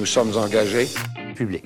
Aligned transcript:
Nous 0.00 0.06
sommes 0.06 0.34
engagés. 0.34 0.88
public. 1.36 1.62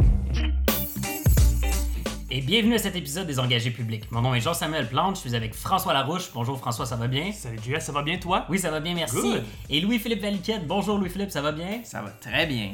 Et 2.32 2.40
bienvenue 2.40 2.74
à 2.74 2.78
cet 2.78 2.96
épisode 2.96 3.28
des 3.28 3.38
Engagés 3.38 3.70
publics. 3.70 4.10
Mon 4.10 4.22
nom 4.22 4.34
est 4.34 4.40
Jean-Samuel 4.40 4.88
Plante, 4.88 5.14
je 5.14 5.20
suis 5.20 5.36
avec 5.36 5.54
François 5.54 5.92
Larouche. 5.92 6.32
Bonjour 6.34 6.58
François, 6.58 6.84
ça 6.84 6.96
va 6.96 7.06
bien? 7.06 7.30
Salut 7.30 7.60
JS, 7.64 7.78
ça 7.78 7.92
va 7.92 8.02
bien 8.02 8.18
toi? 8.18 8.44
Oui, 8.48 8.58
ça 8.58 8.72
va 8.72 8.80
bien, 8.80 8.92
merci. 8.92 9.14
Good. 9.14 9.44
Et 9.70 9.80
Louis-Philippe 9.80 10.20
Valiquette. 10.20 10.66
Bonjour 10.66 10.98
Louis-Philippe, 10.98 11.30
ça 11.30 11.42
va 11.42 11.52
bien? 11.52 11.82
Ça 11.84 12.02
va 12.02 12.10
très 12.10 12.46
bien. 12.46 12.72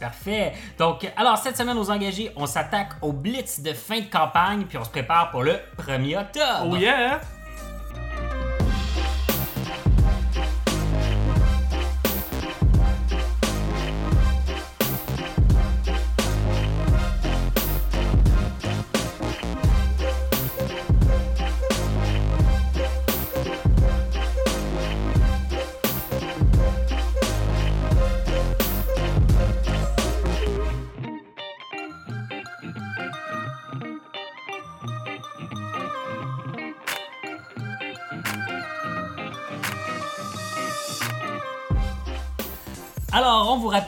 Parfait. 0.00 0.54
Donc, 0.78 1.06
alors, 1.18 1.36
cette 1.36 1.58
semaine 1.58 1.76
aux 1.76 1.90
engagés, 1.90 2.30
on 2.34 2.46
s'attaque 2.46 2.92
au 3.02 3.12
blitz 3.12 3.60
de 3.60 3.74
fin 3.74 4.00
de 4.00 4.06
campagne, 4.06 4.64
puis 4.66 4.78
on 4.78 4.84
se 4.84 4.90
prépare 4.90 5.30
pour 5.30 5.42
le 5.42 5.58
1er 5.86 6.18
octobre. 6.18 6.70
Oh 6.72 6.76
yeah! 6.76 7.20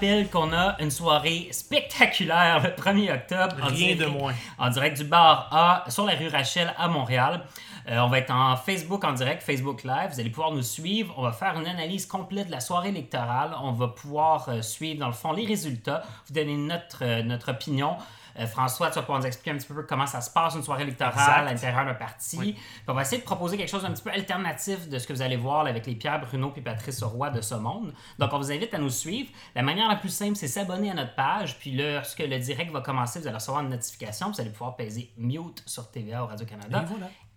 Rappelle 0.01 0.29
qu'on 0.31 0.53
a 0.55 0.77
une 0.81 0.91
soirée 0.91 1.49
spectaculaire 1.53 2.63
le 2.63 2.71
1er 2.71 3.13
octobre. 3.15 3.57
en 3.63 3.67
Rien 3.67 3.95
de 3.95 3.99
direct- 4.05 4.19
moins. 4.19 4.33
En 4.59 4.71
direct 4.71 4.97
du 4.99 5.05
bar 5.05 5.49
A 5.53 5.85
sur 5.91 6.07
la 6.07 6.15
rue 6.15 6.29
Rachel 6.29 6.73
à 6.79 6.89
Montréal. 6.89 7.43
Euh, 7.89 7.99
on 7.99 8.09
va 8.09 8.19
être 8.19 8.31
en 8.31 8.57
Facebook 8.57 9.05
en 9.05 9.13
direct, 9.13 9.43
Facebook 9.43 9.85
Live. 9.85 10.11
Vous 10.13 10.21
allez 10.21 10.31
pouvoir 10.31 10.53
nous 10.53 10.63
suivre. 10.63 11.13
On 11.19 11.23
va 11.23 11.33
faire 11.33 11.59
une 11.59 11.67
analyse 11.67 12.07
complète 12.07 12.47
de 12.47 12.53
la 12.53 12.61
soirée 12.61 12.89
électorale. 12.91 13.51
On 13.63 13.73
va 13.73 13.89
pouvoir 13.89 14.49
euh, 14.49 14.63
suivre, 14.63 15.01
dans 15.01 15.07
le 15.09 15.13
fond, 15.13 15.33
les 15.33 15.47
résultats, 15.47 16.03
vous 16.29 16.35
donner 16.35 16.57
notre, 16.57 17.03
euh, 17.05 17.23
notre 17.23 17.51
opinion. 17.51 17.97
Euh, 18.41 18.47
François, 18.47 18.89
tu 18.89 18.97
vas 18.97 19.03
pouvoir 19.03 19.21
nous 19.21 19.27
expliquer 19.27 19.51
un 19.51 19.59
petit 19.59 19.67
peu 19.67 19.83
comment 19.83 20.07
ça 20.07 20.21
se 20.21 20.31
passe 20.31 20.55
une 20.55 20.63
soirée 20.63 20.83
électorale 20.83 21.13
Exact. 21.13 21.39
à 21.39 21.45
l'intérieur 21.45 21.85
d'un 21.85 21.95
parti. 21.95 22.57
On 22.89 22.95
va 22.95 23.03
essayer 23.03 23.19
de 23.19 23.27
proposer 23.27 23.57
quelque 23.57 23.69
chose 23.69 23.83
d'un 23.83 23.93
petit 23.93 24.03
peu 24.03 24.11
alternatif 24.11 24.89
de 24.89 24.99
ce 24.99 25.07
que 25.07 25.13
vous 25.13 25.23
allez 25.23 25.37
voir 25.37 25.65
là, 25.65 25.71
avec 25.71 25.87
les 25.87 25.95
Pierre, 25.95 26.21
Bruno 26.21 26.53
et 26.57 26.61
Patrice 26.61 27.03
Roy 27.03 27.31
de 27.31 27.41
ce 27.41 27.55
monde. 27.55 27.93
Donc 28.19 28.33
on 28.33 28.39
vous 28.39 28.51
invite 28.51 28.73
à 28.75 28.79
nous 28.79 28.91
suivre. 28.91 29.31
La 29.55 29.63
manière 29.63 29.89
la 29.89 29.97
plus 29.97 30.09
simple, 30.09 30.37
c'est 30.37 30.49
s'abonner 30.49 30.91
à 30.91 30.95
notre 30.95 31.15
page. 31.15 31.59
Puis 31.59 31.73
lorsque 31.73 32.21
le 32.21 32.39
direct 32.39 32.73
va 32.73 32.81
commencer, 32.81 33.21
vous 33.21 33.27
allez 33.27 33.37
recevoir 33.37 33.63
une 33.63 33.71
notification. 33.71 34.31
Vous 34.31 34.41
allez 34.41 34.51
pouvoir 34.51 34.77
peser 34.77 35.13
mute 35.17 35.63
sur 35.67 35.91
TVA 35.91 36.25
au 36.25 36.27
Radio-Canada 36.27 36.85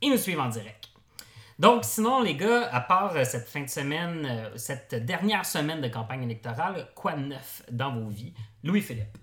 et 0.01 0.09
nous 0.09 0.17
suivre 0.17 0.41
en 0.41 0.49
direct. 0.49 0.89
Donc, 1.59 1.85
sinon, 1.85 2.21
les 2.21 2.35
gars, 2.35 2.67
à 2.71 2.81
part 2.81 3.15
euh, 3.15 3.23
cette 3.23 3.47
fin 3.47 3.61
de 3.61 3.69
semaine, 3.69 4.25
euh, 4.25 4.57
cette 4.57 4.95
dernière 5.05 5.45
semaine 5.45 5.81
de 5.81 5.87
campagne 5.87 6.23
électorale, 6.23 6.89
quoi 6.95 7.13
de 7.13 7.25
neuf 7.25 7.61
dans 7.71 7.93
vos 7.93 8.09
vies? 8.09 8.33
Louis-Philippe. 8.63 9.17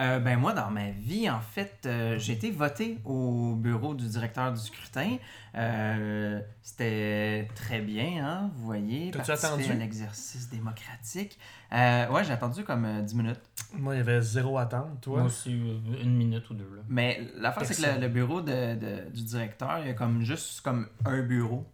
Euh, 0.00 0.18
ben 0.18 0.36
moi, 0.40 0.52
dans 0.52 0.70
ma 0.72 0.90
vie, 0.90 1.30
en 1.30 1.40
fait, 1.40 1.82
euh, 1.86 2.18
j'ai 2.18 2.32
été 2.32 2.50
voté 2.50 2.98
au 3.04 3.54
bureau 3.54 3.94
du 3.94 4.08
directeur 4.08 4.52
du 4.52 4.58
scrutin. 4.60 5.18
Euh, 5.54 6.40
C'était 6.62 7.46
très 7.54 7.80
bien, 7.80 8.26
hein, 8.26 8.50
vous 8.56 8.64
voyez. 8.64 9.12
T'as-tu 9.12 9.30
attendu? 9.30 9.64
à 9.70 9.72
un 9.74 9.78
exercice 9.80 10.48
démocratique. 10.50 11.38
Euh, 11.72 12.08
ouais, 12.10 12.24
j'ai 12.24 12.32
attendu 12.32 12.64
comme 12.64 12.84
euh, 12.84 13.02
10 13.02 13.14
minutes. 13.14 13.40
Moi, 13.72 13.94
il 13.94 13.98
y 13.98 14.00
avait 14.00 14.20
zéro 14.20 14.58
attente, 14.58 15.00
toi? 15.00 15.18
Moi 15.18 15.26
aussi, 15.28 15.52
une 15.52 16.16
minute 16.16 16.50
ou 16.50 16.54
deux. 16.54 16.68
Là. 16.74 16.82
Mais 16.88 17.20
l'affaire, 17.36 17.64
c'est 17.64 17.80
que 17.80 17.94
le, 17.94 18.00
le 18.00 18.08
bureau 18.08 18.40
de, 18.40 18.74
de- 18.74 19.10
du 19.10 19.22
directeur, 19.22 19.78
il 19.80 19.86
y 19.86 19.90
a 19.90 19.94
comme 19.94 20.22
juste 20.22 20.60
comme 20.62 20.88
un 21.04 21.22
bureau. 21.22 21.64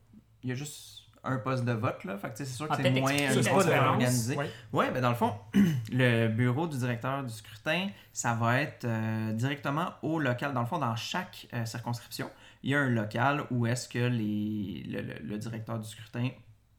Il 0.42 0.50
y 0.50 0.53
a 0.53 0.56
juste 0.56 1.00
un 1.25 1.36
poste 1.38 1.64
de 1.64 1.72
vote, 1.72 2.04
là. 2.04 2.16
Fait 2.19 2.31
que 2.31 2.38
c'est 2.38 2.44
sûr 2.47 2.66
que 2.69 2.72
Ah, 2.75 2.78
c'est 2.82 2.91
moins 2.91 3.10
expliquer 3.10 3.26
un 3.26 3.34
la 3.34 3.41
petit 3.42 3.50
peu 3.50 3.62
différence. 3.64 3.88
organisé. 3.91 4.36
Ouais. 4.36 4.50
Ouais, 4.72 4.91
ben 4.91 5.00
dans 5.00 5.10
le 5.10 5.14
fond, 5.14 5.34
le 5.92 6.28
bureau 6.28 6.66
du 6.66 6.78
directeur 6.78 7.22
du 7.22 7.32
scrutin, 7.32 7.88
ça 8.12 8.34
va 8.34 8.60
être 8.60 8.84
euh, 8.84 9.32
directement 9.32 9.88
au 10.03 10.19
local. 10.19 10.53
Dans 10.54 10.60
le 10.62 10.66
fond, 10.66 10.78
dans 10.78 10.97
chaque 10.97 11.47
euh, 11.54 11.64
circonscription, 11.64 12.30
il 12.62 12.70
y 12.70 12.75
a 12.75 12.80
un 12.80 12.88
local 12.91 13.44
où 13.50 13.66
est-ce 13.66 13.88
que 13.88 13.98
les, 13.98 14.84
le, 14.88 15.03
le- 15.03 15.19
le 15.22 15.38
directeur 15.38 15.78
du 15.78 15.88
scrutin 15.88 16.28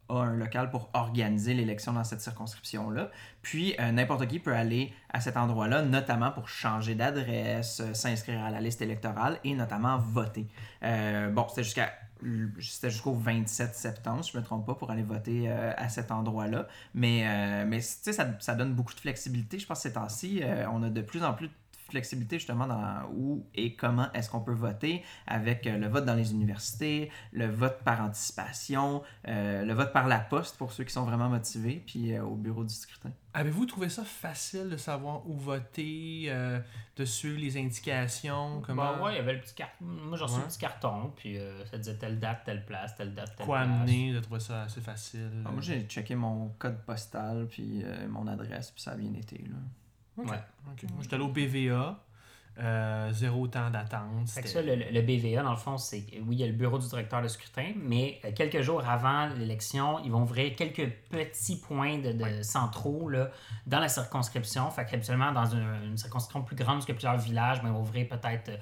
a 0.09 0.16
un 0.24 0.35
local 0.35 0.69
pour 0.69 0.90
organiser 0.94 1.53
l'élection 1.53 1.94
dans 1.94 2.03
cette 2.03 2.19
circonscription-là. 2.19 3.09
Puis, 3.41 3.75
euh, 3.80 3.91
n'importe 3.94 4.28
qui 4.28 4.40
peut 4.40 4.53
aller 4.53 4.91
à 5.13 5.22
cet 5.22 5.38
endroit-là, 5.38 5.84
notamment 5.84 6.31
pour 6.31 6.50
changer 6.50 6.96
d'adresse, 6.96 7.80
euh, 7.80 7.94
s'inscrire 7.94 8.44
à 8.44 8.50
la 8.50 8.59
liste 8.59 8.81
électorale 8.81 9.40
et 9.46 9.53
notamment 9.56 9.97
voter. 10.00 10.47
Euh, 10.84 11.30
bon, 11.30 11.46
c'était 11.47 11.63
jusqu'à 11.63 11.94
c'était 12.59 12.90
jusqu'au 12.90 13.14
27 13.14 13.76
septembre, 13.76 14.24
si 14.24 14.32
je 14.32 14.38
ne 14.38 14.42
me 14.42 14.46
trompe 14.46 14.66
pas, 14.66 14.76
pour 14.76 14.92
aller 14.92 15.04
voter 15.04 15.50
euh, 15.50 15.74
à 15.78 15.90
cet 15.90 16.12
endroit-là. 16.12 16.68
Mais, 16.94 17.28
euh, 17.28 17.80
ça, 17.82 18.26
ça 18.40 18.56
donne 18.56 18.74
beaucoup 18.74 18.94
de 18.94 19.00
flexibilité. 19.00 19.59
Je 19.59 19.68
pense 19.68 19.80
que 19.80 19.84
ces 19.84 19.94
temps-ci, 19.94 20.42
euh, 20.44 20.66
on 20.72 20.84
a 20.84 20.90
de 20.90 21.02
plus 21.02 21.24
en 21.24 21.34
plus 21.34 21.48
de 21.48 21.54
flexibilité 21.91 22.40
justement 22.40 22.68
dans 22.68 23.09
où 23.13 23.46
et 23.53 23.75
comment 23.75 24.12
est-ce 24.13 24.29
qu'on 24.29 24.41
peut 24.41 24.53
voter 24.53 25.03
avec 25.28 25.68
euh, 25.68 25.78
le 25.78 25.88
vote 25.88 26.06
dans 26.06 26.16
les 26.16 26.31
universités, 26.31 27.12
le 27.31 27.47
vote 27.47 27.79
par 27.85 28.02
anticipation, 28.02 29.03
euh, 29.28 29.63
le 29.63 29.74
vote 29.74 29.94
par 29.94 30.07
la 30.07 30.19
poste 30.19 30.57
pour 30.57 30.72
ceux 30.72 30.84
qui 30.84 30.94
sont 30.94 31.03
vraiment 31.06 31.30
motivés, 31.30 31.84
puis 31.85 32.13
euh, 32.13 32.24
au 32.24 32.35
bureau 32.35 32.63
du 32.63 32.74
scrutin. 32.74 33.12
Avez-vous 33.34 33.66
trouvé 33.66 33.88
ça 33.88 34.03
facile 34.03 34.68
de 34.69 34.75
savoir 34.75 35.25
où 35.30 35.34
voter, 35.38 36.25
euh, 36.28 36.59
de 36.97 37.06
suivre 37.06 37.40
les 37.40 37.56
indications, 37.57 38.62
comment... 38.66 38.97
Bah 38.97 39.03
ouais, 39.03 39.13
il 39.13 39.16
y 39.16 39.19
avait 39.19 39.34
le 39.34 39.40
petit 39.40 39.56
carton. 39.56 39.85
Moi, 39.85 40.18
j'ai 40.18 40.24
reçu 40.24 40.35
Ouais. 40.35 40.41
le 40.41 40.47
petit 40.47 40.57
carton, 40.59 41.13
puis 41.16 41.38
euh, 41.38 41.66
ça 41.66 41.78
disait 41.78 41.96
telle 41.96 42.19
date, 42.19 42.41
telle 42.46 42.66
place, 42.66 42.94
telle 42.97 43.13
date, 43.13 43.34
telle 43.38 43.46
Quoi 43.46 43.59
place. 43.63 43.69
amener, 43.69 44.12
de 44.13 44.19
trouver 44.19 44.41
ça 44.41 44.63
assez 44.63 44.81
facile? 44.81 45.31
Ah, 45.46 45.51
moi, 45.51 45.62
j'ai 45.62 45.81
checké 45.84 46.13
mon 46.16 46.50
code 46.59 46.81
postal, 46.85 47.47
puis 47.50 47.81
euh, 47.85 48.06
mon 48.09 48.28
adresse, 48.28 48.72
puis 48.72 48.81
ça 48.81 48.91
a 48.91 48.96
bien 48.96 49.13
été. 49.13 49.38
Là. 49.38 49.56
Ok, 50.24 50.32
Ouais. 50.32 50.38
ok. 50.72 50.84
Moi, 50.92 51.00
j'étais 51.02 51.16
allé 51.16 51.24
au 51.24 51.28
BVA, 51.30 52.00
euh, 52.59 53.12
zéro 53.14 53.48
temps 53.48 53.70
d'attente. 53.70 54.26
Que 54.36 54.48
ça, 54.48 54.62
le, 54.62 54.76
le 54.76 55.02
BVA, 55.02 55.42
dans 55.42 55.52
le 55.52 55.56
fond, 55.58 55.78
c'est 55.78 56.04
oui, 56.28 56.36
il 56.36 56.40
y 56.40 56.44
a 56.44 56.48
le 56.48 56.54
bureau 56.54 56.78
du 56.78 56.88
directeur 56.88 57.22
de 57.22 57.28
scrutin, 57.28 57.72
mais 57.78 58.20
euh, 58.26 58.31
quelques 58.36 58.62
jours 58.62 58.84
avant 58.88 59.28
l'élection, 59.38 60.00
ils 60.04 60.12
vont 60.12 60.24
ouvrir 60.24 60.56
quelques 60.56 60.90
petits 61.10 61.60
points 61.60 62.00
de, 62.00 62.12
de 62.12 62.42
centraux 62.44 63.10
là, 63.10 63.30
dans 63.66 63.80
la 63.80 63.88
circonscription. 63.88 64.70
Fait 64.70 64.86
qu'habituellement, 64.86 65.31
dans 65.31 65.46
une, 65.46 65.66
une 65.86 65.98
circonscription 65.98 66.44
plus 66.44 66.56
grande, 66.58 66.81
a 66.81 66.86
plusieurs 66.94 67.18
villages, 67.18 67.62
ben, 67.62 67.70
ils 67.70 67.74
vont 67.74 67.81
ouvrir 67.81 68.08
peut-être 68.10 68.50
euh, 68.50 68.58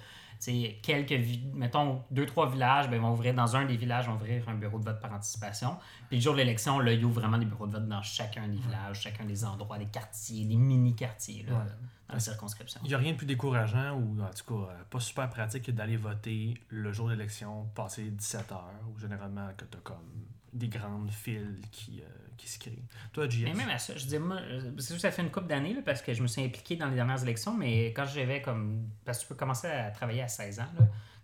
quelques, 0.82 1.12
vi- 1.12 1.52
mettons, 1.54 2.04
deux, 2.12 2.26
trois 2.26 2.50
villages, 2.50 2.90
ben, 2.90 3.00
vont 3.02 3.12
ouvrir 3.12 3.34
dans 3.34 3.56
un 3.56 3.66
des 3.66 3.76
villages, 3.78 4.08
vont 4.08 4.14
ouvrir 4.16 4.48
un 4.48 4.56
bureau 4.56 4.80
de 4.80 4.86
vote 4.86 5.00
par 5.02 5.12
anticipation. 5.14 5.76
Puis 6.08 6.18
le 6.18 6.24
jour 6.24 6.34
de 6.34 6.40
l'élection, 6.40 6.80
là, 6.80 6.94
ils 6.94 7.04
ouvrent 7.04 7.20
vraiment 7.20 7.38
des 7.38 7.46
bureaux 7.46 7.68
de 7.68 7.74
vote 7.74 7.88
dans 7.88 8.02
chacun 8.02 8.48
des 8.48 8.58
villages, 8.58 9.02
chacun 9.02 9.26
des 9.26 9.44
endroits, 9.46 9.78
des 9.78 9.86
quartiers, 9.88 10.46
des 10.46 10.56
mini-quartiers 10.56 11.44
là, 11.48 11.54
Ouais. 11.56 11.66
dans 12.08 12.14
la 12.14 12.20
circonscription. 12.20 12.80
Il 12.84 12.88
n'y 12.88 12.94
a 12.96 12.98
rien 12.98 13.12
de 13.12 13.18
plus 13.18 13.28
décourageant 13.28 13.94
ou 13.98 14.22
en 14.22 14.30
tout 14.30 14.46
cas 14.66 14.72
euh, 14.72 14.84
pas 14.90 15.00
super 15.00 15.30
pratique 15.30 15.64
que 15.64 15.72
d'aller 15.72 15.98
voter 15.98 16.56
le 16.70 16.92
jour 16.94 17.08
de 17.08 17.14
l'élection, 17.14 17.66
passer 17.76 18.10
17 18.10 18.52
heures, 18.52 18.72
ou 18.94 18.98
généralement 19.00 19.50
que 19.58 19.66
tu 19.66 19.78
as 19.78 19.82
comme 19.82 20.26
des 20.54 20.68
grandes 20.68 21.12
files 21.12 21.60
qui, 21.72 22.02
euh, 22.02 22.06
qui 22.38 22.48
se 22.48 22.60
créent. 22.60 22.84
Toi, 23.14 23.30
JS? 23.30 23.44
Mais 23.44 23.54
même 23.54 23.70
à 23.70 23.78
ça, 23.78 23.96
je 23.96 24.06
dis, 24.06 24.18
moi, 24.20 24.38
euh, 24.38 24.72
c'est 24.78 24.88
sûr 24.88 24.96
que 24.96 25.02
ça 25.02 25.12
fait 25.12 25.22
une 25.22 25.32
couple 25.32 25.48
d'années 25.48 25.76
parce 25.86 26.02
que 26.02 26.14
je 26.14 26.22
me 26.22 26.28
suis 26.28 26.44
impliqué 26.44 26.76
dans 26.76 26.88
les 26.88 26.96
dernières 26.96 27.22
élections, 27.22 27.56
mais 27.56 27.88
quand 27.88 28.06
j'avais 28.06 28.42
comme. 28.42 28.90
Parce 29.06 29.20
que 29.20 29.24
tu 29.24 29.30
peux 29.30 29.36
commencer 29.36 29.68
à 29.68 29.92
travailler 29.92 30.22
à 30.22 30.28
16 30.28 30.60
ans, 30.60 30.68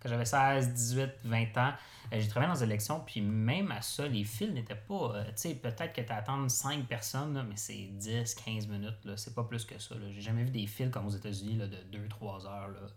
quand 0.00 0.08
j'avais 0.08 0.24
16, 0.24 0.72
18, 0.72 1.10
20 1.24 1.58
ans, 1.58 1.72
euh, 2.12 2.20
j'ai 2.20 2.28
travaillé 2.28 2.52
dans 2.52 2.58
les 2.58 2.64
élections, 2.64 3.00
puis 3.00 3.20
même 3.20 3.70
à 3.72 3.82
ça, 3.82 4.06
les 4.06 4.24
files 4.24 4.52
n'étaient 4.52 4.74
pas. 4.74 5.24
tu 5.28 5.32
sais, 5.36 5.54
peut-être 5.54 5.92
que 5.92 6.02
tu 6.02 6.12
attends 6.12 6.48
5 6.48 6.86
personnes, 6.86 7.44
mais 7.48 7.56
c'est 7.56 7.90
10, 7.92 8.34
15 8.34 8.68
minutes, 8.68 9.16
c'est 9.16 9.34
pas 9.34 9.44
plus 9.44 9.64
que 9.64 9.78
ça. 9.78 9.94
là. 9.94 10.06
J'ai 10.12 10.20
jamais 10.20 10.44
vu 10.44 10.50
des 10.50 10.66
files 10.66 10.90
comme 10.90 11.06
aux 11.06 11.10
États-Unis 11.10 11.56
de 11.56 11.98
2-3 11.98 12.46
heures 12.46 12.92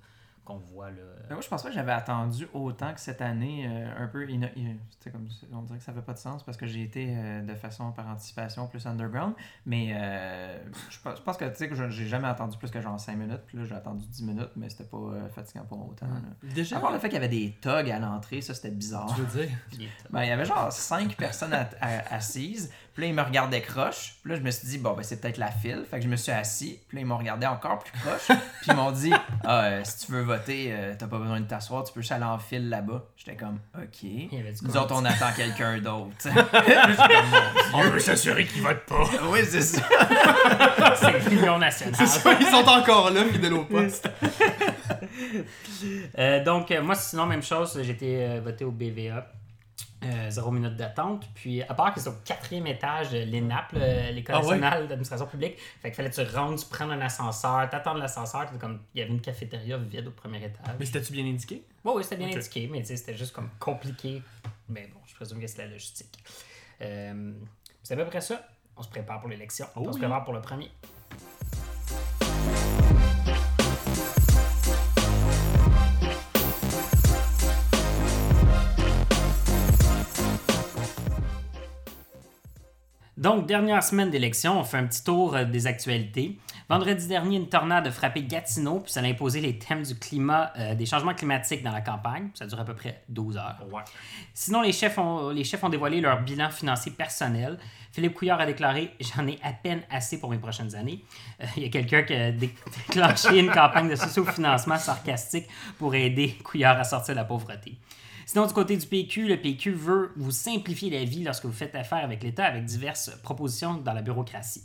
qu'on 0.49 0.57
voit. 0.57 0.89
Là. 0.89 0.97
Ben, 1.27 1.35
moi, 1.35 1.41
je 1.41 1.47
pense 1.47 1.61
pas 1.63 1.69
que 1.69 1.75
j'avais 1.75 1.91
attendu 1.91 2.47
autant 2.53 2.93
que 2.93 2.99
cette 2.99 3.21
année, 3.21 3.67
euh, 3.69 4.03
un 4.03 4.07
peu. 4.07 4.27
c'était 4.89 5.11
comme, 5.11 5.27
on 5.53 5.61
dirait 5.61 5.77
que 5.77 5.83
ça 5.83 5.93
fait 5.93 6.01
pas 6.01 6.13
de 6.13 6.17
sens 6.17 6.43
parce 6.43 6.57
que 6.57 6.65
j'ai 6.65 6.81
été 6.83 7.07
euh, 7.15 7.41
de 7.41 7.55
façon 7.55 7.91
par 7.91 8.07
anticipation 8.07 8.67
plus 8.67 8.85
underground. 8.87 9.33
Mais 9.65 9.91
euh, 9.93 10.57
je, 10.89 10.99
pense, 10.99 11.17
je 11.17 11.21
pense 11.23 11.37
que 11.37 11.45
tu 11.45 11.55
sais 11.55 11.69
que 11.69 11.75
je- 11.75 11.89
j'ai 11.89 12.07
jamais 12.07 12.27
attendu 12.27 12.57
plus 12.57 12.71
que 12.71 12.81
genre 12.81 12.99
5 12.99 13.15
minutes. 13.15 13.41
Puis 13.47 13.57
là, 13.57 13.65
j'ai 13.65 13.75
attendu 13.75 14.05
10 14.07 14.23
minutes, 14.23 14.51
mais 14.55 14.69
c'était 14.69 14.83
pas 14.85 14.97
euh, 14.97 15.29
fatigant 15.29 15.65
pour 15.65 15.87
autant. 15.89 16.07
là. 16.07 16.49
Déjà, 16.53 16.77
À 16.77 16.79
part 16.79 16.91
le 16.91 16.99
fait 16.99 17.09
qu'il 17.09 17.15
y 17.21 17.23
avait 17.23 17.27
des 17.29 17.51
togs 17.61 17.89
à 17.91 17.99
l'entrée, 17.99 18.41
ça 18.41 18.53
c'était 18.53 18.71
bizarre. 18.71 19.13
tu 19.15 19.21
veux 19.21 19.41
dire, 19.45 19.49
Ben, 20.09 20.23
il 20.23 20.29
y 20.29 20.31
avait 20.31 20.45
genre 20.45 20.71
5 20.71 21.15
personnes 21.15 21.53
à- 21.53 21.69
à- 21.81 22.15
assises. 22.15 22.71
Puis 22.93 23.03
là, 23.03 23.09
ils 23.09 23.15
me 23.15 23.21
regardaient 23.21 23.61
croche. 23.61 24.17
Puis 24.23 24.31
là, 24.31 24.37
je 24.37 24.41
me 24.43 24.51
suis 24.51 24.67
dit, 24.67 24.77
bon, 24.77 24.93
ben, 24.93 25.03
c'est 25.03 25.21
peut-être 25.21 25.37
la 25.37 25.51
file. 25.51 25.85
Fait 25.89 25.99
que 25.99 26.03
je 26.05 26.09
me 26.09 26.15
suis 26.17 26.31
assis. 26.31 26.79
Puis 26.87 26.97
là, 26.97 27.01
ils 27.01 27.05
m'ont 27.05 27.17
regardé 27.17 27.45
encore 27.45 27.79
plus 27.79 27.91
croche. 27.99 28.27
Puis 28.27 28.67
ils 28.71 28.73
m'ont 28.75 28.91
dit, 28.91 29.13
ah, 29.45 29.63
euh, 29.65 29.81
si 29.85 30.05
tu 30.05 30.11
veux 30.11 30.21
voter, 30.23 30.38
voter, 30.39 30.69
euh, 30.71 30.93
t'as 30.97 31.07
pas 31.07 31.17
besoin 31.17 31.39
de 31.39 31.45
t'asseoir, 31.45 31.83
tu 31.83 31.93
peux 31.93 32.01
juste 32.01 32.11
aller 32.11 32.23
en 32.25 32.39
file 32.39 32.69
là-bas. 32.69 33.03
J'étais 33.15 33.35
comme, 33.35 33.59
ok. 33.75 34.03
Il 34.03 34.33
y 34.33 34.39
avait 34.39 34.51
du 34.51 34.65
Nous 34.65 34.77
autres, 34.77 34.93
on 34.95 35.05
attend 35.05 35.31
quelqu'un 35.35 35.77
d'autre. 35.79 36.09
On 37.73 37.81
veut 37.81 37.99
s'assurer 37.99 38.45
qu'ils 38.45 38.61
votent 38.61 38.85
pas. 38.85 39.03
oui, 39.31 39.39
c'est 39.45 39.61
ça. 39.61 39.81
C'est 40.95 41.29
l'Union 41.29 41.57
nationale. 41.57 41.95
C'est 41.95 42.07
ça, 42.07 42.33
ils 42.39 42.45
sont 42.47 42.67
encore 42.67 43.11
là, 43.11 43.23
fidèles 43.25 43.53
au 43.53 43.65
poste. 43.65 44.09
Euh, 46.17 46.43
donc, 46.43 46.71
euh, 46.71 46.81
moi, 46.81 46.95
sinon, 46.95 47.25
même 47.25 47.43
chose, 47.43 47.77
été 47.77 48.25
euh, 48.25 48.41
voté 48.43 48.65
au 48.65 48.71
BVA. 48.71 49.27
Euh, 50.01 50.29
zéro 50.29 50.49
minute 50.49 50.77
d'attente. 50.77 51.27
Puis, 51.35 51.61
à 51.61 51.73
part 51.73 51.93
que 51.93 51.99
c'est 51.99 52.07
au 52.07 52.15
quatrième 52.23 52.65
étage 52.67 53.09
de 53.11 53.17
l'ENAP, 53.17 53.73
le- 53.73 54.13
l'École 54.13 54.35
Ah 54.37 54.39
nationale 54.41 54.87
d'administration 54.87 55.27
publique, 55.27 55.57
fait 55.81 55.89
qu'il 55.89 55.95
fallait 55.95 56.09
que 56.09 56.15
tu 56.15 56.35
rentres, 56.37 56.63
tu 56.63 56.69
prennes 56.69 56.91
un 56.91 57.01
ascenseur, 57.01 57.69
t'attends 57.69 57.95
l'ascenseur, 57.95 58.49
comme 58.59 58.79
il 58.95 58.99
y 58.99 59.01
avait 59.03 59.11
une 59.11 59.19
cafétéria 59.19 59.77
vide 59.77 60.07
au 60.07 60.11
premier 60.11 60.37
étage. 60.37 60.73
Mais 60.79 60.85
c'était-tu 60.85 61.11
bien 61.11 61.25
indiqué? 61.25 61.65
Oui, 61.83 61.91
oui, 61.97 62.03
c'était 62.03 62.15
bien 62.15 62.27
indiqué, 62.33 62.69
mais 62.71 62.81
c'était 62.85 63.17
juste 63.17 63.33
comme 63.33 63.49
compliqué. 63.59 64.23
Mais 64.69 64.87
bon, 64.93 65.01
je 65.05 65.15
présume 65.15 65.41
que 65.41 65.47
c'est 65.47 65.57
la 65.57 65.67
logistique. 65.67 66.17
Euh, 66.81 67.33
c'est 67.83 67.93
à 67.93 67.97
peu 67.97 68.05
près 68.05 68.21
ça. 68.21 68.41
On 68.77 68.83
se 68.83 68.89
prépare 68.89 69.19
pour 69.19 69.29
l'élection. 69.29 69.65
Oh 69.75 69.81
on 69.85 69.91
se 69.91 69.97
prépare 69.99 70.23
pour 70.23 70.33
le 70.33 70.39
premier. 70.39 70.71
Donc, 83.19 83.47
dernière 83.47 83.83
semaine 83.83 84.09
d'élection, 84.09 84.57
on 84.57 84.63
fait 84.63 84.77
un 84.77 84.85
petit 84.87 85.03
tour 85.03 85.35
euh, 85.35 85.43
des 85.43 85.67
actualités. 85.67 86.39
Vendredi 86.69 87.05
dernier, 87.05 87.35
une 87.35 87.49
tornade 87.49 87.85
a 87.85 87.91
frappé 87.91 88.23
Gatineau, 88.23 88.79
puis 88.79 88.93
ça 88.93 89.01
a 89.01 89.03
imposé 89.03 89.41
les 89.41 89.59
thèmes 89.59 89.83
du 89.83 89.93
climat, 89.95 90.53
euh, 90.57 90.73
des 90.73 90.85
changements 90.85 91.13
climatiques 91.13 91.61
dans 91.61 91.71
la 91.73 91.81
campagne. 91.81 92.29
Ça 92.33 92.45
dure 92.45 92.61
à 92.61 92.63
peu 92.63 92.73
près 92.75 93.03
12 93.09 93.35
heures. 93.35 93.57
Ouais. 93.73 93.81
Sinon, 94.33 94.61
les 94.61 94.71
chefs, 94.71 94.97
ont, 94.97 95.31
les 95.31 95.43
chefs 95.43 95.61
ont 95.61 95.69
dévoilé 95.69 95.99
leur 95.99 96.21
bilan 96.21 96.49
financier 96.49 96.93
personnel. 96.93 97.59
Philippe 97.91 98.13
Couillard 98.13 98.39
a 98.39 98.45
déclaré 98.45 98.93
J'en 99.01 99.27
ai 99.27 99.37
à 99.43 99.51
peine 99.51 99.81
assez 99.91 100.17
pour 100.21 100.29
mes 100.29 100.37
prochaines 100.37 100.73
années. 100.75 101.03
Euh, 101.41 101.45
Il 101.57 101.63
y 101.63 101.65
a 101.65 101.69
quelqu'un 101.69 102.03
qui 102.03 102.13
a 102.13 102.31
dé- 102.31 102.53
déclenché 102.87 103.37
une 103.37 103.51
campagne 103.51 103.89
de 103.89 103.95
socio-financement 103.95 104.77
sarcastique 104.77 105.47
pour 105.77 105.93
aider 105.93 106.37
Couillard 106.41 106.79
à 106.79 106.85
sortir 106.85 107.15
de 107.15 107.19
la 107.19 107.25
pauvreté. 107.25 107.77
Sinon, 108.31 108.45
du 108.45 108.53
côté 108.53 108.77
du 108.77 108.85
PQ, 108.85 109.27
le 109.27 109.37
PQ 109.37 109.71
veut 109.71 110.11
vous 110.15 110.29
simplifier 110.29 110.91
la 110.91 111.03
vie 111.03 111.23
lorsque 111.23 111.45
vous 111.45 111.51
faites 111.51 111.73
affaire 111.73 112.03
avec 112.03 112.21
l'État 112.21 112.45
avec 112.45 112.63
diverses 112.63 113.09
propositions 113.23 113.77
dans 113.77 113.93
la 113.93 114.03
bureaucratie. 114.03 114.61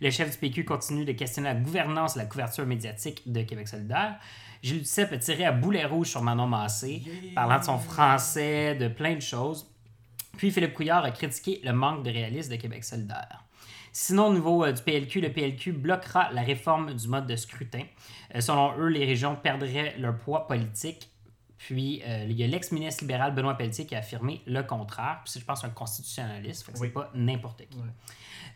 Le 0.00 0.08
chef 0.08 0.30
du 0.30 0.38
PQ 0.38 0.64
continue 0.64 1.04
de 1.04 1.12
questionner 1.12 1.48
la 1.50 1.54
gouvernance 1.54 2.16
et 2.16 2.20
la 2.20 2.24
couverture 2.24 2.64
médiatique 2.64 3.30
de 3.30 3.42
Québec 3.42 3.68
solidaire. 3.68 4.14
Gilles 4.62 4.78
Duceppe 4.78 5.12
a 5.12 5.18
tiré 5.18 5.44
à 5.44 5.52
boulet 5.52 5.84
rouge 5.84 6.06
sur 6.06 6.22
Manon 6.22 6.46
Massé, 6.46 7.02
parlant 7.34 7.58
de 7.58 7.64
son 7.64 7.76
français, 7.76 8.76
de 8.76 8.88
plein 8.88 9.14
de 9.14 9.20
choses. 9.20 9.70
Puis 10.38 10.50
Philippe 10.50 10.72
Couillard 10.72 11.04
a 11.04 11.10
critiqué 11.10 11.60
le 11.64 11.74
manque 11.74 12.04
de 12.04 12.10
réalisme 12.10 12.52
de 12.52 12.56
Québec 12.56 12.82
solidaire. 12.82 13.44
Sinon, 13.92 14.28
au 14.28 14.32
niveau 14.32 14.64
euh, 14.64 14.72
du 14.72 14.80
PLQ, 14.80 15.20
le 15.20 15.30
PLQ 15.30 15.72
bloquera 15.72 16.32
la 16.32 16.40
réforme 16.40 16.94
du 16.94 17.08
mode 17.08 17.26
de 17.26 17.36
scrutin. 17.36 17.82
Euh, 18.34 18.40
selon 18.40 18.74
eux, 18.78 18.88
les 18.88 19.04
régions 19.04 19.36
perdraient 19.36 19.96
leur 19.98 20.16
poids 20.16 20.46
politique. 20.46 21.11
Puis, 21.66 22.02
euh, 22.04 22.26
il 22.28 22.36
y 22.36 22.42
a 22.42 22.48
l'ex-ministre 22.48 23.04
libéral 23.04 23.32
Benoît 23.34 23.56
Pelletier 23.56 23.86
qui 23.86 23.94
a 23.94 23.98
affirmé 23.98 24.42
le 24.46 24.64
contraire. 24.64 25.20
Puis, 25.24 25.38
je 25.38 25.44
pense, 25.44 25.62
un 25.62 25.70
constitutionnaliste. 25.70 26.66
Fait 26.66 26.72
que 26.72 26.78
Oui. 26.78 26.88
c'est 26.88 26.92
pas 26.92 27.08
n'importe 27.14 27.62
qui. 27.70 27.78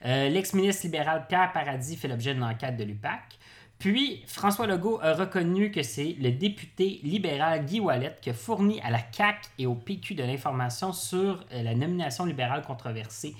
Euh, 0.04 0.28
l'ex-ministre 0.28 0.84
libéral 0.86 1.26
Pierre 1.28 1.52
Paradis 1.52 1.96
fait 1.96 2.08
l'objet 2.08 2.34
d'une 2.34 2.42
enquête 2.42 2.76
de 2.76 2.82
l'UPAC. 2.82 3.38
Puis, 3.78 4.24
François 4.26 4.66
Legault 4.66 4.98
a 5.00 5.12
reconnu 5.14 5.70
que 5.70 5.84
c'est 5.84 6.16
le 6.18 6.32
député 6.32 6.98
libéral 7.04 7.64
Guy 7.64 7.78
Wallet 7.78 8.16
qui 8.20 8.30
a 8.30 8.34
fourni 8.34 8.80
à 8.80 8.90
la 8.90 8.98
CAQ 9.12 9.50
et 9.60 9.66
au 9.66 9.76
PQ 9.76 10.14
de 10.16 10.24
l'information 10.24 10.92
sur 10.92 11.44
euh, 11.52 11.62
la 11.62 11.76
nomination 11.76 12.24
libérale 12.24 12.62
controversée 12.62 13.36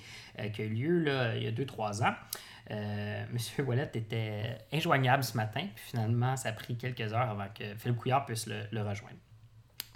qui 0.53 0.61
a 0.61 0.65
eu 0.67 0.69
lieu 0.69 0.99
là, 1.03 1.35
il 1.35 1.45
y 1.45 1.47
a 1.47 1.51
2-3 1.51 2.05
ans. 2.05 2.15
Euh, 2.71 3.25
Monsieur 3.33 3.65
Wallet 3.65 3.91
était 3.95 4.59
injoignable 4.73 5.25
ce 5.25 5.37
matin, 5.37 5.63
puis 5.75 5.85
finalement, 5.91 6.37
ça 6.37 6.51
a 6.51 6.53
pris 6.53 6.77
quelques 6.77 7.13
heures 7.13 7.31
avant 7.31 7.47
que 7.55 7.65
Philippe 7.79 7.97
Couillard 7.97 8.27
puisse 8.27 8.47
le, 8.47 8.65
le 8.71 8.83
rejoindre. 8.83 9.17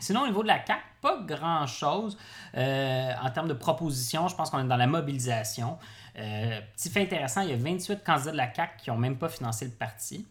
Sinon, 0.00 0.22
au 0.22 0.26
niveau 0.26 0.42
de 0.42 0.48
la 0.48 0.64
CAQ, 0.64 0.80
pas 1.00 1.18
grand-chose. 1.26 2.18
Euh, 2.56 3.12
en 3.22 3.30
termes 3.30 3.48
de 3.48 3.54
propositions, 3.54 4.28
je 4.28 4.34
pense 4.34 4.50
qu'on 4.50 4.58
est 4.60 4.68
dans 4.68 4.76
la 4.76 4.86
mobilisation. 4.86 5.78
Euh, 6.18 6.60
petit 6.76 6.90
fait 6.90 7.02
intéressant, 7.02 7.42
il 7.42 7.50
y 7.50 7.52
a 7.52 7.56
28 7.56 8.02
candidats 8.04 8.32
de 8.32 8.36
la 8.36 8.52
CAQ 8.52 8.72
qui 8.78 8.90
n'ont 8.90 8.96
même 8.98 9.16
pas 9.16 9.28
financé 9.28 9.64
le 9.66 9.70
parti. 9.72 10.26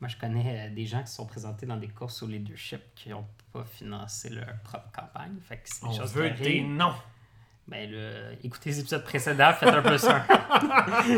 Moi, 0.00 0.08
je 0.08 0.16
connais 0.16 0.66
euh, 0.70 0.74
des 0.74 0.86
gens 0.86 1.00
qui 1.02 1.06
se 1.08 1.14
sont 1.16 1.26
présentés 1.26 1.66
dans 1.66 1.76
des 1.76 1.88
courses 1.88 2.22
au 2.22 2.26
leadership 2.26 2.80
qui 2.94 3.10
n'ont 3.10 3.24
pas 3.52 3.64
financé 3.64 4.28
leur 4.30 4.46
propre 4.64 4.90
campagne. 4.92 5.36
Fait 5.48 5.58
que 5.58 5.68
On 5.82 5.92
choses 5.92 6.12
veut 6.14 6.30
des 6.30 6.60
noms. 6.62 6.94
Ben, 7.66 7.90
écoutez 8.42 8.68
les 8.70 8.80
épisodes 8.80 9.04
précédents, 9.04 9.52
faites 9.54 9.70
un 9.72 9.80
plus 9.80 10.04
un. 10.08 10.22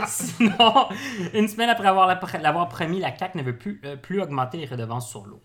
Sinon, 0.06 0.88
une 1.34 1.48
semaine 1.48 1.70
après 1.70 1.88
avoir 1.88 2.06
la- 2.06 2.20
l'avoir 2.40 2.68
promis, 2.68 3.00
la 3.00 3.16
CAQ 3.16 3.38
ne 3.38 3.42
veut 3.42 3.56
plus, 3.56 3.80
euh, 3.84 3.96
plus 3.96 4.20
augmenter 4.20 4.58
les 4.58 4.66
redevances 4.66 5.08
sur 5.10 5.26
l'eau. 5.26 5.42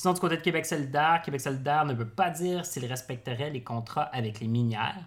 Sinon, 0.00 0.14
du 0.14 0.20
côté 0.20 0.38
de 0.38 0.40
Québec 0.40 0.64
solidaire, 0.64 1.20
Québec 1.22 1.42
solidaire 1.42 1.84
ne 1.84 1.92
veut 1.92 2.08
pas 2.08 2.30
dire 2.30 2.64
s'il 2.64 2.86
respecterait 2.86 3.50
les 3.50 3.62
contrats 3.62 4.08
avec 4.14 4.40
les 4.40 4.46
minières. 4.46 5.04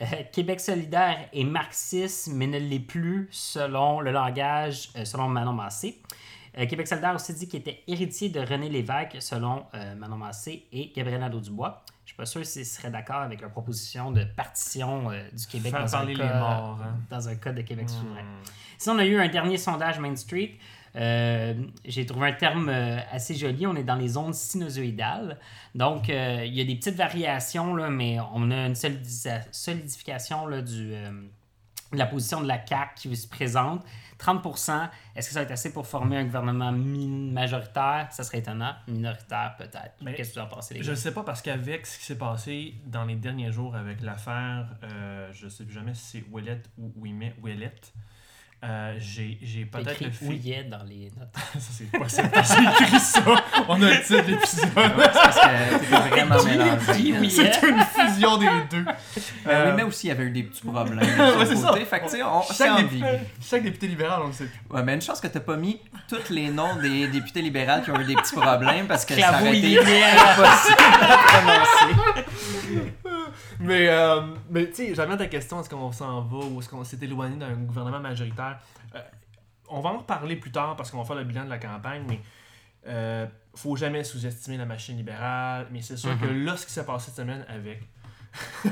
Euh, 0.00 0.06
Québec 0.32 0.58
solidaire 0.58 1.28
est 1.34 1.44
marxiste, 1.44 2.30
mais 2.32 2.46
ne 2.46 2.56
l'est 2.58 2.78
plus 2.78 3.28
selon 3.30 4.00
le 4.00 4.10
langage, 4.10 4.88
euh, 4.96 5.04
selon 5.04 5.28
Manon 5.28 5.52
Massé. 5.52 6.00
Euh, 6.56 6.64
Québec 6.64 6.88
solidaire 6.88 7.14
aussi 7.14 7.34
dit 7.34 7.46
qu'il 7.46 7.60
était 7.60 7.82
héritier 7.86 8.30
de 8.30 8.40
René 8.40 8.70
Lévesque, 8.70 9.18
selon 9.20 9.66
Manon 9.98 10.16
Massé 10.16 10.64
et 10.72 10.90
Gabriel 10.96 11.20
Nadeau-Dubois. 11.20 11.84
Je 12.06 12.12
suis 12.12 12.16
pas 12.16 12.24
sûr 12.24 12.46
s'ils 12.46 12.64
seraient 12.64 12.90
d'accord 12.90 13.20
avec 13.20 13.42
leur 13.42 13.50
proposition 13.50 14.12
de 14.12 14.24
partition 14.24 15.10
du 15.10 15.46
Québec 15.46 15.72
Faire 15.72 15.82
dans 15.82 15.94
un, 15.94 15.98
parler 15.98 16.14
les 16.14 16.20
cas, 16.20 16.38
morts, 16.38 16.80
hein. 16.82 16.96
dans 17.10 17.28
un 17.28 17.34
cas 17.34 17.52
de 17.52 17.60
Québec 17.60 17.84
Hmm. 17.84 18.00
souverain. 18.00 18.24
Sinon, 18.78 18.94
on 18.94 18.98
a 19.00 19.04
eu 19.04 19.20
un 19.20 19.28
dernier 19.28 19.58
sondage 19.58 20.00
Main 20.00 20.16
Street. 20.16 20.52
Euh, 20.96 21.54
J'ai 21.84 22.04
trouvé 22.06 22.28
un 22.28 22.32
terme 22.32 22.68
euh, 22.68 22.98
assez 23.10 23.34
joli. 23.34 23.66
On 23.66 23.74
est 23.76 23.84
dans 23.84 23.96
les 23.96 24.08
zones 24.08 24.34
sinusoïdales. 24.34 25.38
Donc, 25.74 26.10
euh, 26.10 26.44
il 26.44 26.54
y 26.54 26.60
a 26.60 26.64
des 26.64 26.76
petites 26.76 26.96
variations, 26.96 27.74
là, 27.74 27.88
mais 27.90 28.18
on 28.34 28.50
a 28.50 28.66
une 28.66 28.74
solidification 28.74 30.46
là, 30.46 30.60
du, 30.60 30.92
euh, 30.94 31.10
de 31.92 31.98
la 31.98 32.06
position 32.06 32.40
de 32.40 32.48
la 32.48 32.64
CAQ 32.64 32.94
qui 33.08 33.16
se 33.16 33.28
présente. 33.28 33.84
30% 34.18 34.88
Est-ce 35.16 35.28
que 35.28 35.34
ça 35.34 35.40
va 35.40 35.44
être 35.44 35.50
assez 35.50 35.72
pour 35.72 35.84
former 35.86 36.16
un 36.16 36.24
gouvernement 36.24 36.70
majoritaire? 36.70 38.06
Ça 38.12 38.22
serait 38.22 38.38
étonnant. 38.38 38.72
Minoritaire, 38.86 39.56
peut-être. 39.58 39.96
Qu'est-ce 40.16 40.34
que 40.34 40.40
vous 40.40 40.46
en 40.46 40.48
pensez, 40.48 40.74
les 40.74 40.82
Je 40.82 40.92
ne 40.92 40.96
sais 40.96 41.12
pas 41.12 41.24
parce 41.24 41.42
qu'avec 41.42 41.86
ce 41.86 41.98
qui 41.98 42.04
s'est 42.04 42.18
passé 42.18 42.74
dans 42.86 43.04
les 43.04 43.16
derniers 43.16 43.50
jours 43.50 43.74
avec 43.74 44.00
l'affaire, 44.00 44.68
euh, 44.84 45.28
je 45.32 45.46
ne 45.46 45.50
sais 45.50 45.64
plus 45.64 45.74
jamais 45.74 45.94
si 45.94 46.04
c'est 46.18 46.24
Ouellette 46.30 46.70
ou 46.78 46.92
Ouimet, 46.96 47.34
Ouellette, 47.42 47.92
euh, 48.64 48.94
j'ai 49.00 49.38
j'ai 49.42 49.64
peut-être 49.64 50.00
le 50.00 50.10
fait. 50.10 50.24
Ouillet 50.26 50.64
dans 50.70 50.84
les 50.84 51.10
notes? 51.18 51.28
ça, 51.34 51.58
c'est 51.72 51.90
pas 51.90 52.08
c'est 52.08 52.22
c'est 52.44 52.62
écrit 52.62 53.00
ça. 53.00 53.20
On 53.68 53.82
a 53.82 53.90
le 53.90 54.00
titre 54.00 54.22
de 54.24 54.30
l'épisode. 54.30 54.68
C'est 54.74 54.74
parce 54.74 55.38
que 55.40 55.78
t'étais 55.78 55.96
vraiment 56.08 56.44
mélangé. 56.44 57.14
Oui. 57.20 57.30
C'est 57.30 57.68
une 57.68 57.80
fusion 57.82 58.36
des 58.38 58.48
deux. 58.70 58.84
Euh, 59.44 59.70
oui, 59.70 59.72
mais 59.76 59.82
aussi, 59.82 60.06
il 60.06 60.10
y 60.10 60.12
avait 60.12 60.22
eu 60.22 60.30
des 60.30 60.44
petits 60.44 60.62
problèmes. 60.62 60.98
Ouais, 61.00 61.44
c'est 61.46 61.56
ça. 61.56 61.72
Fait 61.72 61.98
que, 61.98 62.04
tu 62.04 62.10
sais, 62.10 62.22
on- 62.22 62.42
Chaque, 62.42 62.70
ambigu. 62.70 63.02
dé- 63.02 63.18
chaque 63.44 63.64
député 63.64 63.88
libéral, 63.88 64.20
on 64.22 64.28
le 64.28 64.32
sait 64.32 64.44
plus. 64.44 64.60
Ouais, 64.76 64.84
mais 64.84 64.94
une 64.94 65.02
chance 65.02 65.20
que 65.20 65.26
t'as 65.26 65.40
pas 65.40 65.56
mis 65.56 65.80
tous 66.08 66.30
les 66.32 66.48
noms 66.48 66.76
des 66.76 67.08
députés 67.08 67.42
libéraux 67.42 67.82
qui 67.82 67.90
ont 67.90 67.98
eu 68.00 68.04
des 68.04 68.14
petits 68.14 68.36
problèmes 68.36 68.86
parce 68.86 69.04
que 69.04 69.14
ça 69.18 69.30
aurait 69.40 69.58
été 69.58 69.78
impossible 69.78 70.76
à 71.00 71.18
prononcer. 71.26 72.92
Mais, 73.60 73.88
euh, 73.88 74.20
mais 74.50 74.68
tu 74.68 74.74
sais, 74.74 74.94
j'avais 74.94 75.16
ta 75.16 75.26
question, 75.26 75.60
est-ce 75.60 75.68
qu'on 75.68 75.92
s'en 75.92 76.22
va 76.22 76.46
ou 76.46 76.60
est-ce 76.60 76.68
qu'on 76.68 76.84
s'est 76.84 76.98
éloigné 77.02 77.36
d'un 77.36 77.54
gouvernement 77.54 78.00
majoritaire? 78.00 78.60
Euh, 78.94 79.00
on 79.68 79.80
va 79.80 79.90
en 79.90 79.98
reparler 79.98 80.36
plus 80.36 80.52
tard 80.52 80.76
parce 80.76 80.90
qu'on 80.90 80.98
va 80.98 81.04
faire 81.04 81.16
le 81.16 81.24
bilan 81.24 81.44
de 81.44 81.50
la 81.50 81.58
campagne, 81.58 82.04
mais 82.08 82.20
euh, 82.86 83.26
faut 83.54 83.76
jamais 83.76 84.04
sous-estimer 84.04 84.56
la 84.56 84.66
machine 84.66 84.96
libérale. 84.96 85.68
Mais 85.70 85.82
c'est 85.82 85.96
sûr 85.96 86.18
que 86.18 86.26
là, 86.26 86.56
ce 86.56 86.66
qui 86.66 86.72
s'est 86.72 86.84
passé 86.84 87.06
cette 87.06 87.16
semaine 87.16 87.44
avec 87.48 87.82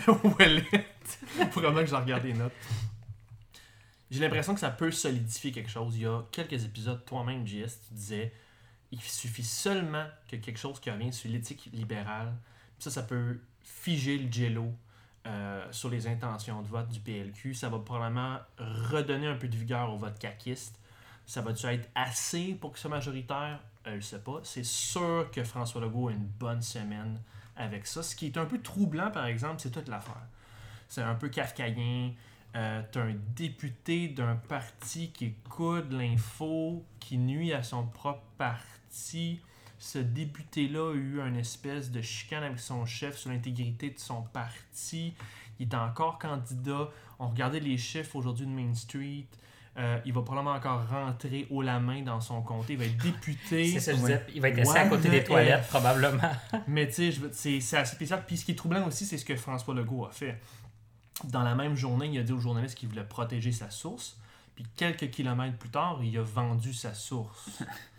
Ouellette, 0.24 1.18
faut 1.50 1.60
vraiment 1.60 1.80
que 1.80 1.86
je 1.86 1.94
regarde 1.94 2.24
les 2.24 2.34
notes. 2.34 2.52
J'ai 4.10 4.20
l'impression 4.20 4.54
que 4.54 4.60
ça 4.60 4.70
peut 4.70 4.90
solidifier 4.90 5.52
quelque 5.52 5.70
chose. 5.70 5.96
Il 5.96 6.02
y 6.02 6.06
a 6.06 6.22
quelques 6.32 6.64
épisodes, 6.64 7.04
toi-même, 7.04 7.46
JS, 7.46 7.78
tu 7.88 7.94
disais 7.94 8.32
il 8.92 9.00
suffit 9.00 9.44
seulement 9.44 10.06
que 10.28 10.36
quelque 10.36 10.58
chose 10.58 10.80
qui 10.80 10.90
revient 10.90 11.12
sur 11.12 11.30
l'éthique 11.30 11.70
libérale, 11.72 12.34
ça, 12.78 12.90
ça 12.90 13.02
peut 13.02 13.40
figer 13.62 14.18
le 14.18 14.30
jello 14.30 14.72
euh, 15.26 15.66
sur 15.70 15.90
les 15.90 16.06
intentions 16.06 16.62
de 16.62 16.66
vote 16.68 16.88
du 16.88 17.00
PLQ. 17.00 17.54
Ça 17.54 17.68
va 17.68 17.78
probablement 17.78 18.38
redonner 18.58 19.26
un 19.26 19.36
peu 19.36 19.48
de 19.48 19.56
vigueur 19.56 19.92
au 19.92 19.98
vote 19.98 20.18
caquiste. 20.18 20.78
Ça 21.26 21.42
va-tu 21.42 21.66
être 21.66 21.88
assez 21.94 22.54
pour 22.54 22.72
que 22.72 22.78
ce 22.78 22.88
majoritaire? 22.88 23.60
Euh, 23.86 23.92
je 23.92 23.96
ne 23.96 24.00
sais 24.00 24.18
pas. 24.18 24.40
C'est 24.42 24.64
sûr 24.64 25.30
que 25.30 25.44
François 25.44 25.80
Legault 25.80 26.08
a 26.08 26.12
une 26.12 26.26
bonne 26.26 26.62
semaine 26.62 27.20
avec 27.56 27.86
ça. 27.86 28.02
Ce 28.02 28.16
qui 28.16 28.26
est 28.26 28.38
un 28.38 28.46
peu 28.46 28.60
troublant, 28.60 29.10
par 29.10 29.26
exemple, 29.26 29.56
c'est 29.58 29.70
toute 29.70 29.88
l'affaire. 29.88 30.26
C'est 30.88 31.02
un 31.02 31.14
peu 31.14 31.28
kafkaïen. 31.28 32.12
Euh, 32.56 32.82
T'as 32.90 33.02
un 33.02 33.14
député 33.36 34.08
d'un 34.08 34.34
parti 34.34 35.10
qui 35.12 35.26
écoute 35.26 35.92
l'info, 35.92 36.84
qui 36.98 37.16
nuit 37.16 37.52
à 37.52 37.62
son 37.62 37.86
propre 37.86 38.24
parti. 38.36 39.40
Ce 39.80 39.98
député-là 39.98 40.92
a 40.92 40.94
eu 40.94 41.20
une 41.20 41.36
espèce 41.36 41.90
de 41.90 42.02
chicane 42.02 42.44
avec 42.44 42.60
son 42.60 42.84
chef 42.84 43.16
sur 43.16 43.30
l'intégrité 43.30 43.88
de 43.90 43.98
son 43.98 44.20
parti. 44.22 45.14
Il 45.58 45.68
est 45.68 45.74
encore 45.74 46.18
candidat. 46.18 46.90
On 47.18 47.28
regardait 47.28 47.60
les 47.60 47.78
chiffres 47.78 48.14
aujourd'hui 48.16 48.44
de 48.46 48.50
Main 48.50 48.74
Street. 48.74 49.24
Euh, 49.78 49.98
il 50.04 50.12
va 50.12 50.20
probablement 50.20 50.54
encore 50.54 50.86
rentrer 50.86 51.46
haut 51.48 51.62
la 51.62 51.80
main 51.80 52.02
dans 52.02 52.20
son 52.20 52.42
comté. 52.42 52.74
Il 52.74 52.78
va 52.78 52.84
être 52.84 52.98
député. 52.98 53.72
C'est 53.72 53.80
ça, 53.80 53.92
je 53.94 54.02
Ouais. 54.02 54.18
disais, 54.18 54.26
il 54.34 54.40
va 54.42 54.48
être 54.50 54.58
assis 54.58 54.76
à 54.76 54.86
côté 54.88 55.08
the 55.08 55.12
des 55.12 55.24
toilettes, 55.24 55.66
probablement. 55.68 56.30
Mais 56.68 56.86
tu 56.88 57.10
sais, 57.32 57.60
c'est 57.60 57.76
assez 57.78 57.94
spécial. 57.94 58.22
Puis 58.26 58.36
ce 58.36 58.44
qui 58.44 58.52
est 58.52 58.56
troublant 58.56 58.86
aussi, 58.86 59.06
c'est 59.06 59.16
ce 59.16 59.24
que 59.24 59.34
François 59.36 59.74
Legault 59.74 60.04
a 60.04 60.10
fait. 60.10 60.38
Dans 61.24 61.42
la 61.42 61.54
même 61.54 61.74
journée, 61.76 62.08
il 62.12 62.18
a 62.18 62.22
dit 62.22 62.32
aux 62.32 62.40
journalistes 62.40 62.74
qu'il 62.74 62.88
voulait 62.90 63.04
protéger 63.04 63.52
sa 63.52 63.70
source. 63.70 64.18
Puis 64.54 64.66
quelques 64.76 65.10
kilomètres 65.10 65.56
plus 65.56 65.70
tard, 65.70 66.00
il 66.02 66.18
a 66.18 66.22
vendu 66.22 66.74
sa 66.74 66.92
source. 66.92 67.48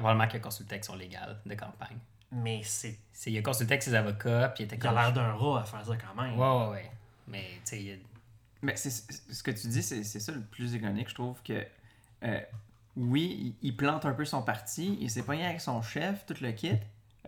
Probablement 0.00 0.26
qu'il 0.28 0.36
a 0.38 0.42
consulté 0.42 0.74
avec 0.74 0.84
son 0.84 0.96
légal 0.96 1.38
de 1.44 1.54
campagne. 1.54 1.96
Mais 2.32 2.60
c'est. 2.62 2.98
C'est, 3.12 3.32
il 3.32 3.38
a 3.38 3.42
consulté 3.42 3.72
avec 3.72 3.82
ses 3.82 3.94
avocats, 3.94 4.48
puis 4.54 4.64
il 4.64 4.66
était 4.66 4.76
Il 4.76 4.86
a 4.86 4.92
l'air 4.92 5.12
d'un 5.12 5.32
rat 5.32 5.60
à 5.60 5.64
faire 5.64 5.84
ça 5.84 5.96
quand 5.96 6.22
même. 6.22 6.38
Ouais, 6.38 6.46
ouais, 6.66 6.70
ouais. 6.72 6.90
Mais, 7.26 7.44
tu 7.56 7.60
sais, 7.64 7.80
il 7.80 7.88
y 7.88 7.92
a- 7.92 7.96
Mais 8.62 8.76
c'est 8.76 8.90
ce 8.90 9.42
que 9.42 9.50
tu 9.50 9.66
dis, 9.68 9.82
c'est 9.82 10.02
c'est 10.04 10.20
ça 10.20 10.32
le 10.32 10.40
plus 10.40 10.72
ironique, 10.74 11.08
je 11.08 11.14
trouve 11.14 11.40
que 11.42 11.64
euh, 12.24 12.40
oui, 12.96 13.54
il, 13.62 13.68
il 13.68 13.76
plante 13.76 14.04
un 14.04 14.12
peu 14.12 14.24
son 14.24 14.42
parti, 14.42 14.98
il 15.00 15.10
s'est 15.10 15.22
pogné 15.22 15.44
avec 15.46 15.60
son 15.60 15.80
chef, 15.82 16.26
tout 16.26 16.34
le 16.40 16.50
kit. 16.52 16.72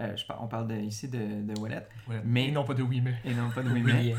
Euh, 0.01 0.17
je 0.17 0.25
par- 0.27 0.43
on 0.43 0.47
parle 0.49 0.67
de, 0.69 0.77
ici 0.77 1.09
de, 1.09 1.19
de 1.19 1.61
Ouais. 1.61 1.87
Mais- 2.25 2.49
Et 2.49 2.53
non 2.53 2.65
pas 2.65 2.75
de 2.75 2.83
oui, 2.83 3.01
mais. 3.01 3.15
et 3.25 3.35
non 3.35 3.51
pas 3.51 3.63
de 3.63 3.71
oui, 3.71 3.83
mais. 3.83 4.15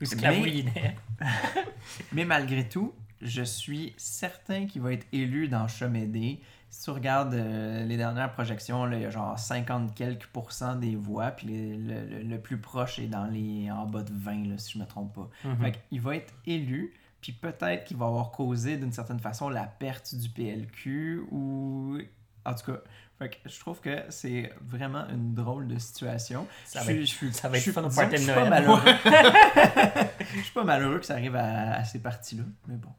ou 0.00 0.04
sclavoulinait. 0.04 0.96
Mais 2.12 2.24
malgré 2.24 2.68
tout, 2.68 2.94
je 3.20 3.42
suis 3.42 3.94
certain 3.96 4.66
qu'il 4.66 4.82
va 4.82 4.92
être 4.92 5.06
élu 5.12 5.48
dans 5.48 5.68
Chemédé. 5.68 6.40
Si 6.70 6.84
tu 6.84 6.90
regardes 6.90 7.34
euh, 7.34 7.84
les 7.84 7.96
dernières 7.96 8.32
projections, 8.32 8.84
là, 8.84 8.96
il 8.96 9.02
y 9.02 9.04
a 9.04 9.10
genre 9.10 9.36
50 9.38 9.94
quelques 9.94 10.26
pourcents 10.26 10.76
des 10.76 10.94
voix, 10.96 11.32
puis 11.32 11.48
les- 11.48 11.76
le, 11.76 12.06
le- 12.06 12.22
le 12.22 12.40
plus 12.40 12.58
proche 12.58 12.98
est 13.00 13.08
dans 13.08 13.26
les 13.26 13.70
en 13.70 13.86
bas 13.86 14.02
de 14.02 14.12
20, 14.14 14.46
là, 14.48 14.56
si 14.58 14.72
je 14.74 14.78
me 14.78 14.86
trompe 14.86 15.14
pas. 15.14 15.28
Mhm. 15.48 15.56
Fait 15.60 15.72
qu'il 15.88 16.00
va 16.00 16.16
être 16.16 16.32
élu, 16.46 16.94
puis 17.20 17.32
peut-être 17.32 17.84
qu'il 17.84 17.96
va 17.96 18.06
avoir 18.06 18.30
causé 18.30 18.76
d'une 18.76 18.92
certaine 18.92 19.18
façon 19.18 19.48
la 19.48 19.64
perte 19.64 20.14
du 20.14 20.28
PLQ 20.28 21.24
ou. 21.32 21.98
En 22.46 22.54
tout 22.54 22.72
cas, 22.72 22.78
fait 23.18 23.28
que 23.30 23.36
je 23.50 23.60
trouve 23.60 23.80
que 23.80 24.04
c'est 24.08 24.50
vraiment 24.62 25.06
une 25.10 25.34
drôle 25.34 25.66
de 25.68 25.78
situation. 25.78 26.46
Ça 26.64 26.80
Je 26.80 26.84
va 26.86 26.90
suis- 26.92 27.00
être- 27.02 27.06
je 27.06 27.12
suis- 27.14 27.32
ça 27.34 27.48
va 27.50 27.58
être 27.58 27.64
je 27.64 27.72
fun 27.72 27.82
au 27.82 27.90
party 27.90 28.26
de 28.26 28.32
pas 28.32 28.48
malheureux. 28.48 28.80
Je 30.36 30.42
suis 30.42 30.52
pas 30.54 30.64
malheureux 30.64 30.98
que 31.00 31.06
ça 31.06 31.14
arrive 31.14 31.34
à, 31.36 31.74
à 31.74 31.84
ces 31.84 31.98
parties-là, 31.98 32.44
mais 32.68 32.76
bon. 32.76 32.90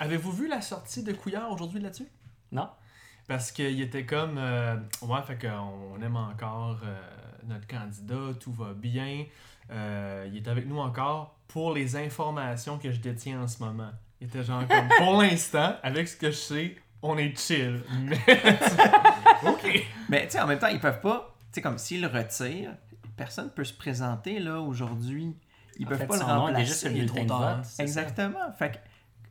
Avez-vous 0.00 0.32
vu 0.32 0.48
la 0.48 0.62
sortie 0.62 1.02
de 1.02 1.12
Couillard 1.12 1.52
aujourd'hui 1.52 1.78
là-dessus? 1.80 2.08
Non? 2.52 2.68
Parce 3.30 3.52
qu'il 3.52 3.80
était 3.80 4.04
comme. 4.04 4.38
euh, 4.38 4.74
ouais, 5.02 5.22
fait 5.24 5.38
qu'on 5.38 6.02
aime 6.02 6.16
encore 6.16 6.78
euh, 6.84 7.00
notre 7.46 7.64
candidat, 7.68 8.34
tout 8.40 8.52
va 8.52 8.72
bien. 8.74 9.24
Euh, 9.70 10.26
il 10.32 10.38
est 10.38 10.48
avec 10.48 10.66
nous 10.66 10.80
encore 10.80 11.36
pour 11.46 11.72
les 11.72 11.94
informations 11.94 12.76
que 12.76 12.90
je 12.90 12.98
détiens 12.98 13.42
en 13.42 13.46
ce 13.46 13.62
moment. 13.62 13.92
Il 14.20 14.26
était 14.26 14.42
genre 14.42 14.66
comme. 14.66 14.88
pour 14.98 15.22
l'instant, 15.22 15.76
avec 15.84 16.08
ce 16.08 16.16
que 16.16 16.32
je 16.32 16.36
sais, 16.36 16.76
on 17.02 17.16
est 17.18 17.38
chill. 17.38 17.80
Mais. 18.00 18.18
ok. 19.46 19.86
Mais 20.08 20.24
tu 20.26 20.32
sais, 20.32 20.40
en 20.40 20.48
même 20.48 20.58
temps, 20.58 20.66
ils 20.66 20.80
peuvent 20.80 21.00
pas. 21.00 21.32
Tu 21.42 21.46
sais, 21.52 21.62
comme 21.62 21.78
s'ils 21.78 22.00
le 22.00 22.08
retirent, 22.08 22.74
personne 23.16 23.50
peut 23.50 23.62
se 23.62 23.74
présenter 23.74 24.40
là 24.40 24.60
aujourd'hui. 24.60 25.36
Ils 25.78 25.86
En 25.86 25.90
peuvent 25.90 25.98
fait, 25.98 26.06
pas 26.08 26.14
le 26.14 26.20
son 26.22 26.26
nom 26.26 26.32
est 26.48 26.50
remplacer. 26.50 26.74
sur 26.74 26.88
le 26.90 26.96
il 26.96 27.06
bulletin 27.06 27.22
de 27.26 27.28
vote. 27.32 27.66
Exactement. 27.78 28.52
Fait 28.58 28.72
que, 28.72 28.76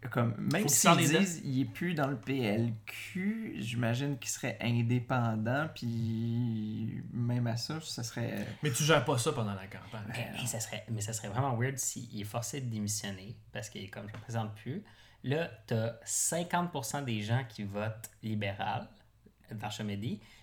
comme, 0.08 0.34
même 0.38 0.68
s'ils 0.68 0.96
disent 0.96 1.42
qu'il 1.42 1.60
est 1.60 1.66
plus 1.66 1.94
dans 1.94 2.08
le 2.08 2.16
PLQ, 2.16 3.56
j'imagine 3.58 4.18
qu'il 4.18 4.30
serait 4.30 4.58
indépendant, 4.62 5.68
puis 5.76 7.04
même 7.12 7.48
à 7.48 7.58
ça, 7.58 7.80
ça 7.82 8.04
serait. 8.04 8.48
Mais 8.64 8.72
tu 8.72 8.84
gères 8.84 9.04
pas 9.04 9.18
ça 9.18 9.34
pendant 9.34 9.54
la 9.54 9.68
campagne. 9.68 10.06
Mais, 10.08 10.32
mais 10.34 10.48
ça 10.48 10.60
serait, 10.60 10.86
mais 10.90 11.02
ça 11.02 11.14
serait 11.14 11.28
vraiment 11.28 11.56
weird 11.58 11.78
s'il 11.78 12.20
est 12.20 12.26
forcé 12.26 12.62
de 12.62 12.68
démissionner 12.68 13.36
parce 13.52 13.70
qu'il 13.70 13.84
est 13.84 13.88
comme 13.88 14.08
je 14.08 14.14
ne 14.14 14.18
représente 14.18 14.56
plus. 14.56 14.84
Là, 15.24 15.50
tu 15.68 15.74
as 15.74 16.00
50% 16.06 17.04
des 17.04 17.22
gens 17.22 17.44
qui 17.50 17.64
votent 17.64 18.10
libéral 18.24 18.88
dans 19.52 19.70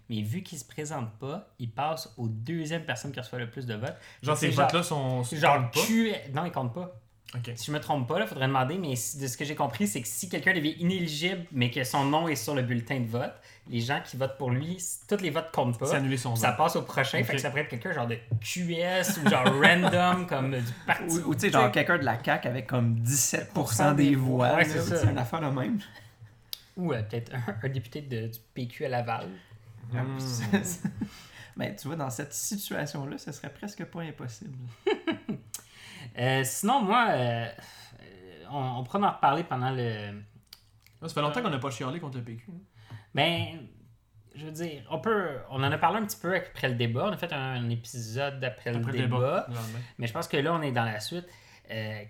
mais 0.09 0.23
vu 0.23 0.43
qu'il 0.43 0.59
se 0.59 0.65
présente 0.65 1.11
pas, 1.19 1.53
il 1.59 1.71
passe 1.71 2.13
aux 2.17 2.29
deuxième 2.29 2.85
personne 2.85 3.13
qui 3.13 3.21
reçoit 3.21 3.39
le 3.39 3.51
plus 3.51 3.67
de 3.67 3.75
votes. 3.75 3.97
Genre, 4.23 4.37
ces 4.37 4.51
votes-là 4.51 4.83
sont. 4.83 5.23
Genre, 5.25 5.57
comptent 5.57 5.75
pas? 5.75 5.81
Q... 5.81 6.13
Non, 6.33 6.45
il 6.45 6.53
compte 6.53 6.75
pas. 6.75 7.01
Ok. 7.35 7.51
Si 7.57 7.67
je 7.67 7.73
me 7.73 7.81
trompe 7.81 8.07
pas, 8.09 8.21
il 8.21 8.27
faudrait 8.27 8.47
demander, 8.47 8.79
mais 8.79 8.95
si- 8.95 9.19
de 9.19 9.27
ce 9.27 9.37
que 9.37 9.45
j'ai 9.45 9.57
compris, 9.57 9.89
c'est 9.89 10.01
que 10.01 10.07
si 10.09 10.29
quelqu'un 10.29 10.55
devient 10.55 10.77
inéligible, 10.79 11.45
mais 11.53 11.71
que 11.71 11.83
son 11.83 12.05
nom 12.05 12.29
est 12.29 12.37
sur 12.37 12.55
le 12.55 12.63
bulletin 12.63 13.01
de 13.01 13.07
vote, 13.09 13.35
les 13.69 13.81
gens 13.81 14.01
qui 14.05 14.17
votent 14.17 14.39
pour 14.39 14.51
lui, 14.53 14.79
tous 15.09 15.17
les 15.21 15.31
votes 15.31 15.51
comptent 15.53 15.77
pas. 15.79 15.87
Son 16.17 16.37
Ça 16.37 16.49
vote. 16.51 16.57
passe 16.57 16.77
au 16.77 16.83
prochain, 16.83 17.19
Ok. 17.19 17.25
fait 17.27 17.33
que 17.35 17.41
ça 17.41 17.49
pourrait 17.51 17.63
être 17.63 17.69
quelqu'un 17.69 17.93
genre 17.93 18.07
de 18.07 18.17
QS 18.41 19.19
ou 19.25 19.29
genre 19.29 19.45
random 19.63 20.27
comme 20.29 20.53
du 20.53 20.73
parti. 20.87 21.03
Ou, 21.19 21.31
ou, 21.31 21.35
tu 21.35 21.41
sais, 21.43 21.51
genre 21.51 21.71
quelqu'un 21.73 21.99
de 21.99 22.05
la 22.05 22.23
CAQ 22.23 22.47
avec 22.49 22.69
comme 22.69 22.95
17% 23.01 23.95
des 23.97 24.15
voix. 24.15 24.55
Ouais, 24.55 24.65
c'est 24.65 24.81
ça. 24.81 24.97
C'est 24.99 25.11
une 25.11 25.19
affaire 25.19 25.41
de 25.41 25.47
même. 25.59 25.81
Ou 26.77 26.93
euh, 26.93 27.03
peut-être 27.03 27.33
un, 27.35 27.57
un 27.61 27.69
député 27.69 28.03
de, 28.03 28.29
du 28.29 28.39
PQ 28.55 28.85
à 28.85 28.89
Laval. 28.89 29.29
Hmm. 29.93 30.19
Mais 31.57 31.75
tu 31.75 31.89
vois, 31.89 31.97
dans 31.97 32.11
cette 32.11 32.33
situation-là, 32.35 33.19
ce 33.19 33.33
serait 33.33 33.49
presque 33.53 33.85
pas 33.87 34.03
impossible. 34.03 34.57
Euh, 36.19 36.43
sinon, 36.45 36.83
moi, 36.83 37.09
euh, 37.11 37.47
on, 38.51 38.79
on 38.79 38.85
pourra 38.85 38.99
en 39.01 39.13
reparler 39.13 39.45
pendant 39.45 39.71
le. 39.71 40.23
Ça 41.03 41.09
fait 41.09 41.21
longtemps 41.21 41.43
qu'on 41.43 41.51
n'a 41.51 41.59
pas 41.59 41.71
chialé 41.71 42.01
contre 42.01 42.19
le 42.19 42.25
PQ. 42.25 42.51
hein. 42.51 42.95
Ben, 43.15 43.69
je 44.35 44.45
veux 44.45 44.53
dire, 44.53 44.83
on 44.91 44.99
peut. 44.99 45.39
On 45.51 45.63
en 45.63 45.73
a 45.73 45.79
parlé 45.79 45.99
un 45.99 46.07
petit 46.07 46.19
peu 46.21 46.35
après 46.35 46.69
le 46.69 46.75
débat. 46.75 47.07
On 47.09 47.13
a 47.13 47.17
fait 47.17 47.33
un, 47.33 47.69
épisode 47.71 48.43
après, 48.45 48.75
Après 48.75 48.93
le 48.93 48.99
débat. 48.99 49.47
Mais 49.99 50.07
je 50.07 50.13
pense 50.13 50.29
que 50.29 50.37
là, 50.37 50.55
on 50.55 50.63
est 50.63 50.73
dans 50.73 50.85
la 50.85 51.01
suite. 51.01 51.27
Euh, 51.71 52.03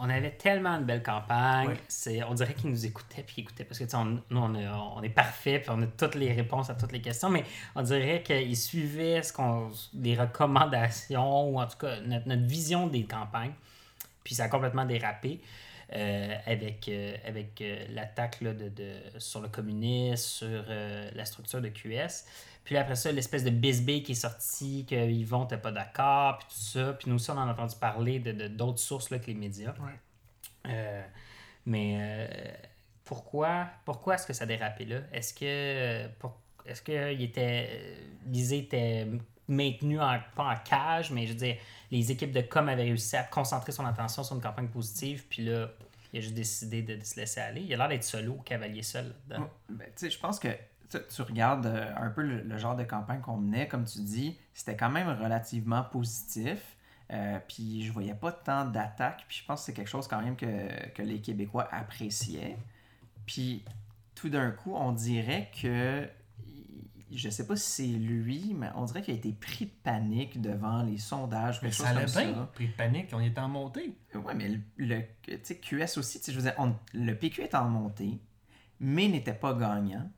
on 0.00 0.08
avait 0.10 0.30
tellement 0.32 0.70
une 0.76 0.84
belle 0.84 1.02
campagne. 1.02 1.68
Ouais. 1.68 1.76
C'est, 1.88 2.22
on 2.24 2.34
dirait 2.34 2.54
qu'ils 2.54 2.70
nous 2.70 2.86
écoutaient 2.86 3.22
puis 3.22 3.34
qu'ils 3.36 3.44
écoutaient 3.44 3.64
parce 3.64 3.78
que 3.78 3.84
tu 3.84 3.90
sais, 3.90 3.96
on, 3.96 4.04
nous, 4.04 4.22
on, 4.30 4.54
est- 4.54 4.68
on 4.68 5.02
est 5.02 5.08
parfait 5.08 5.58
puis 5.58 5.70
on 5.70 5.82
a 5.82 5.86
toutes 5.86 6.14
les 6.14 6.32
réponses 6.32 6.70
à 6.70 6.74
toutes 6.74 6.92
les 6.92 7.00
questions. 7.00 7.28
Mais 7.30 7.44
on 7.74 7.82
dirait 7.82 8.22
qu'ils 8.22 8.56
suivaient 8.56 9.22
ce 9.22 9.32
qu'on, 9.32 9.70
les 9.94 10.14
recommandations 10.16 11.48
ou 11.50 11.60
en 11.60 11.66
tout 11.66 11.78
cas 11.78 12.00
notre, 12.00 12.28
notre 12.28 12.42
vision 12.46 12.86
des 12.86 13.04
campagnes. 13.04 13.52
Puis 14.24 14.34
ça 14.34 14.44
a 14.44 14.48
complètement 14.48 14.84
dérapé. 14.84 15.40
Euh, 15.94 16.36
avec, 16.46 16.88
euh, 16.88 17.16
avec 17.26 17.60
euh, 17.60 17.86
l'attaque 17.90 18.40
là, 18.40 18.52
de, 18.52 18.68
de- 18.68 19.18
sur 19.18 19.40
le 19.40 19.48
communisme, 19.48 20.16
sur 20.16 20.64
la 21.14 21.24
structure 21.24 21.60
de 21.60 21.68
QS. 21.68 22.24
Puis 22.64 22.76
après 22.76 22.96
ça, 22.96 23.10
l'espèce 23.12 23.44
de 23.44 23.50
bisbee 23.50 24.02
qui 24.02 24.12
est 24.12 24.14
sorti, 24.14 24.84
que 24.84 24.94
Yvon 25.10 25.42
n'était 25.42 25.56
pas 25.56 25.72
d'accord, 25.72 26.38
puis 26.38 26.48
tout 26.48 26.54
ça. 26.78 26.92
Puis 26.92 27.08
nous 27.08 27.16
aussi, 27.16 27.30
on 27.30 27.34
en 27.38 27.48
a 27.48 27.52
entendu 27.52 27.76
parler 27.80 28.18
de, 28.18 28.32
de- 28.32 28.48
d'autres 28.48 28.78
sources 28.80 29.08
là, 29.10 29.18
que 29.18 29.26
les 29.28 29.34
médias. 29.34 29.70
Ouais. 29.80 30.70
Euh, 30.70 31.02
mais 31.64 31.96
euh, 31.98 32.26
pourquoi, 33.04 33.68
pourquoi 33.86 34.16
est-ce 34.16 34.26
que 34.26 34.32
ça 34.34 34.44
a 34.44 34.46
dérapé 34.46 34.84
là? 34.84 34.98
Est-ce 35.12 35.32
que 35.32 36.08
pour- 36.18 36.36
est-ce 36.66 36.82
que 36.82 37.12
il 37.14 37.22
était, 37.22 37.96
Lisée 38.26 38.58
était 38.58 39.06
maintenu 39.48 39.98
en, 39.98 40.18
pas 40.36 40.44
en 40.52 40.56
cage, 40.56 41.10
mais 41.10 41.24
je 41.26 41.32
veux 41.32 41.38
dire, 41.38 41.56
les 41.90 42.12
équipes 42.12 42.32
de 42.32 42.42
com 42.42 42.68
avaient 42.68 42.82
réussi 42.82 43.16
à 43.16 43.22
concentrer 43.22 43.72
son 43.72 43.86
attention 43.86 44.22
sur 44.22 44.36
une 44.36 44.42
campagne 44.42 44.68
positive, 44.68 45.24
puis 45.30 45.42
là, 45.46 45.70
il 46.12 46.18
a 46.18 46.22
juste 46.22 46.34
décidé 46.34 46.82
de, 46.82 47.02
se 47.04 47.16
laisser 47.16 47.40
aller. 47.40 47.62
Il 47.62 47.72
a 47.74 47.76
l'air 47.76 47.88
d'être 47.88 48.04
solo, 48.04 48.34
cavalier 48.44 48.82
seul. 48.82 49.14
Ben, 49.26 49.48
je 50.00 50.18
pense 50.18 50.38
que 50.38 50.48
tu, 50.88 51.22
regardes 51.22 51.66
euh, 51.66 51.92
un 51.96 52.10
peu 52.10 52.22
le, 52.22 52.42
le 52.42 52.58
genre 52.58 52.76
de 52.76 52.84
campagne 52.84 53.20
qu'on 53.20 53.36
menait, 53.36 53.68
comme 53.68 53.84
tu 53.84 54.00
dis, 54.00 54.38
c'était 54.54 54.76
quand 54.76 54.90
même 54.90 55.08
relativement 55.08 55.82
positif. 55.82 56.76
Euh, 57.10 57.38
puis 57.48 57.84
je 57.84 57.92
voyais 57.92 58.14
pas 58.14 58.32
tant 58.32 58.66
d'attaques. 58.66 59.24
Puis 59.28 59.38
je 59.38 59.44
pense 59.44 59.60
que 59.60 59.66
c'est 59.66 59.72
quelque 59.72 59.88
chose 59.88 60.08
quand 60.08 60.20
même 60.20 60.36
que, 60.36 60.90
que 60.90 61.02
les 61.02 61.20
Québécois 61.20 61.68
appréciaient. 61.72 62.56
Puis 63.26 63.64
tout 64.14 64.28
d'un 64.28 64.50
coup, 64.50 64.74
on 64.74 64.92
dirait 64.92 65.50
que. 65.60 66.06
Je 67.10 67.28
sais 67.30 67.46
pas 67.46 67.56
si 67.56 67.70
c'est 67.70 67.86
lui, 67.98 68.54
mais 68.56 68.68
on 68.74 68.84
dirait 68.84 69.02
qu'il 69.02 69.14
a 69.14 69.16
été 69.16 69.32
pris 69.32 69.64
de 69.66 69.70
panique 69.82 70.40
devant 70.40 70.82
les 70.82 70.98
sondages. 70.98 71.60
Mais 71.62 71.70
ça 71.72 71.88
allait 71.88 72.04
bien. 72.24 72.34
ça. 72.34 72.50
Pris 72.54 72.66
de 72.68 72.72
panique, 72.72 73.08
on 73.12 73.20
était 73.20 73.40
en 73.40 73.48
montée. 73.48 73.96
Ouais, 74.14 74.34
mais 74.34 74.48
le, 74.48 74.60
le- 74.76 75.36
QS 75.38 75.96
aussi, 75.98 76.20
je 76.26 76.32
veux 76.32 76.42
dire, 76.42 76.54
on- 76.58 76.74
le 76.92 77.14
PQ 77.14 77.42
est 77.42 77.54
en 77.54 77.68
montée, 77.68 78.18
mais 78.80 79.08
n'était 79.08 79.32
pas 79.34 79.54
gagnant. 79.54 80.10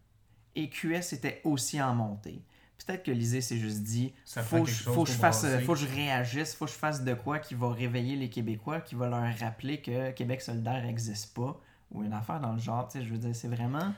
Et 0.56 0.68
QS 0.68 1.12
était 1.12 1.40
aussi 1.44 1.80
en 1.80 1.94
montée. 1.94 2.42
Peut-être 2.84 3.04
que 3.04 3.10
Lisée 3.12 3.40
s'est 3.42 3.58
juste 3.58 3.82
dit 3.82 4.12
Ça 4.24 4.42
faut, 4.42 4.64
je- 4.66 4.82
faut 4.94 5.04
que 5.04 5.10
je 5.10 5.16
fasse, 5.20 5.44
faut 5.66 5.74
que 5.74 5.78
je 5.78 5.86
réagisse, 5.86 6.54
faut 6.54 6.64
que 6.64 6.70
je 6.72 6.76
fasse 6.76 7.04
de 7.04 7.14
quoi 7.14 7.38
qui 7.38 7.54
va 7.54 7.70
réveiller 7.72 8.16
les 8.16 8.28
Québécois, 8.30 8.80
qui 8.80 8.94
va 8.96 9.08
leur 9.08 9.32
rappeler 9.38 9.80
que 9.80 10.10
Québec 10.12 10.40
solidaire 10.40 10.82
n'existe 10.82 11.34
pas, 11.34 11.60
ou 11.92 12.02
une 12.02 12.12
affaire 12.14 12.40
dans 12.40 12.52
le 12.54 12.58
genre. 12.58 12.88
Je 12.92 13.00
veux 13.00 13.18
dire, 13.18 13.34
c'est 13.34 13.48
vraiment. 13.48 13.92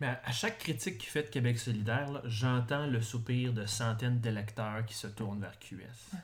Mais 0.00 0.08
à- 0.08 0.20
à 0.24 0.32
chaque 0.32 0.58
critique 0.58 0.98
qui 0.98 1.06
fait 1.06 1.22
de 1.24 1.28
Québec 1.28 1.58
solidaire, 1.58 2.10
là, 2.10 2.20
j'entends 2.26 2.86
le 2.86 3.00
soupir 3.00 3.52
de 3.52 3.64
centaines 3.66 4.20
d'électeurs 4.20 4.84
qui 4.84 4.94
se 4.94 5.06
tournent 5.06 5.40
vers 5.40 5.58
QS. 5.58 6.16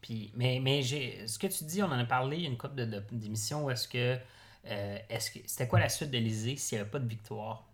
Puis, 0.00 0.32
mais 0.34 0.60
mais 0.60 0.82
j'ai, 0.82 1.26
ce 1.26 1.38
que 1.38 1.46
tu 1.46 1.64
dis, 1.64 1.82
on 1.82 1.86
en 1.86 1.98
a 1.98 2.04
parlé 2.04 2.36
il 2.38 2.42
y 2.42 2.46
a 2.46 2.50
une 2.50 2.58
couple 2.58 2.74
de, 2.74 2.84
de- 2.84 3.04
d'émissions 3.12 3.64
où 3.64 3.70
est-ce 3.70 3.88
que, 3.88 4.18
euh, 4.66 4.98
est-ce 5.08 5.30
que 5.30 5.38
c'était 5.46 5.66
quoi 5.68 5.80
la 5.80 5.88
suite 5.88 6.10
de 6.10 6.16
l'Élysée 6.16 6.56
s'il 6.56 6.76
n'y 6.76 6.82
avait 6.82 6.90
pas 6.90 6.98
de 6.98 7.08
victoire? 7.08 7.66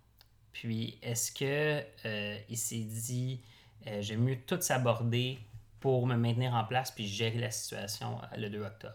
Puis, 0.52 0.98
est-ce 1.02 1.32
que 1.32 1.84
euh, 2.06 2.38
il 2.48 2.58
s'est 2.58 2.78
dit, 2.84 3.40
euh, 3.86 4.00
j'aime 4.02 4.20
mieux 4.22 4.38
tout 4.46 4.60
s'aborder 4.60 5.38
pour 5.80 6.06
me 6.06 6.16
maintenir 6.16 6.54
en 6.54 6.64
place 6.64 6.90
puis 6.90 7.06
gérer 7.08 7.38
la 7.38 7.50
situation 7.50 8.20
le 8.36 8.48
2 8.48 8.62
octobre? 8.62 8.94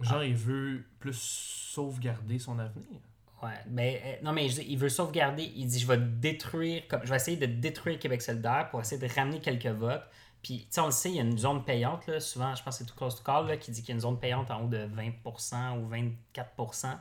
Genre, 0.00 0.22
il 0.22 0.34
veut 0.36 0.84
plus 1.00 1.18
sauvegarder 1.18 2.38
son 2.38 2.58
avenir. 2.60 3.00
Ouais, 3.42 3.50
mais 3.68 4.02
euh, 4.04 4.24
non, 4.24 4.32
mais 4.32 4.48
je 4.48 4.56
dis, 4.60 4.66
il 4.68 4.78
veut 4.78 4.88
sauvegarder. 4.88 5.52
Il 5.54 5.66
dit, 5.66 5.78
je 5.78 5.86
vais 5.86 5.98
détruire, 5.98 6.82
comme, 6.88 7.00
je 7.04 7.10
vais 7.10 7.16
essayer 7.16 7.36
de 7.36 7.46
détruire 7.46 7.98
Québec 7.98 8.20
solidaire 8.22 8.68
pour 8.70 8.80
essayer 8.80 9.00
de 9.00 9.12
ramener 9.14 9.40
quelques 9.40 9.66
votes. 9.66 10.02
Puis, 10.42 10.58
tu 10.60 10.66
sais, 10.70 10.80
on 10.80 10.86
le 10.86 10.92
sait, 10.92 11.10
il 11.10 11.16
y 11.16 11.18
a 11.18 11.22
une 11.22 11.36
zone 11.38 11.64
payante, 11.64 12.06
là, 12.06 12.20
souvent, 12.20 12.54
je 12.54 12.62
pense 12.62 12.78
que 12.78 12.84
c'est 12.84 12.90
tout 12.90 12.96
close 12.96 13.16
to 13.16 13.22
call, 13.24 13.46
là, 13.48 13.56
qui 13.56 13.70
dit 13.70 13.80
qu'il 13.82 13.90
y 13.90 13.92
a 13.92 13.94
une 13.96 14.00
zone 14.00 14.18
payante 14.20 14.50
en 14.50 14.62
haut 14.62 14.68
de 14.68 14.86
20% 14.86 15.78
ou 15.78 15.88
24%. 15.88 16.96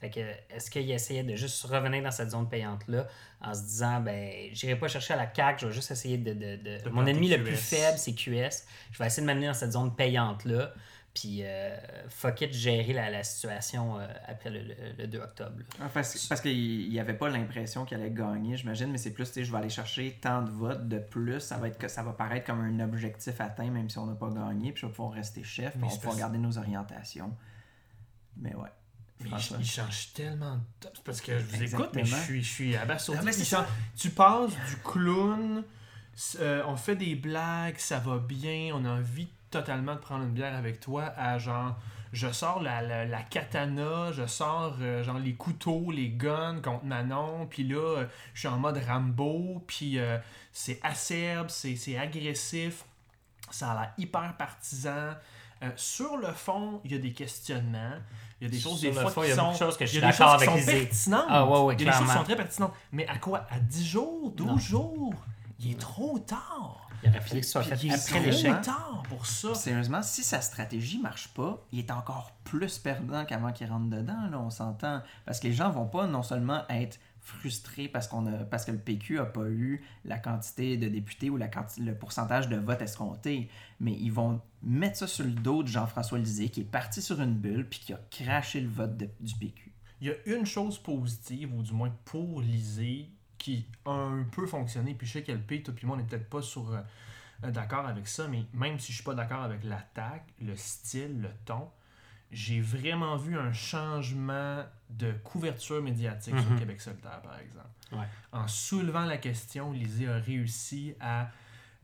Fait 0.00 0.10
que, 0.10 0.20
est-ce 0.50 0.70
qu'il 0.70 0.90
essayait 0.90 1.22
de 1.22 1.36
juste 1.36 1.62
revenir 1.64 2.02
dans 2.02 2.10
cette 2.10 2.30
zone 2.30 2.48
payante-là 2.48 3.06
en 3.40 3.54
se 3.54 3.60
disant, 3.62 4.00
ben, 4.00 4.48
j'irai 4.52 4.76
pas 4.76 4.88
chercher 4.88 5.14
à 5.14 5.16
la 5.16 5.32
CAQ, 5.32 5.60
je 5.60 5.66
vais 5.68 5.72
juste 5.72 5.90
essayer 5.90 6.18
de. 6.18 6.32
de- 6.32 6.56
de- 6.56 6.82
De 6.84 6.90
Mon 6.90 7.06
ennemi 7.06 7.28
le 7.28 7.36
plus 7.44 7.56
faible, 7.56 7.98
c'est 7.98 8.12
QS. 8.14 8.64
Je 8.90 8.98
vais 8.98 9.06
essayer 9.06 9.22
de 9.22 9.26
m'amener 9.26 9.46
dans 9.46 9.54
cette 9.54 9.72
zone 9.72 9.94
payante-là. 9.94 10.72
Puis, 11.14 11.40
euh, 11.42 11.76
fuck 12.08 12.40
it, 12.40 12.54
gérer 12.54 12.94
la, 12.94 13.10
la 13.10 13.22
situation 13.22 13.98
euh, 14.00 14.06
après 14.26 14.48
le, 14.48 14.60
le- 14.62 14.74
le 14.98 15.06
2 15.06 15.18
octobre. 15.18 15.56
Ah, 15.78 15.90
Parce, 15.92 16.26
parce 16.26 16.40
qu'il 16.40 16.88
n'y 16.88 16.98
avait 16.98 17.12
pas 17.12 17.28
l'impression 17.28 17.84
qu'il 17.84 17.98
allait 17.98 18.10
gagner, 18.10 18.56
j'imagine, 18.56 18.90
mais 18.90 18.96
c'est 18.96 19.12
plus, 19.12 19.26
tu 19.26 19.32
sais, 19.34 19.44
je 19.44 19.52
vais 19.52 19.58
aller 19.58 19.68
chercher 19.68 20.18
tant 20.22 20.40
de 20.40 20.50
votes 20.50 20.88
de 20.88 20.98
plus, 20.98 21.40
ça 21.40 21.58
va, 21.58 21.68
être 21.68 21.76
que, 21.76 21.86
ça 21.88 22.02
va 22.02 22.12
paraître 22.12 22.46
comme 22.46 22.60
un 22.62 22.80
objectif 22.80 23.38
atteint, 23.42 23.68
même 23.70 23.90
si 23.90 23.98
on 23.98 24.06
n'a 24.06 24.14
pas 24.14 24.30
gagné, 24.30 24.72
puis 24.72 24.80
je 24.80 24.86
vais 24.86 24.92
pouvoir 24.92 25.12
rester 25.14 25.44
chef, 25.44 25.72
puis 25.72 25.80
Mais 25.82 25.86
on 25.86 25.90
va 25.90 25.96
pouvoir 25.96 26.16
garder 26.16 26.38
nos 26.38 26.56
orientations. 26.56 27.36
Mais 28.38 28.54
ouais. 28.54 28.70
Mais 29.20 29.28
il, 29.30 29.56
il 29.60 29.66
change 29.66 30.12
tellement 30.14 30.56
de 30.56 30.60
top. 30.80 30.98
Parce 31.04 31.20
que 31.20 31.38
je 31.38 31.44
vous 31.44 31.62
écoute, 31.62 31.90
mais 31.94 32.04
je 32.06 32.16
suis, 32.16 32.42
je 32.42 32.50
suis 32.50 32.74
abasourdi. 32.76 33.20
Mais 33.24 33.32
c'est 33.32 33.42
Il 33.42 33.44
ça. 33.46 33.58
change- 33.58 33.66
Tu 33.96 34.10
passes 34.10 34.50
du 34.68 34.76
clown, 34.82 35.62
euh, 36.40 36.62
on 36.66 36.76
fait 36.76 36.96
des 36.96 37.14
blagues, 37.16 37.76
ça 37.78 37.98
va 37.98 38.16
bien, 38.18 38.70
on 38.74 38.84
a 38.86 38.90
envie 38.90 39.28
totalement 39.52 39.94
de 39.94 40.00
prendre 40.00 40.24
une 40.24 40.32
bière 40.32 40.54
avec 40.56 40.80
toi, 40.80 41.04
à 41.16 41.38
genre, 41.38 41.76
je 42.12 42.30
sors 42.32 42.60
la, 42.60 42.82
la, 42.82 43.04
la 43.04 43.22
katana, 43.22 44.10
je 44.12 44.26
sors 44.26 44.74
euh, 44.80 45.04
genre 45.04 45.18
les 45.18 45.34
couteaux, 45.34 45.90
les 45.92 46.08
guns 46.10 46.60
contre 46.60 46.84
Manon, 46.84 47.46
puis 47.46 47.62
là, 47.64 47.76
euh, 47.98 48.06
je 48.34 48.40
suis 48.40 48.48
en 48.48 48.58
mode 48.58 48.80
Rambo, 48.86 49.62
puis 49.66 49.98
euh, 49.98 50.18
c'est 50.52 50.80
acerbe, 50.82 51.48
c'est 51.50 51.76
c'est 51.76 51.96
agressif, 51.96 52.84
ça 53.50 53.70
a 53.72 53.74
l'air 53.80 53.92
hyper 53.98 54.36
partisan. 54.36 55.14
Sur 55.76 56.16
le 56.16 56.32
fond, 56.32 56.80
il 56.84 56.90
y 56.90 56.96
a 56.96 56.98
des 56.98 57.12
questionnements. 57.12 57.94
Il 58.40 58.44
y 58.44 58.46
a 58.48 58.50
des 58.50 58.58
choses, 58.58 58.80
Sur 58.80 58.90
des 58.92 59.00
fois, 59.00 59.10
fond, 59.12 59.20
qui 59.20 59.28
il 59.28 59.30
y 59.30 59.32
a 59.32 59.36
sont, 59.36 59.54
choses 59.54 59.76
que 59.76 59.86
je 59.86 59.90
suis 59.90 59.98
il 59.98 60.02
y 60.02 60.04
a 60.04 60.10
des 60.10 60.18
d'accord 60.18 60.32
choses 60.40 60.42
qui 60.42 60.48
avec 60.48 60.64
sont 60.64 60.70
Lizzie. 60.72 60.86
pertinentes. 60.86 61.24
Ah, 61.28 61.46
ouais, 61.46 61.58
ouais, 61.60 61.74
il 61.78 61.84
y 61.84 61.88
a 61.88 61.92
des 61.92 61.96
choses 61.98 62.08
qui 62.08 62.16
sont 62.18 62.24
très 62.24 62.34
pertinentes. 62.36 62.74
Mais 62.90 63.06
à 63.06 63.18
quoi? 63.18 63.46
À 63.48 63.60
10 63.60 63.86
jours? 63.86 64.32
12 64.32 64.46
Non. 64.48 64.58
jours? 64.58 65.14
Il 65.60 65.70
est 65.70 65.78
trop 65.80 66.18
tard. 66.18 66.88
Il 67.02 67.08
aurait 67.10 67.20
fallu 67.20 67.40
que 67.40 67.46
ce 67.46 67.52
soit 67.52 67.62
fait 67.62 67.90
après 67.90 68.20
l'échec. 68.20 68.60
tard 68.62 69.02
pour 69.08 69.26
ça. 69.26 69.54
Sérieusement, 69.54 70.02
si 70.02 70.22
sa 70.22 70.40
stratégie 70.40 70.98
marche 71.00 71.28
pas, 71.34 71.64
il 71.72 71.80
est 71.80 71.90
encore 71.90 72.32
plus 72.44 72.78
perdant 72.78 73.24
qu'avant 73.24 73.52
qu'il 73.52 73.68
rentre 73.68 73.90
dedans, 73.90 74.28
là, 74.30 74.38
on 74.40 74.50
s'entend. 74.50 75.02
Parce 75.24 75.40
que 75.40 75.48
les 75.48 75.52
gens 75.54 75.70
vont 75.70 75.86
pas 75.86 76.06
non 76.06 76.22
seulement 76.22 76.62
être 76.68 76.98
frustrés 77.24 77.86
parce, 77.88 78.08
qu'on 78.08 78.26
a, 78.26 78.44
parce 78.44 78.64
que 78.64 78.72
le 78.72 78.78
PQ 78.78 79.20
a 79.20 79.24
pas 79.26 79.44
eu 79.48 79.84
la 80.04 80.18
quantité 80.18 80.76
de 80.76 80.88
députés 80.88 81.30
ou 81.30 81.36
la 81.36 81.46
quanti- 81.48 81.80
le 81.80 81.94
pourcentage 81.94 82.48
de 82.48 82.56
votes 82.56 82.82
escompté, 82.82 83.48
mais 83.78 83.92
ils 83.92 84.10
vont 84.12 84.40
mettre 84.62 84.96
ça 84.98 85.06
sur 85.06 85.24
le 85.24 85.30
dos 85.30 85.62
de 85.62 85.68
Jean-François 85.68 86.18
Lisée 86.18 86.48
qui 86.48 86.62
est 86.62 86.64
parti 86.64 87.00
sur 87.00 87.20
une 87.20 87.34
bulle 87.34 87.68
puis 87.68 87.78
qui 87.78 87.92
a 87.92 88.00
craché 88.10 88.60
le 88.60 88.68
vote 88.68 88.96
de- 88.96 89.08
du 89.20 89.34
PQ. 89.36 89.72
Il 90.00 90.08
y 90.08 90.10
a 90.10 90.14
une 90.36 90.44
chose 90.46 90.80
positive, 90.80 91.54
ou 91.56 91.62
du 91.62 91.72
moins 91.72 91.94
pour 92.04 92.40
Lisée, 92.40 93.08
qui 93.42 93.66
a 93.84 93.90
un 93.90 94.22
peu 94.22 94.46
fonctionné. 94.46 94.94
Puis 94.94 95.06
je 95.06 95.14
sais 95.14 95.22
qu'LP, 95.22 95.62
toi 95.64 95.74
puis 95.74 95.86
moi, 95.86 95.96
on 95.96 95.98
n'est 95.98 96.06
peut-être 96.06 96.30
pas 96.30 96.42
sur, 96.42 96.72
euh, 96.72 97.50
d'accord 97.50 97.86
avec 97.86 98.06
ça, 98.06 98.28
mais 98.28 98.44
même 98.54 98.78
si 98.78 98.92
je 98.92 98.96
suis 98.98 99.04
pas 99.04 99.14
d'accord 99.14 99.42
avec 99.42 99.64
l'attaque, 99.64 100.26
le 100.40 100.54
style, 100.56 101.22
le 101.22 101.28
ton, 101.44 101.68
j'ai 102.30 102.60
vraiment 102.60 103.16
vu 103.16 103.36
un 103.36 103.52
changement 103.52 104.62
de 104.90 105.12
couverture 105.24 105.82
médiatique 105.82 106.38
sur 106.38 106.50
Mhm. 106.50 106.58
Québec 106.60 106.80
solidaire, 106.80 107.20
par 107.20 107.38
exemple. 107.40 107.66
Ouais. 107.92 108.06
En 108.30 108.46
soulevant 108.48 109.04
la 109.04 109.18
question, 109.18 109.72
Lisée 109.72 110.08
a 110.08 110.16
réussi 110.18 110.94
à, 111.00 111.28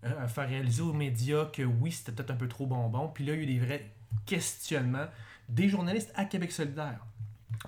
euh, 0.05 0.25
à 0.25 0.29
faire 0.29 0.49
réaliser 0.49 0.81
aux 0.83 0.93
médias 0.95 1.47
que 1.47 1.63
oui, 1.63 1.91
c'était 1.93 2.13
peut-être 2.13 2.31
un 2.31 2.37
peu 2.37 2.49
trop 2.49 2.67
bonbon. 2.67 3.09
Puis 3.09 3.25
là, 3.27 3.35
il 3.35 3.39
y 3.39 3.41
a 3.41 3.43
eu 3.43 3.47
des 3.47 3.59
vrais 3.67 3.91
questionnements 4.27 5.07
des 5.49 5.69
journalistes 5.69 6.13
à 6.15 6.25
Québec 6.25 6.53
solidaire. 6.53 7.05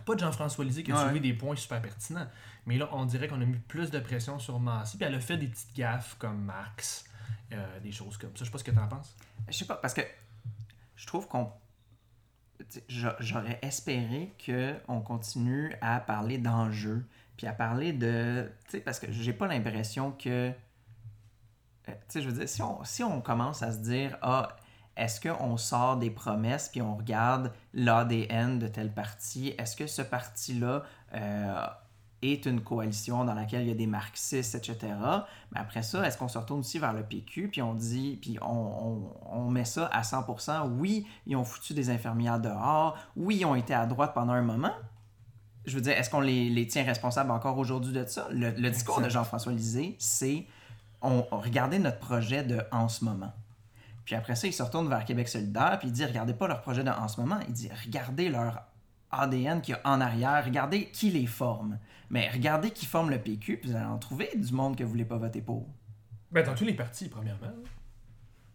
Pas 0.04 0.14
de 0.14 0.20
Jean-François 0.20 0.64
Lisée 0.64 0.82
qui 0.82 0.92
a 0.92 0.94
Ouais. 0.96 1.00
soulevé 1.02 1.20
des 1.20 1.34
points 1.34 1.56
super 1.56 1.82
pertinents. 1.82 2.26
Mais 2.66 2.76
là, 2.78 2.88
on 2.92 3.04
dirait 3.06 3.26
qu'on 3.28 3.40
a 3.40 3.44
mis 3.44 3.58
plus 3.58 3.90
de 3.90 3.98
pression 3.98 4.38
sur 4.38 4.58
Massy. 4.60 4.96
Puis 4.96 5.06
elle 5.06 5.14
a 5.14 5.20
fait 5.20 5.36
des 5.36 5.48
petites 5.48 5.74
gaffes 5.74 6.16
comme 6.18 6.42
Max, 6.44 7.04
euh, 7.52 7.80
des 7.80 7.90
choses 7.92 8.16
comme 8.16 8.30
ça. 8.36 8.40
Je 8.40 8.44
sais 8.44 8.50
pas 8.50 8.58
ce 8.58 8.64
que 8.64 8.70
tu 8.70 8.78
en 8.78 8.86
penses. 8.88 9.16
Je 9.48 9.52
sais 9.54 9.64
pas, 9.66 9.76
parce 9.76 9.94
que 9.94 10.02
je 10.96 11.06
trouve 11.06 11.26
qu'on. 11.26 11.52
J'aurais 12.88 13.58
espéré 13.62 14.32
qu'on 14.44 15.00
continue 15.00 15.74
à 15.80 15.98
parler 15.98 16.38
d'enjeux, 16.38 17.04
puis 17.36 17.46
à 17.46 17.52
parler 17.52 17.92
de. 17.92 18.50
Tu 18.66 18.72
sais, 18.72 18.80
parce 18.80 19.00
que 19.00 19.10
j'ai 19.10 19.32
pas 19.32 19.46
l'impression 19.48 20.12
que. 20.12 20.28
euh, 20.50 20.52
Tu 21.86 21.92
sais, 22.08 22.22
je 22.22 22.28
veux 22.28 22.38
dire, 22.38 22.48
si 22.48 22.62
on, 22.62 22.84
si 22.84 23.02
on 23.02 23.20
commence 23.22 23.62
à 23.62 23.72
se 23.72 23.78
dire, 23.78 24.18
ah, 24.22 24.56
est-ce 25.00 25.20
qu'on 25.20 25.56
sort 25.56 25.96
des 25.96 26.10
promesses, 26.10 26.68
puis 26.68 26.82
on 26.82 26.94
regarde 26.96 27.52
l'ADN 27.74 28.58
de 28.58 28.68
tel 28.68 28.92
parti, 28.92 29.54
est-ce 29.58 29.74
que 29.76 29.86
ce 29.86 30.02
parti-là. 30.02 30.82
euh, 31.14 31.66
est 32.22 32.44
une 32.44 32.60
coalition 32.60 33.24
dans 33.24 33.32
laquelle 33.32 33.62
il 33.62 33.68
y 33.68 33.70
a 33.70 33.74
des 33.74 33.86
marxistes, 33.86 34.54
etc. 34.54 34.76
Mais 35.52 35.58
après 35.58 35.82
ça, 35.82 36.06
est-ce 36.06 36.18
qu'on 36.18 36.28
se 36.28 36.36
retourne 36.36 36.60
aussi 36.60 36.78
vers 36.78 36.92
le 36.92 37.02
PQ, 37.02 37.48
puis 37.48 37.62
on 37.62 37.72
dit, 37.72 38.18
puis 38.20 38.36
on, 38.42 38.46
on- 38.46 39.10
on 39.32 39.48
met 39.50 39.64
ça 39.64 39.86
à 39.86 40.02
100%, 40.02 40.68
oui, 40.78 41.06
ils 41.26 41.34
ont 41.34 41.44
foutu 41.44 41.72
des 41.72 41.88
infirmières 41.88 42.38
dehors, 42.38 42.94
oui, 43.16 43.38
ils 43.40 43.46
ont 43.46 43.54
été 43.54 43.72
à 43.72 43.86
droite 43.86 44.12
pendant 44.12 44.34
un 44.34 44.42
moment. 44.42 44.74
Je 45.64 45.76
veux 45.76 45.80
dire, 45.80 45.94
est-ce 45.96 46.10
qu'on 46.10 46.20
les, 46.20 46.50
les 46.50 46.66
tient 46.66 46.84
responsables 46.84 47.30
encore 47.30 47.56
aujourd'hui 47.56 47.94
de 47.94 48.04
ça? 48.04 48.28
Le, 48.30 48.50
le 48.50 48.70
discours 48.70 49.00
de. 49.00 49.08
Jean-François 49.08 49.52
Lisée, 49.52 49.96
c'est 49.98 50.44
on, 51.00 51.24
on- 51.30 51.38
regardez 51.38 51.78
notre 51.78 52.00
projet 52.00 52.42
de 52.44 52.60
en 52.70 52.88
ce 52.90 53.02
moment. 53.02 53.32
Puis 54.04 54.14
après 54.14 54.34
ça, 54.34 54.46
il 54.46 54.52
se 54.52 54.62
retourne 54.62 54.88
vers 54.88 55.04
Québec 55.04 55.28
solidaire, 55.28 55.78
puis 55.78 55.88
il 55.88 55.92
dit 55.92 56.04
regardez 56.04 56.34
pas 56.34 56.48
leur 56.48 56.60
projet 56.62 56.88
en 56.88 57.08
ce 57.08 57.20
moment, 57.20 57.38
il 57.46 57.52
dit 57.52 57.70
regardez 57.84 58.28
leur 58.28 58.64
ADN 59.10 59.60
qu'il 59.60 59.74
y 59.74 59.78
a 59.78 59.80
en 59.84 60.00
arrière, 60.00 60.44
regardez 60.44 60.86
qui 60.86 61.10
les 61.10 61.26
forme. 61.26 61.78
Mais 62.10 62.28
regardez 62.28 62.70
qui 62.70 62.86
forme 62.86 63.10
le 63.10 63.20
PQ, 63.20 63.58
puis 63.58 63.70
vous 63.70 63.76
allez 63.76 63.86
en 63.86 63.98
trouver 63.98 64.30
du 64.34 64.52
monde 64.52 64.76
que 64.76 64.82
vous 64.82 64.90
voulez 64.90 65.04
pas 65.04 65.16
voter 65.16 65.40
pour. 65.40 65.68
Ben, 66.32 66.44
dans 66.44 66.54
tous 66.54 66.64
les 66.64 66.74
partis, 66.74 67.08
premièrement. 67.08 67.52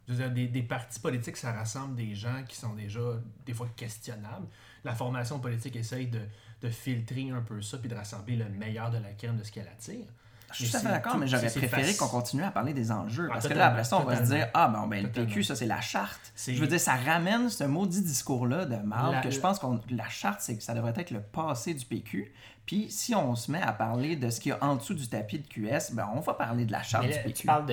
Je 0.06 0.12
veux 0.12 0.18
dire, 0.18 0.30
des, 0.30 0.46
des 0.46 0.62
partis 0.62 1.00
politiques, 1.00 1.36
ça 1.36 1.52
rassemble 1.52 1.96
des 1.96 2.14
gens 2.14 2.44
qui 2.46 2.54
sont 2.56 2.74
déjà, 2.74 3.00
des 3.44 3.54
fois, 3.54 3.68
questionnables. 3.74 4.46
La 4.84 4.94
formation 4.94 5.40
politique 5.40 5.74
essaye 5.74 6.06
de, 6.06 6.20
de 6.60 6.68
filtrer 6.68 7.30
un 7.30 7.40
peu 7.40 7.60
ça, 7.62 7.78
puis 7.78 7.88
de 7.88 7.94
rassembler 7.94 8.36
le 8.36 8.48
meilleur 8.48 8.90
de 8.90 8.98
la 8.98 9.12
crème 9.12 9.36
de 9.36 9.42
ce 9.42 9.50
qu'elle 9.50 9.68
attire. 9.68 10.06
Je 10.52 10.62
suis 10.62 10.70
tout 10.70 10.76
à 10.76 10.80
fait 10.80 10.88
d'accord, 10.88 11.16
mais 11.18 11.26
j'aurais 11.26 11.50
préféré 11.50 11.94
qu'on 11.96 12.08
continue 12.08 12.42
à 12.44 12.50
parler 12.50 12.72
des 12.72 12.90
enjeux. 12.92 13.26
Ah, 13.30 13.34
parce 13.34 13.48
que 13.48 13.54
là, 13.54 13.66
après 13.66 13.84
ça, 13.84 13.98
on 13.98 14.04
va 14.04 14.16
se 14.16 14.22
dire 14.32 14.48
Ah, 14.54 14.68
ben, 14.68 14.86
ben 14.86 15.02
le 15.02 15.08
Totalement. 15.08 15.28
PQ, 15.28 15.42
ça, 15.44 15.56
c'est 15.56 15.66
la 15.66 15.80
charte. 15.80 16.32
Je 16.46 16.52
veux 16.60 16.66
dire, 16.68 16.80
ça 16.80 16.94
ramène 16.94 17.50
ce 17.50 17.64
maudit 17.64 18.02
discours-là 18.02 18.64
de 18.64 18.76
mal 18.76 19.12
La- 19.12 19.20
que 19.20 19.30
je 19.30 19.40
pense 19.40 19.58
que 19.58 19.66
la 19.90 20.08
charte, 20.08 20.40
c'est 20.40 20.56
que 20.56 20.62
ça 20.62 20.74
devrait 20.74 20.94
être 20.96 21.10
le 21.10 21.20
passé 21.20 21.74
du 21.74 21.84
PQ. 21.84 22.32
Puis 22.64 22.90
si 22.90 23.14
on 23.14 23.34
se 23.34 23.50
met 23.50 23.62
à 23.62 23.72
parler 23.72 24.16
de 24.16 24.30
ce 24.30 24.40
qu'il 24.40 24.50
y 24.50 24.52
a 24.52 24.58
en 24.64 24.76
dessous 24.76 24.94
du 24.94 25.06
tapis 25.08 25.38
de 25.38 25.46
QS, 25.46 25.92
ben, 25.92 26.08
on 26.14 26.20
va 26.20 26.34
parler 26.34 26.64
de 26.64 26.72
la 26.72 26.82
charte 26.82 27.04
Mais 27.04 27.10
du 27.10 27.16
là, 27.16 27.22
PQ. 27.24 27.40
tu 27.40 27.46
parles 27.46 27.66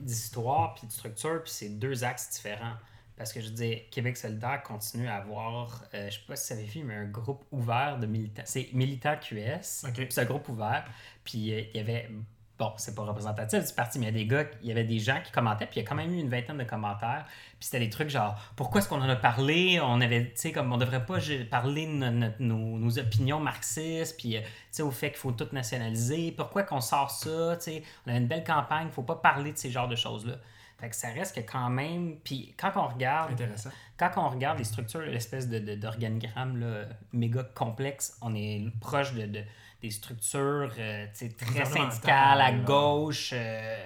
d'histoire 0.00 0.74
puis 0.74 0.86
de 0.86 0.92
structure, 0.92 1.42
puis 1.42 1.52
c'est 1.52 1.68
deux 1.68 2.04
axes 2.04 2.30
différents. 2.30 2.74
Parce 3.22 3.32
que 3.32 3.40
je 3.40 3.50
dire, 3.50 3.82
Québec 3.92 4.16
solidaire 4.16 4.64
continue 4.64 5.06
à 5.06 5.18
avoir, 5.18 5.84
euh, 5.94 6.10
je 6.10 6.14
sais 6.16 6.24
pas 6.26 6.34
si 6.34 6.44
ça 6.44 6.54
avait 6.54 6.64
vu, 6.64 6.82
mais 6.82 6.96
un 6.96 7.04
groupe 7.04 7.44
ouvert 7.52 7.96
de 8.00 8.06
militants. 8.06 8.42
C'est 8.44 8.68
Militants 8.72 9.14
QS. 9.16 9.86
Ok. 9.86 9.94
Puis 9.94 10.06
C'est 10.10 10.22
un 10.22 10.24
groupe 10.24 10.48
ouvert. 10.48 10.84
Puis 11.22 11.54
euh, 11.54 11.60
il 11.72 11.76
y 11.76 11.80
avait, 11.80 12.10
bon, 12.58 12.72
c'est 12.78 12.96
pas 12.96 13.02
représentatif 13.04 13.64
du 13.64 13.72
parti, 13.74 14.00
mais 14.00 14.06
il 14.06 14.08
y 14.08 14.10
a 14.10 14.18
des 14.18 14.26
gars, 14.26 14.44
il 14.60 14.66
y 14.66 14.72
avait 14.72 14.82
des 14.82 14.98
gens 14.98 15.20
qui 15.24 15.30
commentaient, 15.30 15.66
puis 15.66 15.78
il 15.78 15.82
y 15.84 15.86
a 15.86 15.88
quand 15.88 15.94
même 15.94 16.12
eu 16.12 16.18
une 16.18 16.30
vingtaine 16.30 16.58
de 16.58 16.64
commentaires. 16.64 17.24
Puis 17.60 17.66
c'était 17.66 17.78
des 17.78 17.90
trucs 17.90 18.10
genre, 18.10 18.34
pourquoi 18.56 18.80
est-ce 18.80 18.88
qu'on 18.88 19.00
en 19.00 19.08
a 19.08 19.14
parlé? 19.14 19.78
On 19.80 20.00
avait, 20.00 20.24
tu 20.24 20.32
sais, 20.34 20.50
comme 20.50 20.72
on 20.72 20.76
devrait 20.76 21.06
pas 21.06 21.18
parler 21.48 21.86
de 21.86 21.92
no- 21.92 22.10
no- 22.40 22.78
nos, 22.80 22.98
opinions 22.98 23.38
marxistes, 23.38 24.18
puis, 24.18 24.36
euh, 24.36 24.40
tu 24.40 24.48
sais, 24.72 24.82
au 24.82 24.90
fait 24.90 25.10
qu'il 25.10 25.18
faut 25.18 25.30
tout 25.30 25.46
nationaliser. 25.52 26.32
Pourquoi 26.32 26.64
qu'on 26.64 26.80
sort 26.80 27.12
ça? 27.12 27.56
Tu 27.58 27.62
sais, 27.70 27.82
on 28.04 28.12
a 28.12 28.16
une 28.16 28.26
belle 28.26 28.42
campagne, 28.42 28.88
faut 28.90 29.02
pas 29.04 29.14
parler 29.14 29.52
de 29.52 29.58
ces 29.58 29.70
genres 29.70 29.86
de 29.86 29.94
choses-là. 29.94 30.38
Fait 30.82 30.90
que 30.90 30.96
ça 30.96 31.08
reste 31.10 31.36
que 31.36 31.40
quand 31.40 31.70
même. 31.70 32.16
Puis 32.24 32.54
quand 32.58 32.72
on 32.74 32.88
regarde 32.88 33.30
Intéressant. 33.32 33.70
quand 33.96 34.10
on 34.16 34.28
regarde 34.30 34.58
les 34.58 34.64
structures, 34.64 35.00
l'espèce 35.02 35.48
de, 35.48 35.60
de- 35.60 35.76
d'organigramme 35.76 36.86
méga 37.12 37.44
complexe, 37.54 38.18
on 38.20 38.34
est 38.34 38.64
proche 38.80 39.14
de, 39.14 39.26
de- 39.26 39.44
des 39.80 39.90
structures 39.90 40.72
euh, 40.78 41.06
très 41.38 41.64
syndicales, 41.64 42.40
à 42.40 42.52
gauche. 42.52 43.30
euh, 43.32 43.78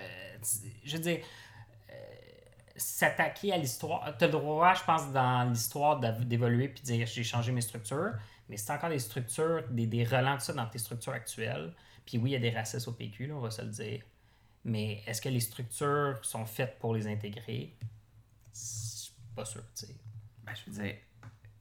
je 0.85 0.97
veux 0.97 1.03
dire, 1.03 1.19
euh, 1.91 1.93
s'attaquer 2.77 3.53
à 3.53 3.59
l'histoire. 3.59 4.17
Tu 4.19 4.25
as 4.25 4.29
le 4.29 4.33
droit, 4.33 4.75
je 4.75 4.85
pense, 4.85 5.13
dans 5.13 5.45
l'histoire 5.51 6.01
d'évoluer 6.01 6.69
puis 6.69 6.81
de 6.81 6.87
dire 6.87 7.07
j'ai 7.07 7.25
changé 7.25 7.53
mes 7.53 7.61
structures, 7.61 8.13
mais 8.49 8.57
c'est 8.57 8.73
encore 8.73 8.91
des 8.91 8.99
structures, 8.99 9.65
des, 9.71 9.87
des 9.87 10.05
relents 10.05 10.37
de 10.37 10.41
ça 10.41 10.53
dans 10.53 10.67
tes 10.67 10.79
structures 10.79 11.13
actuelles. 11.13 11.75
Puis 12.07 12.19
oui, 12.19 12.31
il 12.31 12.33
y 12.33 12.37
a 12.37 12.39
des 12.39 12.51
racistes 12.57 12.89
au 12.89 12.93
PQ, 12.93 13.27
là, 13.27 13.35
on 13.35 13.41
va 13.41 13.51
se 13.51 13.63
le 13.63 13.69
dire. 13.69 14.01
Mais 14.67 15.01
est-ce 15.07 15.23
que 15.23 15.29
les 15.29 15.39
structures 15.39 16.19
sont 16.23 16.45
faites 16.45 16.77
pour 16.81 16.93
les 16.93 17.07
intégrer? 17.07 17.73
Je 18.53 18.59
suis 18.59 19.13
pas 19.35 19.45
sûr, 19.45 19.63
tu 19.77 19.87
sais. 19.87 19.95
Ben, 20.45 20.53
je 20.55 20.71
veux 20.71 20.83
dire, 20.83 20.97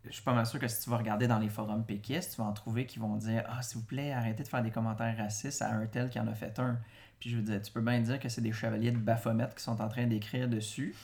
je 0.03 0.11
suis 0.11 0.23
pas 0.23 0.33
mal 0.33 0.47
sûr 0.47 0.59
que 0.59 0.67
si 0.67 0.83
tu 0.83 0.89
vas 0.89 0.97
regarder 0.97 1.27
dans 1.27 1.37
les 1.37 1.49
forums 1.49 1.85
péquistes, 1.85 2.31
tu 2.33 2.41
vas 2.41 2.47
en 2.47 2.53
trouver 2.53 2.87
qui 2.87 2.97
vont 2.97 3.15
dire 3.17 3.43
Ah, 3.47 3.61
s'il 3.61 3.77
vous 3.77 3.85
plaît, 3.85 4.11
arrêtez 4.11 4.41
de 4.41 4.47
faire 4.47 4.63
des 4.63 4.71
commentaires 4.71 5.15
racistes 5.15 5.61
à 5.61 5.71
un 5.71 5.85
tel 5.85 6.09
qui 6.09 6.19
en 6.19 6.27
a 6.27 6.33
fait 6.33 6.57
un. 6.57 6.79
Puis 7.19 7.29
je 7.29 7.37
veux 7.37 7.43
dire, 7.43 7.61
tu 7.61 7.71
peux 7.71 7.81
bien 7.81 7.99
dire 8.01 8.19
que 8.19 8.27
c'est 8.27 8.41
des 8.41 8.51
chevaliers 8.51 8.91
de 8.91 8.97
Baphomet 8.97 9.49
qui 9.55 9.63
sont 9.63 9.79
en 9.79 9.87
train 9.87 10.07
d'écrire 10.07 10.49
dessus, 10.49 10.95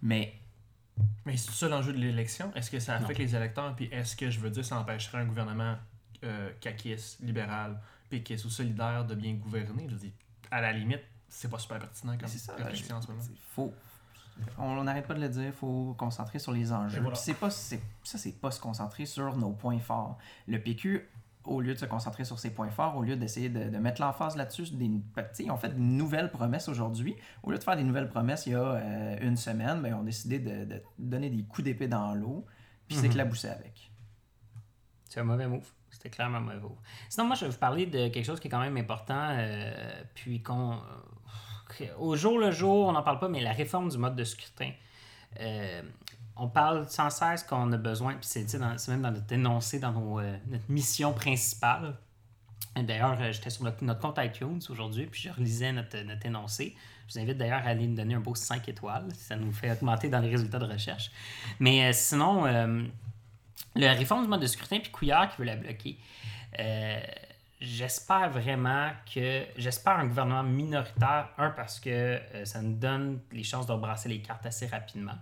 mais 0.00 0.34
Mais 1.26 1.36
c'est 1.36 1.50
ça 1.50 1.68
l'enjeu 1.68 1.92
de 1.92 1.98
l'élection? 1.98 2.52
Est-ce 2.54 2.70
que 2.70 2.78
ça 2.78 2.94
affecte 2.94 3.18
les 3.18 3.34
électeurs? 3.34 3.74
Puis 3.74 3.88
est-ce 3.90 4.14
que, 4.14 4.30
je 4.30 4.38
veux 4.38 4.50
dire, 4.50 4.64
ça 4.64 4.78
empêcherait 4.78 5.18
un 5.18 5.26
gouvernement 5.26 5.76
euh, 6.24 6.50
caquiste, 6.60 7.18
libéral, 7.20 7.80
péquiste 8.10 8.44
ou 8.44 8.50
solidaire 8.50 9.04
de 9.04 9.16
bien 9.16 9.34
gouverner? 9.34 9.86
Je 9.88 9.94
veux 9.94 10.00
dire, 10.00 10.12
à 10.50 10.60
la 10.60 10.72
limite, 10.72 11.02
c'est 11.28 11.48
pas 11.50 11.58
super 11.58 11.78
pertinent 11.78 12.16
comme 12.18 12.28
ça. 12.38 12.52
réflexion 12.64 12.96
en 12.96 13.02
ce 13.02 13.08
moment. 13.08 13.22
faut, 13.54 13.72
on 14.58 14.82
n'arrête 14.84 15.06
pas 15.06 15.14
de 15.14 15.20
le 15.20 15.28
dire, 15.28 15.46
il 15.46 15.52
faut 15.52 15.94
concentrer 15.98 16.38
sur 16.38 16.52
les 16.52 16.72
enjeux. 16.72 17.00
Voilà. 17.00 17.16
C'est 17.16 17.34
pas, 17.34 17.50
c'est- 17.50 17.82
ça, 18.04 18.18
c'est 18.18 18.32
pas 18.40 18.50
se 18.50 18.60
concentrer 18.60 19.04
sur 19.06 19.36
nos 19.36 19.50
points 19.50 19.78
forts. 19.80 20.16
Le 20.46 20.60
PQ, 20.62 21.08
au 21.44 21.60
lieu 21.60 21.74
de 21.74 21.78
se 21.78 21.86
concentrer 21.86 22.24
sur 22.24 22.38
ses 22.38 22.50
points 22.50 22.70
forts, 22.70 22.96
au 22.96 23.02
lieu 23.02 23.16
d'essayer 23.16 23.48
de, 23.48 23.68
de 23.70 23.78
mettre 23.78 24.00
l'emphase 24.00 24.36
là-dessus, 24.36 24.70
des, 24.74 24.86
tu 24.88 25.00
sais, 25.32 25.44
ils 25.44 25.50
ont 25.50 25.56
fait 25.56 25.70
de 25.70 25.78
nouvelles 25.78 26.30
promesses 26.30 26.68
aujourd'hui. 26.68 27.16
Au 27.42 27.50
lieu 27.50 27.58
de 27.58 27.64
faire 27.64 27.76
des 27.76 27.84
nouvelles 27.84 28.08
promesses 28.08 28.46
il 28.46 28.52
y 28.52 28.54
a 28.54 28.60
euh, 28.60 29.16
une 29.22 29.36
semaine, 29.36 29.80
ben, 29.82 29.88
ils 29.88 29.94
ont 29.94 30.02
décidé 30.04 30.38
de, 30.38 30.64
de 30.66 30.82
donner 30.98 31.30
des 31.30 31.42
coups 31.44 31.64
d'épée 31.64 31.88
dans 31.88 32.14
l'eau, 32.14 32.44
puis 32.86 32.96
s'éclabousser 33.02 33.48
avec. 33.48 33.90
C'est 35.08 35.20
un 35.20 35.24
mauvais 35.24 35.46
move. 35.48 35.66
C'était 35.90 36.10
clairement 36.10 36.36
un 36.36 36.40
mauvais 36.42 36.60
move. 36.60 36.76
Sinon, 37.08 37.26
moi, 37.26 37.34
je 37.34 37.46
vais 37.46 37.50
vous 37.50 37.58
parler 37.58 37.86
de 37.86 38.08
quelque 38.08 38.24
chose 38.24 38.38
qui 38.40 38.48
est 38.48 38.50
quand 38.50 38.60
même 38.60 38.76
important, 38.76 39.30
euh, 39.32 40.02
puis 40.14 40.42
qu'on. 40.42 40.78
Au 41.98 42.16
jour 42.16 42.38
le 42.38 42.50
jour, 42.50 42.88
on 42.88 42.92
n'en 42.92 43.02
parle 43.02 43.18
pas, 43.18 43.28
mais 43.28 43.40
la 43.40 43.52
réforme 43.52 43.88
du 43.88 43.98
mode 43.98 44.16
de 44.16 44.24
scrutin. 44.24 44.70
Euh, 45.40 45.82
on 46.36 46.48
parle 46.48 46.88
sans 46.88 47.10
cesse 47.10 47.42
qu'on 47.42 47.72
a 47.72 47.76
besoin, 47.76 48.14
puis 48.14 48.28
c'est 48.28 48.52
même 48.88 49.02
dans 49.02 49.10
notre 49.10 49.32
énoncé, 49.32 49.78
dans 49.78 49.92
nos, 49.92 50.20
euh, 50.20 50.36
notre 50.48 50.70
mission 50.70 51.12
principale. 51.12 51.96
D'ailleurs, 52.76 53.20
euh, 53.20 53.32
j'étais 53.32 53.50
sur 53.50 53.64
notre 53.64 54.00
compte 54.00 54.18
iTunes 54.22 54.60
aujourd'hui, 54.68 55.06
puis 55.06 55.20
je 55.22 55.30
relisais 55.30 55.72
notre, 55.72 55.98
notre 55.98 56.24
énoncé. 56.26 56.76
Je 57.08 57.14
vous 57.14 57.18
invite 57.20 57.38
d'ailleurs 57.38 57.62
à 57.64 57.70
aller 57.70 57.86
nous 57.86 57.96
donner 57.96 58.14
un 58.14 58.20
beau 58.20 58.34
5 58.34 58.68
étoiles. 58.68 59.08
Ça 59.14 59.34
nous 59.34 59.52
fait 59.52 59.72
augmenter 59.72 60.08
dans 60.08 60.20
les 60.20 60.30
résultats 60.30 60.58
de 60.58 60.66
recherche. 60.66 61.10
Mais 61.58 61.92
sinon, 61.92 62.44
la 63.74 63.92
réforme 63.94 64.22
du 64.22 64.28
mode 64.28 64.42
de 64.42 64.46
scrutin, 64.46 64.78
puis 64.78 64.90
Couillard 64.90 65.30
qui 65.30 65.38
veut 65.38 65.46
la 65.46 65.56
bloquer. 65.56 65.98
Euh, 67.60 67.64
j'espère 67.64 68.30
vraiment 68.30 68.90
que. 69.12 69.44
J'espère 69.56 69.98
un 69.98 70.06
gouvernement 70.06 70.42
minoritaire, 70.42 71.28
un, 71.38 71.50
parce 71.50 71.80
que 71.80 71.90
euh, 71.90 72.44
ça 72.44 72.62
nous 72.62 72.76
donne 72.76 73.20
les 73.32 73.44
chances 73.44 73.66
de 73.66 73.72
rebrasser 73.72 74.08
les 74.08 74.20
cartes 74.20 74.46
assez 74.46 74.66
rapidement. 74.66 75.16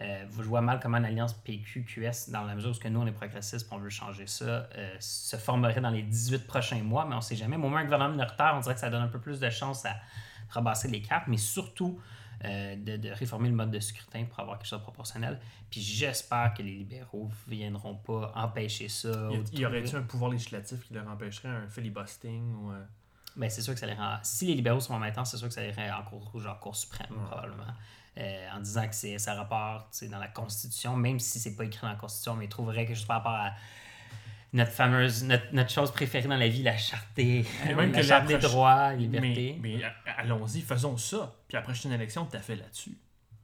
Euh, 0.00 0.24
je 0.34 0.42
vois 0.42 0.62
mal 0.62 0.80
comment 0.80 0.96
une 0.96 1.04
alliance 1.04 1.34
PQ-QS, 1.34 2.30
dans 2.30 2.44
la 2.44 2.54
mesure 2.54 2.70
où 2.70 2.88
nous, 2.88 3.00
on 3.00 3.06
est 3.06 3.12
progressistes, 3.12 3.68
on 3.70 3.76
veut 3.76 3.90
changer 3.90 4.26
ça, 4.26 4.66
euh, 4.74 4.96
se 4.98 5.36
formerait 5.36 5.80
dans 5.80 5.90
les 5.90 6.02
18 6.02 6.46
prochains 6.46 6.82
mois, 6.82 7.04
mais 7.04 7.14
on 7.14 7.20
sait 7.20 7.36
jamais. 7.36 7.58
Mais 7.58 7.66
au 7.66 7.68
moins, 7.68 7.80
un 7.80 7.84
gouvernement 7.84 8.12
minoritaire, 8.12 8.54
on 8.56 8.60
dirait 8.60 8.74
que 8.74 8.80
ça 8.80 8.88
donne 8.88 9.02
un 9.02 9.08
peu 9.08 9.18
plus 9.18 9.40
de 9.40 9.50
chances 9.50 9.84
à 9.84 9.96
rebasser 10.48 10.88
les 10.88 11.02
cartes, 11.02 11.26
mais 11.26 11.36
surtout 11.36 12.00
euh, 12.44 12.76
de, 12.76 12.96
de 12.96 13.10
réformer 13.10 13.48
le 13.48 13.54
mode 13.54 13.70
de 13.70 13.80
scrutin 13.80 14.24
pour 14.24 14.40
avoir 14.40 14.58
quelque 14.58 14.68
chose 14.68 14.78
de 14.78 14.84
proportionnel. 14.84 15.38
Puis 15.70 15.80
j'espère 15.80 16.54
que 16.54 16.62
les 16.62 16.72
libéraux 16.74 17.30
viendront 17.46 17.96
pas 17.96 18.32
empêcher 18.34 18.88
ça. 18.88 19.08
Y, 19.52 19.56
a- 19.56 19.60
y 19.60 19.66
aurait-il 19.66 19.96
un 19.96 20.02
pouvoir 20.02 20.30
législatif 20.30 20.86
qui 20.86 20.94
leur 20.94 21.06
empêcherait 21.08 21.48
un 21.48 21.68
filibustering 21.68 22.54
ou. 22.54 22.72
euh, 22.72 22.84
Ben, 23.36 23.48
c'est 23.48 23.62
sûr 23.62 23.74
que 23.74 23.80
ça 23.80 23.86
irait 23.86 23.96
en- 24.02 24.18
Si 24.22 24.46
les 24.46 24.54
libéraux 24.54 24.80
sont 24.80 24.94
en 24.94 24.98
même 24.98 25.12
temps, 25.12 25.24
c'est 25.24 25.36
sûr 25.36 25.46
que 25.48 25.54
ça 25.54 25.64
irait 25.64 25.90
en 25.90 26.02
cour 26.02 26.28
rouge, 26.32 26.46
en 26.46 26.54
cour 26.56 26.74
suprême, 26.74 27.06
Ouais. 27.12 27.26
probablement. 27.30 27.72
Euh, 28.18 28.48
en 28.52 28.58
disant 28.58 28.88
que 28.88 28.94
c'est, 28.94 29.18
ça 29.18 29.34
rapporte 29.34 30.02
dans 30.10 30.18
la 30.18 30.26
Constitution, 30.28 30.96
même 30.96 31.20
si 31.20 31.38
c'est 31.38 31.54
pas 31.54 31.64
écrit 31.64 31.82
dans 31.82 31.90
la 31.90 31.94
Constitution, 31.94 32.34
mais 32.34 32.46
ils 32.46 32.48
trouveraient 32.48 32.84
quelque 32.86 32.96
chose 32.96 33.06
par 33.06 33.18
rapport 33.18 33.32
à 33.34 33.52
notre 34.52 34.72
fameuse, 34.72 35.22
notre, 35.24 35.52
notre 35.52 35.70
chose 35.70 35.90
préférée 35.92 36.26
dans 36.28 36.36
la 36.36 36.48
vie, 36.48 36.62
la 36.62 36.76
charte 36.76 37.06
des, 37.16 37.44
Et 37.68 37.74
même 37.74 37.92
la 37.92 38.00
que 38.00 38.04
charte 38.06 38.26
des 38.26 38.38
droits, 38.38 38.90
Mais, 38.90 38.96
libertés. 38.96 39.58
mais 39.62 39.82
a- 39.84 39.94
allons-y, 40.18 40.60
faisons 40.60 40.96
ça. 40.96 41.34
Puis 41.48 41.56
après 41.56 41.72
une 41.84 41.92
élection, 41.92 42.24
t'as 42.26 42.40
fait 42.40 42.56
là-dessus. 42.56 42.96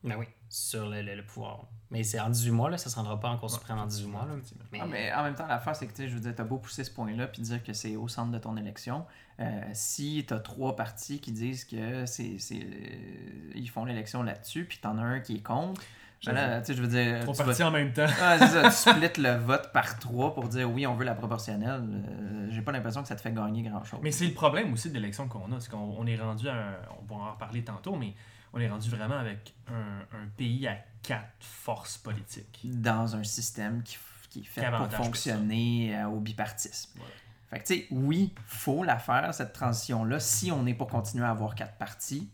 Ben 0.05 0.16
oui, 0.19 0.27
sur 0.49 0.88
le, 0.88 1.03
le- 1.03 1.14
le 1.16 1.25
pouvoir. 1.25 1.64
Mais 1.90 2.03
c'est 2.03 2.19
en 2.21 2.29
18 2.31 2.51
mois, 2.51 2.69
là, 2.71 2.79
ça 2.79 2.90
se 2.90 2.97
rendra 2.97 3.19
pas 3.21 3.29
en 3.29 3.37
Cour 3.38 3.51
suprême 3.51 3.79
en 3.79 3.87
18 3.87 4.07
mois. 4.09 4.27
Là. 4.27 4.35
Mais, 4.73 4.79
Ah, 4.83 4.87
mais 4.87 5.12
en 5.12 5.23
même 5.23 5.35
temps, 5.37 5.47
l'affaire, 5.47 5.75
c'est 5.77 5.87
que 5.87 5.95
tu 5.95 6.09
je 6.09 6.14
veux 6.14 6.21
dire, 6.21 6.35
t'as 6.35 6.42
beau 6.45 6.59
pousser 6.59 6.83
ce 6.85 6.90
point-là 6.90 7.29
puis 7.29 7.42
dire 7.42 7.62
que 7.62 7.73
c'est 7.73 7.95
au 7.97 8.09
centre 8.09 8.33
de 8.33 8.38
ton 8.38 8.57
élection. 8.57 9.07
euh, 9.38 9.61
si 9.73 10.25
t'as 10.27 10.38
trois 10.40 10.75
partis 10.77 11.21
qui 11.21 11.31
disent 11.31 11.64
que 11.64 12.05
c'est, 12.07 12.38
c'est, 12.38 12.57
euh, 12.61 13.51
ils 13.55 13.69
font 13.71 13.85
l'élection 13.85 14.23
là-dessus, 14.23 14.64
puis 14.64 14.79
t'en 14.79 14.99
as 14.99 15.03
un 15.03 15.21
qui 15.21 15.37
est 15.37 15.42
contre, 15.42 15.81
ben 16.24 16.33
là, 16.33 16.61
tu 16.61 16.66
sais, 16.66 16.74
je 16.74 16.83
veux 16.83 16.88
dire. 16.88 17.20
Trois 17.20 17.35
partis 17.44 17.62
en 17.62 17.70
même 17.70 17.92
temps. 17.92 18.07
Ah, 18.20 18.38
c'est 18.38 18.46
ça, 18.48 18.62
tu 18.92 18.98
splits 19.11 19.22
le 19.22 19.37
vote 19.37 19.70
par 19.72 19.98
trois 19.98 20.35
pour 20.35 20.48
dire 20.48 20.70
oui, 20.70 20.87
on 20.87 20.94
veut 20.94 21.05
la 21.05 21.14
proportionnelle. 21.14 21.83
Euh, 21.83 22.48
j'ai 22.50 22.62
pas 22.62 22.72
l'impression 22.72 23.02
que 23.02 23.09
ça 23.09 23.16
te 23.16 23.20
fait 23.20 23.33
gagner 23.33 23.62
grand-chose. 23.62 24.00
Mais 24.02 24.11
c'est 24.12 24.26
le 24.26 24.33
problème 24.33 24.72
aussi 24.72 24.88
de 24.88 24.94
l'élection 24.94 25.29
qu'on 25.29 25.52
a. 25.52 25.61
C'est 25.61 25.70
qu'on 25.70 25.94
on 25.98 26.07
est 26.07 26.16
rendu 26.16 26.48
à 26.48 26.55
un- 26.55 26.74
On 27.00 27.14
va 27.14 27.22
en 27.22 27.31
reparler 27.33 27.62
tantôt, 27.64 27.96
mais 27.96 28.14
on 28.52 28.61
est 28.61 28.68
rendu 28.68 28.88
vraiment 28.88 29.18
avec 29.18 29.55
un, 29.68 30.16
un 30.16 30.26
pays 30.37 30.66
à 30.66 30.76
quatre 31.02 31.26
forces 31.40 31.98
politiques. 31.98 32.61
Dans 32.64 33.14
un 33.14 33.22
système 33.24 33.83
qui, 33.83 33.98
qui 34.31 34.40
est 34.40 34.44
fait 34.44 34.70
pour 34.70 34.88
fonctionner 34.92 35.96
euh, 35.96 36.07
au 36.07 36.20
bipartisme. 36.20 36.90
Voilà. 36.96 37.12
Fait 37.50 37.59
que, 37.61 37.66
tu 37.66 37.74
sais, 37.74 37.87
oui, 37.92 38.35
faut 38.46 38.83
la 38.83 38.98
faire, 38.98 39.33
cette 39.33 39.52
transition-là, 39.52 40.18
si 40.18 40.50
on 40.50 40.66
est 40.66 40.74
pour 40.74 40.88
continuer 40.88 41.24
à 41.24 41.31
avoir 41.31 41.55
quatre 41.55 41.74
partis 41.74 42.29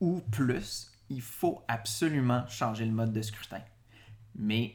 ou 0.00 0.20
plus, 0.32 0.90
il 1.08 1.22
faut 1.22 1.64
absolument 1.68 2.46
changer 2.48 2.84
le 2.84 2.92
mode 2.92 3.12
de 3.12 3.22
scrutin. 3.22 3.62
Mais 4.34 4.74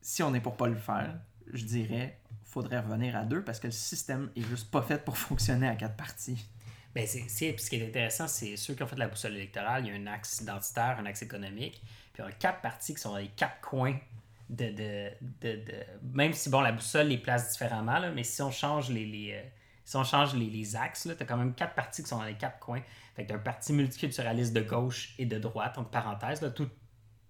si 0.00 0.22
on 0.22 0.34
est 0.34 0.40
pour 0.40 0.56
pas 0.56 0.66
le 0.66 0.76
faire, 0.76 1.18
je 1.52 1.64
dirais, 1.64 2.20
faudrait 2.44 2.80
revenir 2.80 3.16
à 3.16 3.24
deux 3.24 3.42
parce 3.42 3.60
que 3.60 3.66
le 3.66 3.72
système 3.72 4.30
est 4.36 4.42
juste 4.42 4.70
pas 4.70 4.82
fait 4.82 5.04
pour 5.04 5.16
fonctionner 5.18 5.68
à 5.68 5.76
quatre 5.76 5.96
partis. 5.96 6.46
Ben, 6.94 7.06
c'est, 7.06 7.28
ce 7.28 7.68
qui 7.68 7.76
est 7.76 7.86
intéressant, 7.86 8.26
c'est 8.26 8.56
ceux 8.56 8.74
qui 8.74 8.82
ont 8.82 8.86
fait 8.86 8.96
la 8.96 9.08
boussole 9.08 9.34
électorale, 9.34 9.84
il 9.84 9.92
y 9.92 9.94
a 9.94 10.00
un 10.00 10.06
axe 10.06 10.40
identitaire, 10.40 10.96
un 10.98 11.04
axe 11.04 11.20
économique, 11.20 11.82
puis 12.14 12.22
il 12.22 12.24
y 12.24 12.28
a 12.28 12.32
quatre 12.32 12.62
partis 12.62 12.94
qui 12.94 13.00
sont 13.00 13.10
dans 13.10 13.18
les 13.18 13.28
quatre 13.28 13.60
coins 13.60 13.98
de, 14.48 14.70
de, 14.70 15.10
de, 15.42 15.60
Même 16.14 16.32
si, 16.32 16.48
bon, 16.48 16.60
la 16.60 16.72
boussole 16.72 17.08
les 17.08 17.18
place 17.18 17.52
différemment, 17.52 17.98
là, 17.98 18.10
mais 18.12 18.24
si 18.24 18.40
on 18.40 18.50
change 18.50 18.88
les, 18.88 19.04
les, 19.04 19.32
euh, 19.32 19.42
si 19.84 19.96
on 19.96 20.04
change 20.04 20.34
les, 20.34 20.48
les 20.48 20.74
axes, 20.74 21.02
tu 21.02 21.22
as 21.22 21.26
quand 21.26 21.36
même 21.36 21.54
quatre 21.54 21.74
partis 21.74 22.02
qui 22.02 22.08
sont 22.08 22.18
dans 22.18 22.24
les 22.24 22.36
quatre 22.36 22.58
coins. 22.60 22.82
Fait 23.16 23.30
un 23.32 23.38
parti 23.38 23.72
multiculturaliste 23.72 24.52
de 24.52 24.60
gauche 24.60 25.14
et 25.18 25.26
de 25.26 25.38
droite, 25.38 25.78
entre 25.78 25.90
parenthèses, 25.90 26.42
là, 26.42 26.50
tout, 26.50 26.68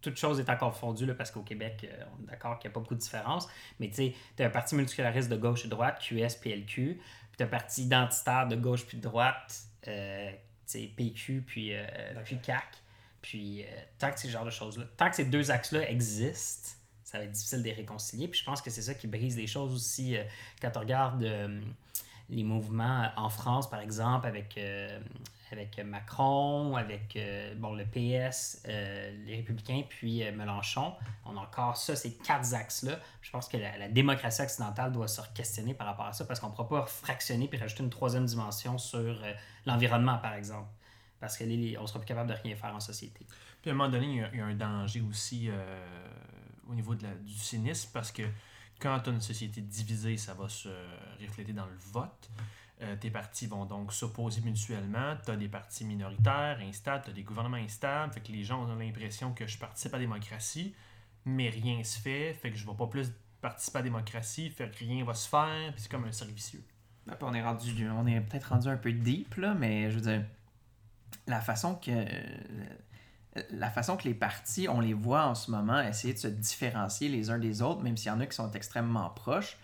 toute 0.00 0.16
chose 0.16 0.40
étant 0.40 0.56
confondue, 0.56 1.06
là, 1.06 1.14
parce 1.14 1.30
qu'au 1.30 1.42
Québec, 1.42 1.86
euh, 1.88 2.04
on 2.18 2.22
est 2.24 2.26
d'accord 2.26 2.58
qu'il 2.58 2.68
n'y 2.68 2.72
a 2.72 2.74
pas 2.74 2.80
beaucoup 2.80 2.96
de 2.96 3.00
différence, 3.00 3.48
mais 3.78 3.88
tu 3.88 3.94
sais, 3.94 4.14
tu 4.36 4.42
as 4.42 4.46
un 4.46 4.50
parti 4.50 4.74
multiculturaliste 4.74 5.30
de 5.30 5.36
gauche 5.36 5.64
et 5.64 5.68
de 5.68 5.70
droite, 5.70 6.00
QS, 6.00 6.40
PLQ, 6.42 7.00
puis 7.00 7.36
tu 7.36 7.42
as 7.42 7.46
un 7.46 7.48
parti 7.48 7.84
identitaire 7.84 8.48
de 8.48 8.56
gauche 8.56 8.84
puis 8.84 8.98
de 8.98 9.02
droite, 9.02 9.62
euh, 9.88 10.30
tu 10.32 10.36
sais, 10.66 10.90
PQ, 10.96 11.44
puis, 11.46 11.74
euh, 11.74 11.86
puis 12.24 12.38
CAC. 12.38 12.82
Puis 13.26 13.64
euh, 13.64 13.66
tant 13.98 14.12
que 14.12 14.20
ces 14.20 14.30
genres 14.30 14.44
de 14.44 14.50
choses-là, 14.50 14.84
tant 14.96 15.10
que 15.10 15.16
ces 15.16 15.24
deux 15.24 15.50
axes-là 15.50 15.90
existent, 15.90 16.70
ça 17.02 17.18
va 17.18 17.24
être 17.24 17.32
difficile 17.32 17.58
de 17.58 17.64
les 17.64 17.72
réconcilier. 17.72 18.28
Puis 18.28 18.38
je 18.38 18.44
pense 18.44 18.62
que 18.62 18.70
c'est 18.70 18.82
ça 18.82 18.94
qui 18.94 19.08
brise 19.08 19.36
les 19.36 19.48
choses 19.48 19.74
aussi. 19.74 20.16
euh, 20.16 20.22
quand 20.60 20.70
on 20.76 20.80
regarde 20.80 21.28
les 22.28 22.44
mouvements 22.44 23.10
en 23.16 23.28
France, 23.28 23.68
par 23.68 23.80
exemple, 23.80 24.28
avec, 24.28 24.56
euh, 24.58 25.00
avec 25.52 25.78
Macron, 25.78 26.76
avec 26.76 27.16
euh, 27.16 27.54
bon, 27.54 27.74
le 27.74 27.84
PS, 27.84 28.62
euh, 28.68 29.24
les 29.24 29.36
Républicains, 29.36 29.82
puis 29.88 30.24
euh, 30.24 30.32
Mélenchon, 30.32 30.94
on 31.24 31.36
a 31.36 31.40
encore 31.40 31.76
ça, 31.76 31.94
ces 31.94 32.14
quatre 32.14 32.52
axes-là. 32.54 32.98
Je 33.22 33.30
pense 33.30 33.48
que 33.48 33.56
la, 33.56 33.88
démocratie 33.88 34.42
occidentale 34.42 34.92
doit 34.92 35.08
se 35.08 35.20
questionner 35.34 35.74
par 35.74 35.86
rapport 35.86 36.06
à 36.06 36.12
ça, 36.12 36.24
parce 36.24 36.40
qu'on 36.40 36.48
ne 36.48 36.54
pourra 36.54 36.68
pas 36.68 36.86
fractionner 36.86 37.48
puis 37.48 37.58
rajouter 37.58 37.82
une 37.82 37.90
troisième 37.90 38.26
dimension 38.26 38.78
sur 38.78 39.16
l'environnement, 39.66 40.18
par 40.18 40.34
exemple. 40.34 40.68
Parce 41.20 41.38
qu'on 41.38 41.46
ne 41.46 41.86
sera 41.86 41.98
plus 41.98 42.06
capable 42.06 42.30
de 42.30 42.36
rien 42.42 42.56
faire 42.56 42.74
en 42.74 42.80
société. 42.80 43.26
Puis 43.62 43.70
à 43.70 43.74
un 43.74 43.76
moment 43.76 43.88
donné, 43.88 44.28
il 44.32 44.38
y 44.38 44.40
a, 44.40 44.44
un 44.44 44.54
danger 44.54 45.00
aussi 45.00 45.48
au 46.68 46.74
niveau 46.74 46.94
de 46.94 47.04
la- 47.04 47.14
du 47.14 47.32
cynisme 47.32 47.90
parce 47.92 48.12
que 48.12 48.22
quand 48.78 49.00
tu 49.00 49.10
as 49.10 49.12
une 49.12 49.20
société 49.20 49.62
divisée, 49.62 50.16
ça 50.18 50.34
va 50.34 50.48
se 50.48 50.68
refléter 51.20 51.52
dans 51.52 51.64
le 51.64 51.76
vote. 51.92 52.28
Euh, 52.82 52.94
tes 52.96 53.10
partis 53.10 53.46
vont 53.46 53.64
donc 53.64 53.92
s'opposer 53.92 54.42
mutuellement. 54.42 55.16
Tu 55.24 55.30
as 55.30 55.36
des 55.36 55.48
partis 55.48 55.84
minoritaires, 55.84 56.58
instables, 56.60 57.04
tu 57.04 57.10
as 57.10 57.14
des 57.14 57.22
gouvernements 57.22 57.56
instables. 57.56 58.12
Fait 58.12 58.20
que 58.20 58.30
les 58.30 58.44
gens 58.44 58.64
ont 58.64 58.74
l'impression 58.76 59.32
que 59.32 59.46
je 59.46 59.56
participe 59.56 59.94
à 59.94 59.96
la 59.96 60.04
démocratie, 60.04 60.74
mais 61.24 61.48
rien 61.48 61.82
se 61.84 61.98
fait. 61.98 62.34
Fait 62.34 62.50
que 62.50 62.56
je 62.56 62.66
ne 62.66 62.70
vais 62.70 62.76
pas 62.76 62.86
plus 62.86 63.12
participer 63.40 63.78
à 63.78 63.80
la 63.80 63.84
démocratie, 63.84 64.50
fait 64.50 64.70
que 64.70 64.78
rien 64.78 65.04
va 65.04 65.14
se 65.14 65.28
faire. 65.28 65.72
Puis 65.72 65.82
c'est 65.82 65.90
comme 65.90 66.04
un 66.04 66.12
cercle 66.12 66.34
vicieux. 66.34 66.62
Là, 67.06 67.16
puis 67.16 67.26
on 67.28 67.34
est 67.34 67.42
rendu, 67.42 67.88
on 67.90 68.06
est 68.06 68.20
peut-être 68.20 68.50
rendu 68.50 68.68
un 68.68 68.76
peu 68.76 68.92
deep 68.92 69.36
là, 69.36 69.54
mais 69.54 69.90
je 69.90 69.96
veux 69.96 70.02
dire, 70.02 70.24
la 71.26 71.40
façon 71.40 71.76
que 71.76 72.04
la 73.50 73.70
façon 73.70 73.96
que 73.96 74.04
les 74.04 74.14
partis, 74.14 74.68
on 74.68 74.80
les 74.80 74.94
voit 74.94 75.26
en 75.26 75.34
ce 75.34 75.50
moment 75.50 75.80
essayer 75.80 76.14
de 76.14 76.18
se 76.18 76.28
différencier 76.28 77.08
les 77.08 77.30
uns 77.30 77.38
des 77.38 77.62
autres, 77.62 77.82
même 77.82 77.96
s'il 77.96 78.08
y 78.08 78.10
en 78.10 78.20
a 78.20 78.26
qui 78.26 78.34
sont 78.34 78.50
extrêmement 78.52 79.10
proches, 79.10 79.56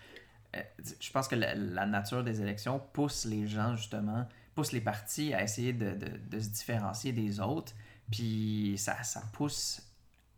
je 0.99 1.11
pense 1.11 1.27
que 1.27 1.35
la, 1.35 1.55
la 1.55 1.85
nature 1.85 2.23
des 2.23 2.41
élections 2.41 2.79
pousse 2.79 3.25
les 3.25 3.47
gens, 3.47 3.75
justement, 3.75 4.27
pousse 4.55 4.71
les 4.71 4.81
partis 4.81 5.33
à 5.33 5.43
essayer 5.43 5.73
de, 5.73 5.91
de- 5.93 6.17
de 6.29 6.39
se 6.39 6.49
différencier 6.49 7.11
des 7.11 7.39
autres. 7.39 7.73
Puis 8.11 8.75
ça, 8.77 9.01
ça 9.03 9.21
pousse 9.33 9.81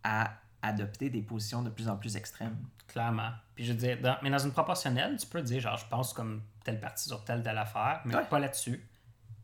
à 0.04 0.32
adopter 0.62 1.10
des 1.10 1.21
positions 1.21 1.62
de 1.63 1.69
plus 1.69 1.89
en 1.89 1.97
plus 1.97 2.15
extrêmes. 2.15 2.58
Clairement. 2.88 3.32
Puis 3.56 3.65
je 3.65 3.73
veux 3.73 3.78
dire, 3.78 3.99
dans- 4.01 4.17
mais 4.23 4.30
dans 4.30 4.39
une 4.39 4.51
proportionnelle, 4.51 5.17
tu 5.17 5.28
peux 5.28 5.41
dire, 5.41 5.60
genre, 5.60 5.78
je 5.78 5.86
pense 5.88 6.13
comme 6.13 6.41
tel 6.63 6.80
parti 6.80 7.08
sur 7.08 7.23
telle, 7.23 7.43
telle 7.43 7.58
affaire, 7.58 8.01
mais 8.06 8.15
Ouais. 8.15 8.25
pas 8.25 8.39
là-dessus. 8.39 8.88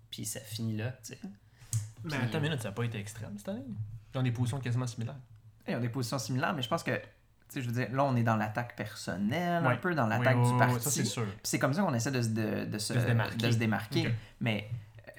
Puis 0.09 0.25
ça 0.25 0.39
finit 0.39 0.77
là, 0.77 0.91
tu 1.03 1.13
sais. 1.13 1.19
Mais 2.03 2.15
attends 2.15 2.39
minute, 2.41 2.61
ça 2.61 2.69
n'a 2.69 2.73
pas 2.75 2.83
été 2.83 2.97
extrême 2.99 3.37
cette 3.37 3.49
année? 3.49 3.63
Dans 4.13 4.23
des 4.23 4.31
positions 4.31 4.59
quasiment 4.59 4.87
similaires. 4.87 5.19
Ils 5.67 5.75
ont 5.75 5.79
des 5.79 5.89
positions 5.89 6.17
similaires, 6.19 6.53
mais 6.53 6.61
je 6.63 6.67
pense 6.69 6.81
que, 6.83 6.99
je 7.59 7.61
veux 7.67 7.73
dire, 7.73 7.87
là, 7.91 8.03
on 8.05 8.15
est 8.15 8.23
dans 8.23 8.37
l'attaque 8.37 8.75
personnelle, 8.75 9.65
un 9.65 9.75
peu 9.75 9.93
dans 9.95 10.07
l'attaque 10.07 10.37
Oui, 10.37 10.43
oui, 10.45 10.51
du 10.53 10.57
parti. 10.57 10.89
C'est 10.89 11.05
sûr. 11.05 11.23
Puis 11.25 11.39
c'est 11.43 11.59
comme 11.59 11.73
ça 11.73 11.81
qu'on 11.81 11.93
essaie 11.93 12.11
de 12.11 12.21
se, 12.21 12.29
de, 12.29 12.65
de 12.65 12.77
se, 12.77 12.93
De 12.93 13.51
se 13.51 13.57
démarquer. 13.57 14.03
se. 14.03 14.09
Mais 14.39 14.69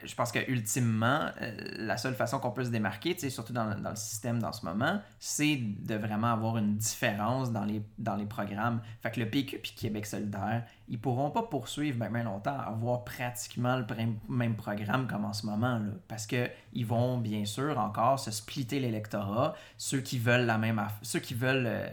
je 0.05 0.15
pense 0.15 0.33
que 0.33 0.39
ultimement, 0.51 1.31
euh, 1.41 1.53
la 1.77 1.97
seule 1.97 2.15
façon 2.15 2.39
qu'on 2.39 2.51
peut 2.51 2.65
se 2.65 2.71
démarquer, 2.71 3.15
surtout 3.31 3.53
dans, 3.53 3.65
le 3.67 3.97
système 3.97 4.39
dans 4.39 4.53
ce 4.53 4.65
moment, 4.65 5.01
c'est 5.19 5.57
de 5.57 5.95
vraiment 5.95 6.33
avoir 6.33 6.59
une 6.59 6.77
différence 6.77 7.53
dans 7.53 7.65
les, 7.65 7.83
dans 7.99 8.17
les 8.17 8.27
programmes. 8.27 8.81
Fait 9.01 9.17
le 9.17 9.29
PQ 9.29 9.59
puis 9.59 9.73
Québec 9.77 10.07
solidaire, 10.07 10.65
ils 10.89 10.99
pourront 10.99 11.31
pas 11.31 11.43
poursuivre 11.43 11.99
bien, 11.99 12.11
bien 12.11 12.25
longtemps 12.25 12.59
avoir 12.59 13.05
pratiquement 13.05 13.77
le 13.77 13.87
même 14.29 14.57
programme 14.57 15.07
comme 15.07 15.25
en 15.25 15.33
ce 15.33 15.47
moment. 15.47 15.79
Là, 15.79 15.91
parce 16.09 16.27
que 16.27 16.49
ils 16.73 16.87
vont 16.87 17.19
bien 17.19 17.45
sûr 17.45 17.79
encore 17.79 18.19
se 18.19 18.31
splitter 18.31 18.81
l'électorat. 18.81 19.55
Ceux 19.77 20.01
qui 20.01 20.19
veulent 20.19 20.47
la 20.47 20.59
même 20.59 20.81
ceux 21.03 21.21
qui 21.21 21.35
veulent 21.35 21.67
euh, 21.67 21.89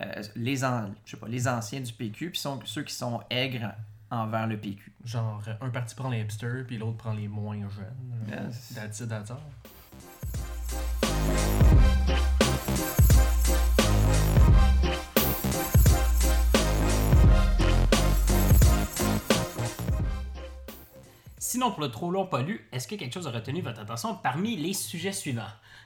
euh, 0.00 0.22
les, 0.36 0.64
an- 0.64 0.90
pas, 1.20 1.28
les 1.28 1.46
anciens 1.48 1.80
du 1.80 1.92
PQ, 1.92 2.30
puis 2.30 2.42
ceux 2.64 2.82
qui 2.82 2.94
sont 2.94 3.20
aigres 3.30 3.72
envers 4.14 4.46
le 4.46 4.58
PQ. 4.58 4.92
Genre, 5.04 5.42
un 5.60 5.70
parti 5.70 5.94
prend 5.94 6.10
les 6.10 6.20
hipsters, 6.20 6.64
puis 6.66 6.78
l'autre 6.78 6.96
prend 6.96 7.12
les 7.12 7.28
moins 7.28 7.58
jeunes. 7.68 8.26
Yes. 8.28 8.72
That's 8.74 9.00
it, 9.00 9.08
that's 9.08 9.30
all. 9.30 9.38
Sinon, 21.38 21.70
pour 21.70 21.82
le 21.82 21.90
trop 21.90 22.10
long 22.10 22.26
pas 22.26 22.42
lu, 22.42 22.66
est-ce 22.72 22.88
que 22.88 22.96
quelque 22.96 23.12
chose 23.12 23.28
a 23.28 23.30
retenu 23.30 23.60
votre 23.60 23.80
attention 23.80 24.16
parmi 24.16 24.56
les 24.56 24.72
sujets 24.72 25.12
suivants? 25.12 25.42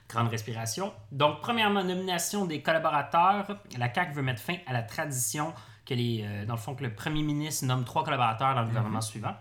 Grande 0.07 0.29
respiration. 0.29 0.91
Donc, 1.11 1.41
premièrement, 1.41 1.83
nomination 1.83 2.45
des 2.45 2.63
collaborateurs. 2.63 3.59
La 3.77 3.93
CAQ 3.93 4.15
veut 4.15 4.23
mettre 4.23 4.41
fin 4.41 4.55
à 4.65 4.73
la 4.73 4.81
tradition 4.81 5.53
que 5.89 5.95
les, 5.95 6.21
euh, 6.23 6.45
dans 6.45 6.53
le 6.53 6.59
fond, 6.59 6.75
que 6.75 6.83
le 6.83 6.93
premier 6.93 7.23
ministre 7.23 7.65
nomme 7.65 7.83
trois 7.83 8.03
collaborateurs 8.03 8.53
dans 8.53 8.61
le 8.61 8.67
gouvernement 8.67 9.01
suivant. 9.01 9.35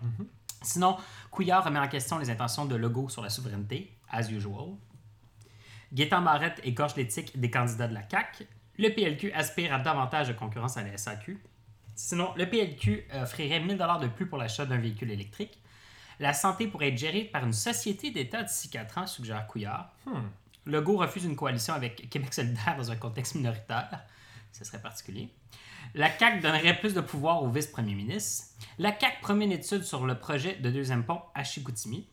Sinon, 0.62 0.96
Couillard 1.30 1.64
remet 1.64 1.78
en 1.78 1.88
question 1.88 2.18
les 2.18 2.30
intentions 2.30 2.64
de 2.64 2.74
Legault 2.74 3.10
sur 3.10 3.22
la 3.22 3.28
souveraineté, 3.28 3.92
as 4.10 4.30
usual. 4.30 4.70
Gaétan 5.92 6.22
Barrette 6.22 6.60
écorche 6.64 6.96
l'éthique 6.96 7.38
des 7.38 7.50
candidats 7.50 7.86
de 7.86 7.94
la 7.94 8.08
CAQ. 8.08 8.46
Le 8.78 8.88
PLQ 8.88 9.32
aspire 9.32 9.74
à 9.74 9.78
davantage 9.78 10.28
de 10.28 10.32
concurrence 10.32 10.76
à 10.76 10.82
la 10.82 10.96
SAQ. 10.96 11.42
Sinon, 11.94 12.32
le 12.36 12.48
PLQ 12.48 13.06
offrirait 13.22 13.60
1000 13.60 13.76
de 13.76 14.06
plus 14.06 14.26
pour 14.26 14.38
l'achat 14.38 14.66
d'un 14.66 14.78
véhicule 14.78 15.10
électrique. 15.10 15.58
La 16.20 16.32
santé 16.32 16.66
pourrait 16.66 16.88
être 16.88 16.98
gérée 16.98 17.24
par 17.24 17.44
une 17.44 17.52
société 17.52 18.10
d'État 18.10 18.42
d'ici 18.42 18.70
4 18.70 18.98
ans, 18.98 19.06
suggère 19.06 19.46
Couillard. 19.46 19.92
Legault 20.66 20.96
refuse 20.96 21.24
une 21.24 21.36
coalition 21.36 21.74
avec 21.74 22.08
Québec 22.10 22.34
solidaire 22.34 22.76
dans 22.76 22.90
un 22.90 22.96
contexte 22.96 23.34
minoritaire. 23.34 24.04
Ce 24.52 24.64
serait 24.64 24.82
particulier. 24.82 25.28
La 25.94 26.16
CAQ 26.16 26.40
donnerait 26.40 26.78
plus 26.78 26.94
de 26.94 27.00
pouvoir 27.00 27.42
au 27.42 27.48
vice-premier 27.48 27.94
ministre. 27.94 28.46
La 28.78 28.98
CAQ 28.98 29.20
promet 29.22 29.44
une 29.44 29.52
étude 29.52 29.84
sur 29.84 30.06
le 30.06 30.18
projet 30.18 30.56
de 30.56 30.70
deuxième 30.70 31.04
pont 31.04 31.22
à 31.34 31.44
Chicoutimi. 31.44 32.08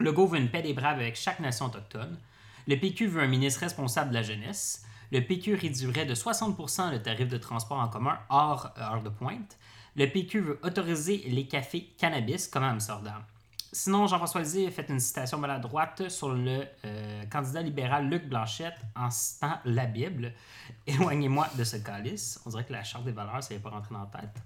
Legault 0.00 0.26
veut 0.26 0.38
une 0.38 0.50
paix 0.50 0.62
des 0.62 0.74
braves 0.74 0.98
avec 0.98 1.16
chaque 1.16 1.40
nation 1.40 1.66
autochtone. 1.66 2.18
Le 2.66 2.76
PQ 2.76 3.06
veut 3.06 3.22
un 3.22 3.28
ministre 3.28 3.60
responsable 3.60 4.10
de 4.10 4.14
la 4.14 4.22
jeunesse. 4.22 4.84
Le 5.10 5.20
PQ 5.20 5.54
réduirait 5.54 6.04
de 6.04 6.14
60% 6.14 6.90
le 6.90 7.02
tarif 7.02 7.28
de 7.28 7.38
transport 7.38 7.78
en 7.78 7.88
commun 7.88 8.18
hors 8.28 8.72
heure 8.78 9.02
de 9.02 9.08
pointe. 9.08 9.58
Le 9.96 10.06
PQ 10.06 10.40
veut 10.40 10.60
autoriser 10.62 11.24
les 11.28 11.48
cafés 11.48 11.94
cannabis 11.98 12.46
comme 12.46 12.62
Amsterdam? 12.62 13.24
Sinon, 13.70 14.06
Jean-François 14.06 14.40
Lisée 14.40 14.66
a 14.66 14.70
fait 14.70 14.88
une 14.88 14.98
citation 14.98 15.38
maladroite 15.38 16.08
sur 16.08 16.30
le 16.30 16.64
euh, 16.84 17.22
candidat 17.30 17.60
libéral 17.60 18.08
Luc 18.08 18.26
Blanchette 18.26 18.78
en 18.96 19.10
citant 19.10 19.58
la 19.64 19.86
Bible. 19.86 20.32
Éloignez-moi 20.86 21.48
de 21.56 21.64
ce 21.64 21.76
calice. 21.76 22.40
On 22.46 22.50
dirait 22.50 22.64
que 22.64 22.72
la 22.72 22.82
charte 22.82 23.04
des 23.04 23.12
valeurs, 23.12 23.42
ça 23.42 23.52
n'est 23.52 23.60
pas 23.60 23.70
rentré 23.70 23.94
dans 23.94 24.00
la 24.00 24.20
tête. 24.20 24.42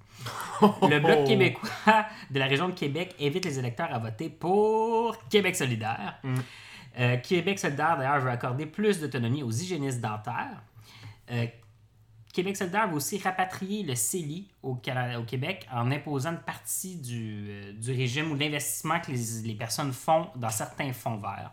Le 0.91 0.99
Bloc 0.99 1.25
québécois 1.25 2.07
de 2.31 2.39
la 2.39 2.47
région 2.47 2.69
de 2.69 2.75
Québec 2.75 3.15
invite 3.21 3.45
les 3.45 3.59
électeurs 3.59 3.93
à 3.93 3.99
voter 3.99 4.29
pour 4.29 5.17
Québec 5.29 5.55
solidaire. 5.55 6.21
Euh, 6.99 7.17
Québec 7.19 7.59
solidaire, 7.59 7.97
d'ailleurs, 7.97 8.21
veut 8.21 8.31
accorder 8.31 8.67
plus 8.67 9.01
d'autonomie 9.01 9.43
aux 9.43 9.51
hygiénistes 9.51 10.01
dentaires. 10.01 10.63
Euh, 11.31 11.47
Québec 12.33 12.57
solidaire 12.57 12.89
va 12.89 12.95
aussi 12.95 13.19
rapatrier 13.19 13.83
le 13.83 13.95
CELI 13.95 14.49
au, 14.63 14.75
Québec 14.75 15.67
en 15.71 15.91
imposant 15.91 16.31
une 16.31 16.39
partie 16.39 16.97
du, 16.97 17.47
euh, 17.51 17.73
du 17.73 17.93
régime 17.93 18.33
ou 18.33 18.37
de 18.37 18.41
l'investissement 18.41 19.01
que 19.01 19.13
les, 19.13 19.43
les 19.45 19.55
personnes 19.55 19.93
font 19.93 20.29
dans 20.37 20.51
certains 20.51 20.93
fonds 20.93 21.19
verts. 21.19 21.53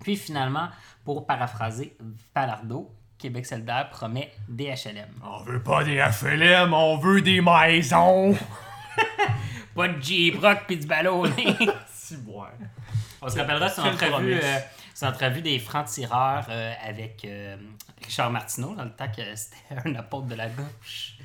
Puis 0.00 0.16
finalement, 0.16 0.68
pour 1.04 1.26
paraphraser 1.26 1.96
Palardo, 2.34 2.90
Québec 3.18 3.46
solidaire 3.46 3.88
promet 3.90 4.32
des 4.48 4.66
HLM. 4.66 5.10
On 5.22 5.42
veut 5.42 5.62
pas 5.62 5.84
des 5.84 6.02
FLM, 6.10 6.72
on 6.72 6.96
veut 6.96 7.20
des 7.20 7.40
maisons! 7.40 8.36
Pas 9.74 9.88
de 9.88 10.02
J-Brock 10.02 10.60
puis 10.66 10.78
du 10.78 10.86
ballonné. 10.86 11.56
si, 11.92 12.16
ouais. 12.26 12.48
On 13.22 13.28
se 13.28 13.38
rappellera 13.38 13.68
son 13.68 13.82
entrevue, 13.82 14.38
euh, 14.42 14.58
son 14.94 15.06
entrevue 15.06 15.42
des 15.42 15.58
francs-tireurs 15.58 16.46
euh, 16.48 16.72
avec 16.82 17.26
Richard 18.04 18.30
Martineau, 18.30 18.74
dans 18.74 18.84
le 18.84 18.90
temps 18.92 19.10
que 19.10 19.22
c'était 19.36 19.88
un 19.88 19.94
apôtre 19.94 20.26
de 20.26 20.34
la 20.34 20.48
gauche. 20.48 21.16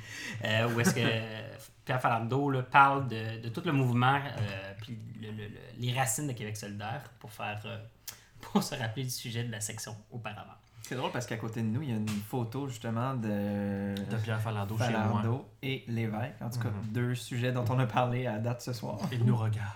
Euh, 0.44 0.68
où 0.74 0.80
est-ce 0.80 0.94
que 0.94 1.00
Pierre 1.84 2.00
Falardeau 2.00 2.50
là, 2.50 2.62
parle 2.62 3.06
de, 3.08 3.40
de 3.42 3.48
tout 3.48 3.62
le 3.64 3.72
mouvement, 3.72 4.16
euh, 4.16 4.72
puis 4.82 4.98
le- 5.20 5.30
le- 5.30 5.48
le- 5.48 5.60
les 5.78 5.92
racines 5.92 6.26
de 6.26 6.32
Québec 6.32 6.56
solidaire 6.56 7.10
pour 7.20 7.30
faire 7.32 7.60
euh, 7.64 7.78
pour 8.40 8.62
se 8.62 8.74
rappeler 8.74 9.04
du 9.04 9.10
sujet 9.10 9.44
de 9.44 9.52
la 9.52 9.60
section 9.60 9.96
auparavant. 10.10 10.52
C'est 10.82 10.94
drôle 10.94 11.10
parce 11.10 11.26
qu'à 11.26 11.36
côté 11.36 11.62
de 11.62 11.66
nous, 11.66 11.82
il 11.82 11.90
y 11.90 11.92
a 11.92 11.96
une 11.96 12.08
photo 12.08 12.68
justement 12.68 13.14
de, 13.14 13.94
De 14.08 14.16
Pierre 14.22 14.40
Falardeau 14.40 14.78
chez 14.78 14.90
moi. 14.90 15.02
Falardeau 15.02 15.48
et 15.60 15.84
l'évêque. 15.88 16.34
En 16.40 16.48
tout 16.48 16.60
cas, 16.60 16.68
deux 16.84 17.16
sujets 17.16 17.50
dont 17.50 17.64
on 17.70 17.78
a 17.80 17.86
parlé 17.86 18.28
à 18.28 18.38
date 18.38 18.60
ce 18.62 18.72
soir. 18.72 18.98
Il 19.10 19.24
nous 19.24 19.36
regarde. 19.36 19.66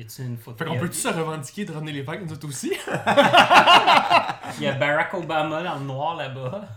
Y 0.00 0.04
a-t-il 0.04 0.28
une 0.28 0.38
photo? 0.38 0.56
Fait 0.56 0.64
qu'on 0.64 0.78
peut-tu 0.78 0.96
se 0.96 1.08
revendiquer 1.08 1.66
de 1.66 1.72
ramener 1.72 1.92
les 1.92 2.00
vagues, 2.00 2.24
nous 2.24 2.32
autres 2.32 2.48
aussi? 2.48 2.72
il 4.56 4.62
y 4.62 4.66
a 4.66 4.72
Barack 4.72 5.12
Obama 5.12 5.62
dans 5.62 5.74
le 5.74 5.84
noir 5.84 6.16
là-bas. 6.16 6.68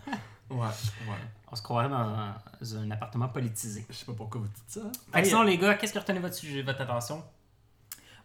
Ouais, 0.49 0.57
ouais. 0.57 1.23
On 1.49 1.55
se 1.55 1.61
croirait 1.61 1.87
dans 1.87 1.95
un, 1.95 2.35
dans 2.59 2.77
un 2.79 2.91
appartement 2.91 3.29
politisé. 3.29 3.85
Je 3.89 3.95
sais 3.95 4.05
pas 4.05 4.11
pourquoi 4.11 4.41
vous 4.41 4.47
dites 4.47 4.63
ça. 4.67 4.81
Fait 5.13 5.21
que 5.21 5.27
sinon, 5.29 5.43
les 5.43 5.57
gars, 5.57 5.75
qu'est-ce 5.75 5.93
qui 5.93 5.97
a 5.97 6.01
retenu 6.01 6.19
votre 6.19 6.35
sujet, 6.35 6.63
votre 6.63 6.81
attention? 6.81 7.23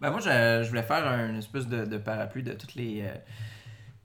Ben 0.01 0.11
moi, 0.11 0.19
je, 0.19 0.63
je 0.65 0.69
voulais 0.69 0.83
faire 0.83 1.07
une 1.07 1.37
espèce 1.37 1.69
de, 1.69 1.85
de 1.85 1.99
parapluie 1.99 2.43
de 2.43 2.55
toutes 2.55 2.75
les, 2.75 3.03
euh, 3.03 3.15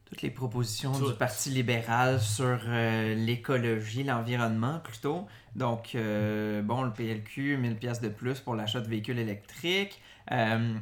toutes 0.05 0.21
les 0.21 0.29
propositions 0.29 0.91
du. 0.91 1.11
Parti 1.15 1.49
libéral 1.49 2.19
sur 2.19 2.59
euh, 2.67 3.15
l'écologie, 3.15 4.03
l'environnement 4.03 4.79
plutôt. 4.79 5.25
Donc, 5.55 5.95
euh, 5.95 6.61
bon, 6.61 6.83
le 6.83 6.91
PLQ, 6.91 7.57
1000 7.57 7.77
pièces 7.77 8.01
de 8.01 8.09
plus 8.09 8.39
pour 8.39 8.53
l'achat 8.53 8.79
de 8.79 8.87
véhicules 8.87 9.17
électriques. 9.17 9.99
Euh, 10.31 10.75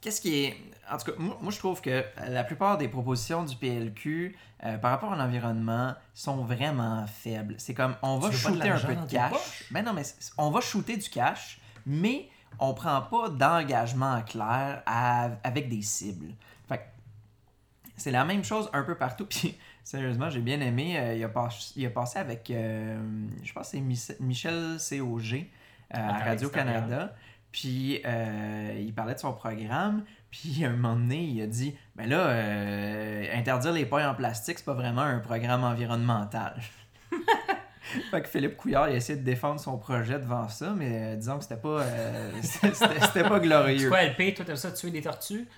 Qu'est-ce 0.00 0.20
qui 0.20 0.44
est... 0.44 0.56
En 0.90 0.98
tout 0.98 1.10
cas, 1.10 1.16
moi, 1.18 1.36
moi, 1.40 1.50
je 1.52 1.58
trouve 1.58 1.80
que 1.80 2.04
la 2.28 2.44
plupart 2.44 2.78
des 2.78 2.86
propositions 2.86 3.42
du 3.44 3.56
PLQ 3.56 4.36
euh, 4.64 4.78
par 4.78 4.92
rapport 4.92 5.12
à 5.12 5.16
l'environnement 5.16 5.94
sont 6.14 6.44
vraiment 6.44 7.04
faibles. 7.08 7.56
C'est 7.58 7.74
comme, 7.74 7.96
on 8.02 8.18
va 8.18 8.28
shooter 8.36 8.68
un 8.70 8.78
peu 8.86 8.94
de 8.94 9.00
cash. 9.10 9.64
Ben 9.72 9.84
non, 9.84 9.92
mais 9.92 10.02
on 10.38 10.50
va 10.50 10.60
shooter 10.60 10.96
du 10.96 11.08
cash, 11.10 11.60
mais 11.86 12.28
on 12.60 12.72
prend 12.72 13.02
pas 13.02 13.28
d'engagement 13.30 14.22
clair 14.22 14.82
à- 14.86 15.30
avec 15.42 15.68
des 15.68 15.82
cibles. 15.82 16.32
Fait 16.68 16.86
c'est 17.96 18.12
la 18.12 18.24
même 18.24 18.44
chose 18.44 18.70
un 18.72 18.84
peu 18.84 18.94
partout. 18.96 19.26
Puis 19.30 19.58
sérieusement, 19.82 20.30
j'ai 20.30 20.40
bien 20.40 20.60
aimé. 20.60 20.98
euh, 21.00 21.14
il, 21.16 21.24
a 21.24 21.28
pas- 21.28 21.48
il 21.74 21.84
a 21.84 21.90
passé 21.90 22.20
avec, 22.20 22.48
euh, 22.50 22.96
je 23.42 23.52
pense 23.52 23.70
c'est 23.70 23.80
Mich- 23.80 24.20
Michel 24.20 24.76
COG 24.78 25.34
euh, 25.34 25.96
À 25.96 26.18
Radio-Canada. 26.24 27.14
Puis 27.56 28.02
euh, 28.04 28.76
il 28.78 28.92
parlait 28.92 29.14
de 29.14 29.18
son 29.18 29.32
programme. 29.32 30.04
Puis 30.30 30.62
à 30.62 30.68
un 30.68 30.72
moment 30.72 30.94
donné, 30.94 31.22
il 31.22 31.40
a 31.40 31.46
dit 31.46 31.74
Ben 31.96 32.06
là, 32.06 32.26
euh, 32.26 33.24
interdire 33.32 33.72
les 33.72 33.86
pailles 33.86 34.04
en 34.04 34.14
plastique, 34.14 34.58
c'est 34.58 34.64
pas 34.64 34.74
vraiment 34.74 35.00
un 35.00 35.20
programme 35.20 35.64
environnemental. 35.64 36.60
fait 38.10 38.20
que 38.20 38.28
Philippe 38.28 38.58
Couillard, 38.58 38.90
il 38.90 38.92
a 38.92 38.96
essayé 38.96 39.18
de 39.18 39.24
défendre 39.24 39.58
son 39.58 39.78
projet 39.78 40.18
devant 40.18 40.50
ça, 40.50 40.74
mais 40.76 40.90
euh, 40.92 41.16
disons 41.16 41.38
que 41.38 41.44
c'était 41.44 41.56
pas, 41.56 41.82
c'était, 42.42 43.22
pas 43.22 43.38
C'est 43.40 43.40
glorieux. 43.40 43.88
quoi, 43.88 44.02
LP? 44.02 44.34
Toi, 44.34 44.44
t'aimes 44.44 44.56
ça 44.56 44.70
tuer 44.70 44.90
des 44.90 45.00
tortues? 45.00 45.48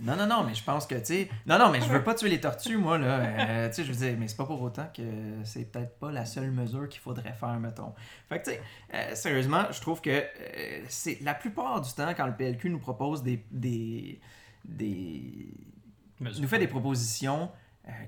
Non, 0.00 0.16
non, 0.16 0.26
non, 0.26 0.44
mais 0.44 0.54
je 0.54 0.64
pense 0.64 0.86
que, 0.86 0.94
tu 0.94 1.04
sais... 1.04 1.28
Non, 1.46 1.58
non, 1.58 1.70
mais 1.70 1.80
je 1.80 1.86
veux 1.86 2.02
pas 2.02 2.14
tuer 2.14 2.30
les 2.30 2.40
tortues, 2.40 2.78
moi, 2.78 2.96
là. 2.98 3.20
Euh, 3.20 3.68
tu 3.68 3.74
sais, 3.74 3.84
je 3.84 3.92
veux 3.92 4.06
dire, 4.06 4.16
mais 4.18 4.26
c'est 4.26 4.36
pas 4.36 4.46
pour 4.46 4.60
autant 4.62 4.86
que 4.96 5.02
c'est 5.44 5.70
peut-être 5.70 5.98
pas 5.98 6.10
la 6.10 6.24
seule 6.24 6.50
mesure 6.50 6.88
qu'il 6.88 7.00
faudrait 7.00 7.34
faire, 7.34 7.60
mettons. 7.60 7.92
Fait 8.28 8.40
que, 8.40 8.44
tu 8.44 8.50
sais, 8.52 8.62
euh, 8.94 9.14
sérieusement, 9.14 9.64
je 9.70 9.80
trouve 9.80 10.00
que 10.00 10.10
euh, 10.10 10.84
c'est 10.88 11.20
la 11.20 11.34
plupart 11.34 11.80
du 11.80 11.92
temps, 11.92 12.12
quand 12.16 12.26
le 12.26 12.34
PLQ 12.34 12.70
nous 12.70 12.78
propose 12.78 13.22
des... 13.22 13.44
des, 13.50 14.20
des 14.64 15.48
nous 16.20 16.48
fait 16.48 16.58
des 16.58 16.68
propositions 16.68 17.50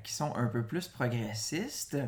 qui 0.04 0.12
sont 0.12 0.36
un 0.36 0.46
peu 0.46 0.64
plus 0.64 0.86
progressistes, 0.86 1.98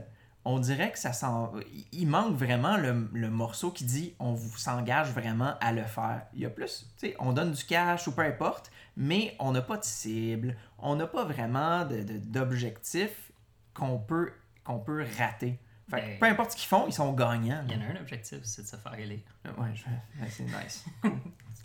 on 0.49 0.59
dirait 0.61 0.93
que 0.93 0.99
ça 0.99 1.13
s'en... 1.13 1.53
Il 1.93 2.07
manque 2.07 2.37
vraiment 2.37 2.77
le, 2.77 3.11
le 3.13 3.31
morceau 3.31 3.71
qui 3.73 3.85
dit 3.85 4.15
on 4.21 4.33
vous 4.33 4.57
s'engage 4.57 5.11
vraiment 5.11 5.55
à 5.61 5.73
le 5.73 5.83
faire. 5.85 6.23
Il 6.35 6.41
y 6.41 6.47
a 6.47 6.51
plus, 6.51 6.87
tu 6.99 7.09
sais, 7.09 7.17
on 7.19 7.33
donne 7.33 7.51
du 7.53 7.65
cash 7.65 8.07
ou 8.07 8.13
peu 8.13 8.23
importe, 8.23 8.71
mais 8.97 9.35
on 9.41 9.51
n'a 9.53 9.61
pas 9.63 9.77
de 9.77 9.85
cible, 9.85 10.57
on 10.79 10.95
n'a 10.97 11.07
pas 11.07 11.25
vraiment 11.25 11.85
d'objectif 11.85 13.33
qu'on 13.75 13.99
peut, 13.99 14.33
qu'on 14.65 14.79
peut 14.79 15.05
rater. 15.19 15.59
Fait 15.91 16.01
Ben, 16.01 16.19
peu 16.19 16.27
importe 16.27 16.53
ce 16.53 16.57
qu'ils 16.57 16.69
font, 16.69 16.87
ils 16.87 16.93
sont 16.93 17.13
gagnants. 17.13 17.65
Il 17.69 17.75
y 17.75 17.79
en 17.79 17.83
a 17.83 17.93
un 17.93 18.01
objectif, 18.01 18.39
c'est 18.43 18.63
de 18.63 18.67
se 18.67 18.77
faire 18.77 18.99
élire. 18.99 19.21
Ouais, 19.45 19.69
je- 19.75 19.85
ouais, 20.23 20.29
c'est 20.31 20.45
nice. 20.45 20.85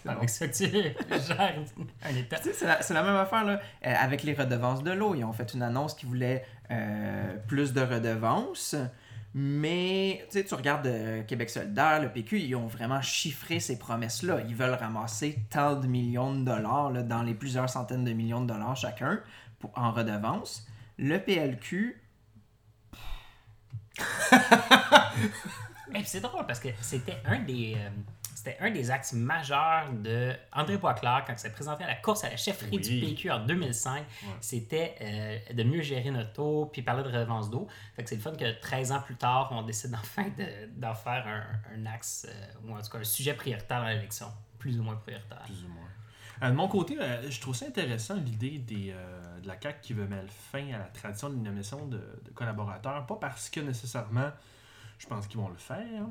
C'est 0.02 0.10
avec 0.10 0.30
ça 0.30 0.48
que 0.48 0.54
tu 0.54 0.66
gères 0.70 1.56
un 2.04 2.16
État. 2.16 2.38
Tu 2.38 2.54
sais, 2.54 2.68
c'est 2.82 2.94
la, 2.94 3.04
même 3.04 3.16
affaire 3.16 3.44
là. 3.44 3.60
Euh, 3.86 3.94
avec 3.98 4.24
les 4.24 4.34
redevances 4.34 4.84
de 4.84 4.92
l'eau. 4.92 5.16
Ils 5.16 5.24
ont 5.24 5.34
fait 5.34 5.54
une 5.54 5.62
annonce 5.62 5.94
qui 5.94 6.06
voulait 6.06 6.46
euh, 6.72 7.36
plus 7.48 7.74
de 7.74 7.82
redevances. 7.82 8.76
Mais 9.34 10.28
tu 10.30 10.54
regardes 10.54 10.88
euh, 10.88 11.24
Québec 11.24 11.50
solidaire, 11.50 12.02
le 12.02 12.10
PQ, 12.12 12.40
ils 12.40 12.56
ont 12.56 12.68
vraiment 12.68 13.02
chiffré 13.02 13.62
ces 13.62 13.80
promesses-là. 13.80 14.42
Ils 14.48 14.56
veulent 14.56 14.74
ramasser 14.74 15.40
tant 15.50 15.78
de 15.78 15.88
millions 15.88 16.36
de 16.36 16.44
dollars 16.44 16.92
là, 16.92 17.02
dans 17.02 17.24
les 17.24 17.34
plusieurs 17.34 17.70
centaines 17.70 18.04
de 18.04 18.12
millions 18.12 18.42
de 18.42 18.48
dollars 18.48 18.76
chacun 18.76 19.22
pour, 19.60 19.72
en 19.76 19.94
redevances. 19.94 20.68
Le 20.98 21.18
PLQ, 21.18 22.02
c'est 26.04 26.20
drôle 26.20 26.46
parce 26.46 26.60
que 26.60 26.68
c'était 26.82 27.18
un 27.26 27.40
des 27.40 27.78
euh, 27.78 27.90
c'était 28.36 28.58
un 28.60 28.72
des 28.72 28.90
axes 28.92 29.14
majeurs 29.14 29.92
de 29.94 30.34
André 30.54 30.78
Poiclair 30.78 31.24
quand 31.26 31.34
il 31.34 31.40
s'est 31.40 31.52
présenté 31.52 31.84
à 31.84 31.88
la 31.88 31.96
course 31.96 32.24
à 32.24 32.30
la 32.30 32.38
chefferie 32.38 32.70
Oui. 32.78 32.82
du 32.82 33.00
PQ 33.06 33.32
en 33.32 33.46
2005. 33.46 34.04
C'était 34.40 34.96
euh, 35.02 35.54
de 35.54 35.64
mieux 35.64 35.82
gérer 35.82 36.12
notre 36.12 36.42
eau 36.42 36.66
puis 36.66 36.82
parler 36.82 37.04
de 37.04 37.08
redevance 37.10 37.50
d'eau. 37.50 37.68
Fait 37.96 38.04
que 38.04 38.10
c'est 38.10 38.16
le 38.16 38.22
fun 38.22 38.34
que 38.36 38.60
13 38.60 38.92
ans 38.92 39.02
plus 39.02 39.16
tard, 39.16 39.50
on 39.52 39.62
décide 39.64 39.94
enfin 39.96 40.26
de- 40.38 40.68
d'en 40.80 40.94
faire 40.96 41.26
un, 41.28 41.76
un 41.76 41.86
axe 41.86 42.26
euh, 42.30 42.46
ou 42.68 42.76
en 42.76 42.82
tout 42.82 42.90
cas 42.90 42.98
un 43.00 43.04
sujet 43.04 43.34
prioritaire 43.34 43.82
dans 43.82 43.88
l'élection, 43.88 44.28
plus 44.60 44.80
ou 44.80 44.84
moins 44.84 44.96
prioritaire. 44.96 45.44
Plus 45.46 45.64
ou 45.66 45.68
moins. 45.70 45.88
Euh, 46.44 46.50
de 46.50 46.56
mon 46.56 46.68
côté, 46.68 46.98
euh, 47.00 47.30
je 47.30 47.40
trouve 47.40 47.56
ça 47.56 47.68
intéressant 47.68 48.16
l'idée 48.16 48.58
des, 48.58 48.92
euh, 48.96 49.40
de 49.42 49.48
la 49.48 49.62
CAQ 49.62 49.80
qui 49.82 49.94
veut 49.94 50.08
mettre 50.08 50.32
fin 50.52 50.68
à 50.74 50.80
la 50.80 50.86
tradition 50.86 51.30
de 51.30 51.36
nomination 51.36 51.86
de, 51.86 51.98
de 51.98 52.32
collaborateurs. 52.34 53.06
Pas 53.06 53.16
parce 53.22 53.50
que 53.50 53.60
nécessairement, 53.60 54.32
je 54.98 55.06
pense 55.06 55.28
qu'ils 55.28 55.40
vont 55.40 55.50
le 55.50 55.58
faire. 55.58 56.04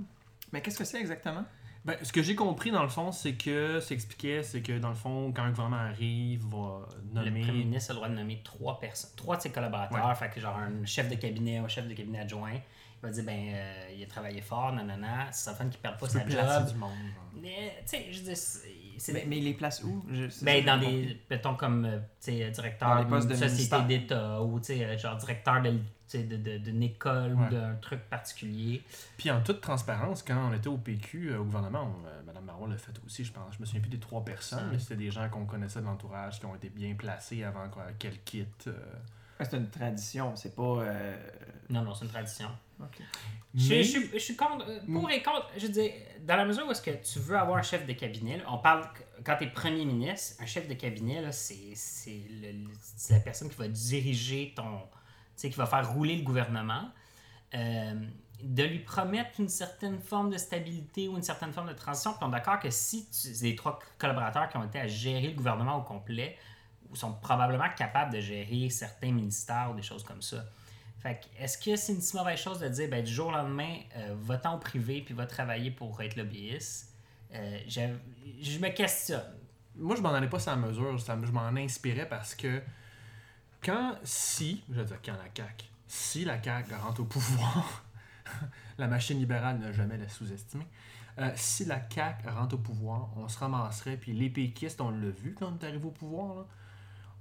mais 0.52 0.60
qu'est-ce 0.62 0.78
que 0.78 0.84
c'est 0.84 1.00
exactement? 1.00 1.44
Ben, 1.84 1.96
ce 2.02 2.12
que 2.12 2.22
j'ai 2.22 2.34
compris 2.34 2.70
dans 2.70 2.82
le 2.82 2.90
fond, 2.90 3.10
c'est 3.10 3.34
que, 3.34 3.80
s'expliquait, 3.80 4.42
c'est 4.42 4.60
que 4.60 4.78
dans 4.78 4.90
le 4.90 4.94
fond, 4.94 5.32
quand 5.34 5.42
un 5.44 5.50
gouvernement 5.50 5.78
arrive, 5.78 6.44
va 6.44 6.86
Le 7.14 7.22
premier 7.30 7.40
nommer. 7.46 7.52
ministre 7.52 7.90
a 7.90 7.94
le 7.94 7.96
droit 7.98 8.08
de 8.10 8.14
nommer 8.14 8.40
trois 8.44 8.78
personnes, 8.78 9.10
trois 9.16 9.36
de 9.38 9.42
ses 9.42 9.50
collaborateurs, 9.50 10.16
fait 10.18 10.28
que 10.30 10.40
genre 10.40 10.58
un 10.58 10.84
chef 10.84 11.08
de 11.08 11.14
cabinet 11.14 11.56
un 11.56 11.68
chef 11.68 11.88
de 11.88 11.94
cabinet 11.94 12.20
adjoint. 12.20 12.52
Il 12.52 13.06
va 13.06 13.10
dire, 13.10 13.24
ben, 13.24 13.54
euh, 13.54 13.94
il 13.96 14.02
a 14.02 14.06
travaillé 14.06 14.42
fort, 14.42 14.72
nanana, 14.74 15.32
c'est 15.32 15.54
fun 15.54 15.68
qu'il 15.70 15.80
perde 15.80 15.98
pas 15.98 16.06
Tu 16.06 16.12
sa 16.18 16.28
job. 16.28 16.68
du 16.70 16.74
monde. 16.78 16.90
genre. 16.90 17.30
Mais, 17.40 17.76
tu 17.80 17.96
sais, 17.96 18.06
je 18.12 18.20
dis, 18.20 18.36
Mais, 19.12 19.24
mais 19.28 19.38
ils 19.38 19.44
les 19.44 19.54
placent 19.54 19.82
où? 19.84 20.04
Je- 20.10 20.44
ben, 20.44 20.64
dans 20.64 20.78
des, 20.78 21.20
mettons 21.30 21.54
comme, 21.54 21.84
euh, 21.84 21.98
tu 22.20 22.32
sais, 22.32 22.50
directeur 22.50 22.88
d'une 23.04 23.10
de 23.28 23.34
société 23.34 23.76
d'État 23.88 24.42
ou, 24.42 24.58
tu 24.60 24.66
sais, 24.66 24.84
euh, 24.84 24.98
genre 24.98 25.16
directeur 25.16 25.62
de- 25.62 25.78
sais, 26.06 26.24
de- 26.24 26.36
de- 26.36 26.58
d'une 26.58 26.82
école 26.82 27.34
ou 27.34 27.50
d'un 27.50 27.74
truc 27.76 28.00
particulier. 28.10 28.82
Puis 29.16 29.30
en 29.30 29.40
toute 29.40 29.60
transparence, 29.60 30.22
quand 30.22 30.50
on 30.50 30.52
était 30.54 30.68
au 30.68 30.76
PQ, 30.76 31.30
euh, 31.30 31.38
au 31.40 31.44
gouvernement, 31.44 31.84
on- 32.02 32.06
euh, 32.06 32.22
Mme 32.26 32.44
Marois 32.44 32.68
l'a 32.68 32.76
fait 32.78 32.92
aussi, 33.06 33.24
je 33.24 33.32
pense. 33.32 33.54
Je 33.54 33.60
me 33.60 33.64
souviens 33.64 33.80
plus 33.80 33.90
des 33.90 33.98
trois 34.00 34.24
personnes, 34.24 34.68
mais 34.72 34.78
c'était 34.78 34.96
des 34.96 35.10
gens 35.10 35.28
qu'on 35.28 35.46
connaissait 35.46 35.80
de 35.80 35.86
l'entourage, 35.86 36.38
qui 36.40 36.46
ont 36.46 36.54
été 36.54 36.68
bien 36.68 36.94
placés 36.94 37.42
avant 37.44 37.68
quoi- 37.68 37.86
qu'elle 37.98 38.20
quitte. 38.24 38.66
euh. 38.68 38.72
C'est 39.40 39.56
une 39.56 39.68
tradition, 39.70 40.36
c'est 40.36 40.54
pas. 40.54 40.62
euh, 40.82 41.16
Non, 41.70 41.82
non, 41.82 41.94
c'est 41.94 42.04
une 42.04 42.10
tradition. 42.10 42.48
Je, 43.54 43.68
Mais- 43.68 43.82
je 43.82 43.90
suis- 43.98 44.10
je 44.12 44.18
suis 44.18 44.36
contre, 44.36 44.64
euh, 44.68 44.80
pour 44.92 45.10
et 45.10 45.22
contre, 45.22 45.46
je 45.56 45.66
dis, 45.66 45.90
dans 46.22 46.36
la 46.36 46.44
mesure 46.44 46.66
où 46.66 46.70
est-ce 46.70 46.82
que 46.82 46.90
tu 47.02 47.18
veux 47.18 47.36
avoir 47.36 47.56
un 47.58 47.62
chef 47.62 47.84
de 47.86 47.92
cabinet, 47.92 48.38
là, 48.38 48.44
on 48.48 48.58
parle, 48.58 48.86
quand 49.24 49.36
tu 49.36 49.44
es 49.44 49.46
premier 49.48 49.84
ministre, 49.84 50.40
un 50.40 50.46
chef 50.46 50.68
de 50.68 50.74
cabinet, 50.74 51.20
là, 51.20 51.32
c'est, 51.32 51.74
la 53.10 53.20
personne 53.20 53.48
qui 53.48 53.56
va 53.56 53.68
diriger 53.68 54.52
ton, 54.54 54.78
tu 54.80 54.86
sais, 55.36 55.50
qui 55.50 55.56
va 55.56 55.66
faire 55.66 55.92
rouler 55.92 56.16
le 56.16 56.22
gouvernement. 56.22 56.88
Euh, 57.54 57.94
de 58.42 58.62
lui 58.62 58.78
promettre 58.78 59.38
une 59.38 59.48
certaine 59.50 59.98
forme 60.00 60.30
de 60.30 60.38
stabilité 60.38 61.08
ou 61.08 61.16
une 61.16 61.22
certaine 61.22 61.52
forme 61.52 61.68
de 61.68 61.74
transition, 61.74 62.12
puis 62.12 62.20
on 62.22 62.28
est 62.28 62.32
d'accord 62.32 62.58
que 62.58 62.70
si 62.70 63.06
tu, 63.10 63.28
les 63.44 63.54
trois 63.54 63.78
collaborateurs 63.98 64.48
qui 64.48 64.56
ont 64.56 64.64
été 64.64 64.78
à 64.78 64.86
gérer 64.86 65.26
le 65.28 65.34
gouvernement 65.34 65.76
au 65.76 65.82
complet 65.82 66.38
sont 66.94 67.12
probablement 67.14 67.68
capables 67.76 68.12
de 68.14 68.20
gérer 68.20 68.70
certains 68.70 69.12
ministères 69.12 69.68
ou 69.72 69.74
des 69.74 69.82
choses 69.82 70.02
comme 70.04 70.22
ça. 70.22 70.44
Fait 71.00 71.20
est-ce 71.38 71.56
que 71.56 71.76
c'est 71.76 71.94
une 71.94 72.00
si 72.02 72.14
mauvaise 72.14 72.38
chose 72.38 72.58
de 72.60 72.68
dire, 72.68 72.88
ben, 72.90 73.02
du 73.02 73.10
jour 73.10 73.28
au 73.28 73.30
lendemain, 73.30 73.74
euh, 73.96 74.14
va-t'en 74.20 74.58
privé 74.58 75.00
puis 75.00 75.14
va 75.14 75.26
travailler 75.26 75.70
pour 75.70 76.00
être 76.02 76.16
lobbyiste? 76.16 76.94
Euh, 77.34 77.58
je 77.66 78.58
me 78.58 78.68
questionne. 78.68 79.22
Moi, 79.76 79.96
je 79.96 80.02
m'en 80.02 80.12
allais 80.12 80.28
pas 80.28 80.38
sans 80.38 80.56
mesure, 80.56 80.98
je 80.98 81.32
m'en 81.32 81.46
inspirais 81.56 82.06
parce 82.06 82.34
que 82.34 82.60
quand, 83.62 83.94
si, 84.04 84.62
je 84.68 84.74
veux 84.74 84.84
dire, 84.84 84.98
quand 85.02 85.12
la 85.12 85.28
CAQ, 85.34 85.66
si 85.86 86.24
la 86.24 86.42
CAQ 86.42 86.74
rentre 86.74 87.00
au 87.00 87.04
pouvoir, 87.04 87.84
la 88.78 88.86
machine 88.86 89.18
libérale 89.18 89.58
n'a 89.58 89.72
jamais 89.72 89.96
la 89.96 90.08
sous-estimée, 90.08 90.66
euh, 91.18 91.30
si 91.34 91.64
la 91.64 91.80
CAQ 91.88 92.28
rentre 92.28 92.56
au 92.56 92.58
pouvoir, 92.58 93.08
on 93.16 93.28
se 93.28 93.38
ramasserait, 93.38 93.96
puis 93.96 94.12
les 94.12 94.28
péquistes, 94.28 94.80
on 94.80 94.90
l'a 94.90 95.10
vu 95.10 95.34
quand 95.38 95.52
on 95.52 95.58
est 95.58 95.68
arrivé 95.68 95.84
au 95.86 95.92
pouvoir, 95.92 96.46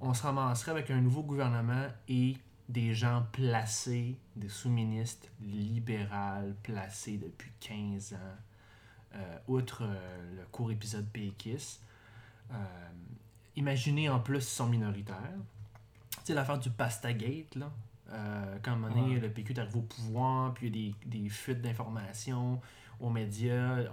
on 0.01 0.13
se 0.13 0.23
ramasserait 0.23 0.71
avec 0.71 0.91
un 0.91 0.99
nouveau 0.99 1.23
gouvernement 1.23 1.87
et 2.07 2.37
des 2.69 2.93
gens 2.93 3.25
placés, 3.33 4.15
des 4.35 4.47
sous-ministres 4.47 5.27
libérales 5.41 6.55
placés 6.63 7.17
depuis 7.17 7.51
15 7.59 8.13
ans, 8.13 8.17
euh, 9.15 9.37
outre 9.47 9.81
euh, 9.83 10.35
le 10.37 10.45
court 10.51 10.71
épisode 10.71 11.07
péquiste. 11.09 11.81
Euh, 12.51 12.55
imaginez 13.55 14.07
en 14.07 14.19
plus, 14.19 14.37
ils 14.37 14.41
sont 14.43 14.67
minoritaires. 14.69 15.33
Tu 16.11 16.17
sais, 16.25 16.33
l'affaire 16.35 16.59
du 16.59 16.69
Pastagate, 16.69 17.55
là. 17.55 17.71
Euh, 18.11 18.57
quand 18.63 18.75
donné, 18.77 19.15
Ouais. 19.15 19.19
le 19.19 19.29
PQ 19.31 19.53
est 19.53 19.59
arrivé 19.59 19.77
au 19.77 19.81
pouvoir, 19.83 20.53
puis 20.53 20.67
il 20.67 20.75
y 20.75 20.89
a 20.89 20.93
des, 21.05 21.19
des 21.23 21.29
fuites 21.29 21.61
d'informations 21.61 22.59
aux 22.99 23.09
médias. 23.09 23.83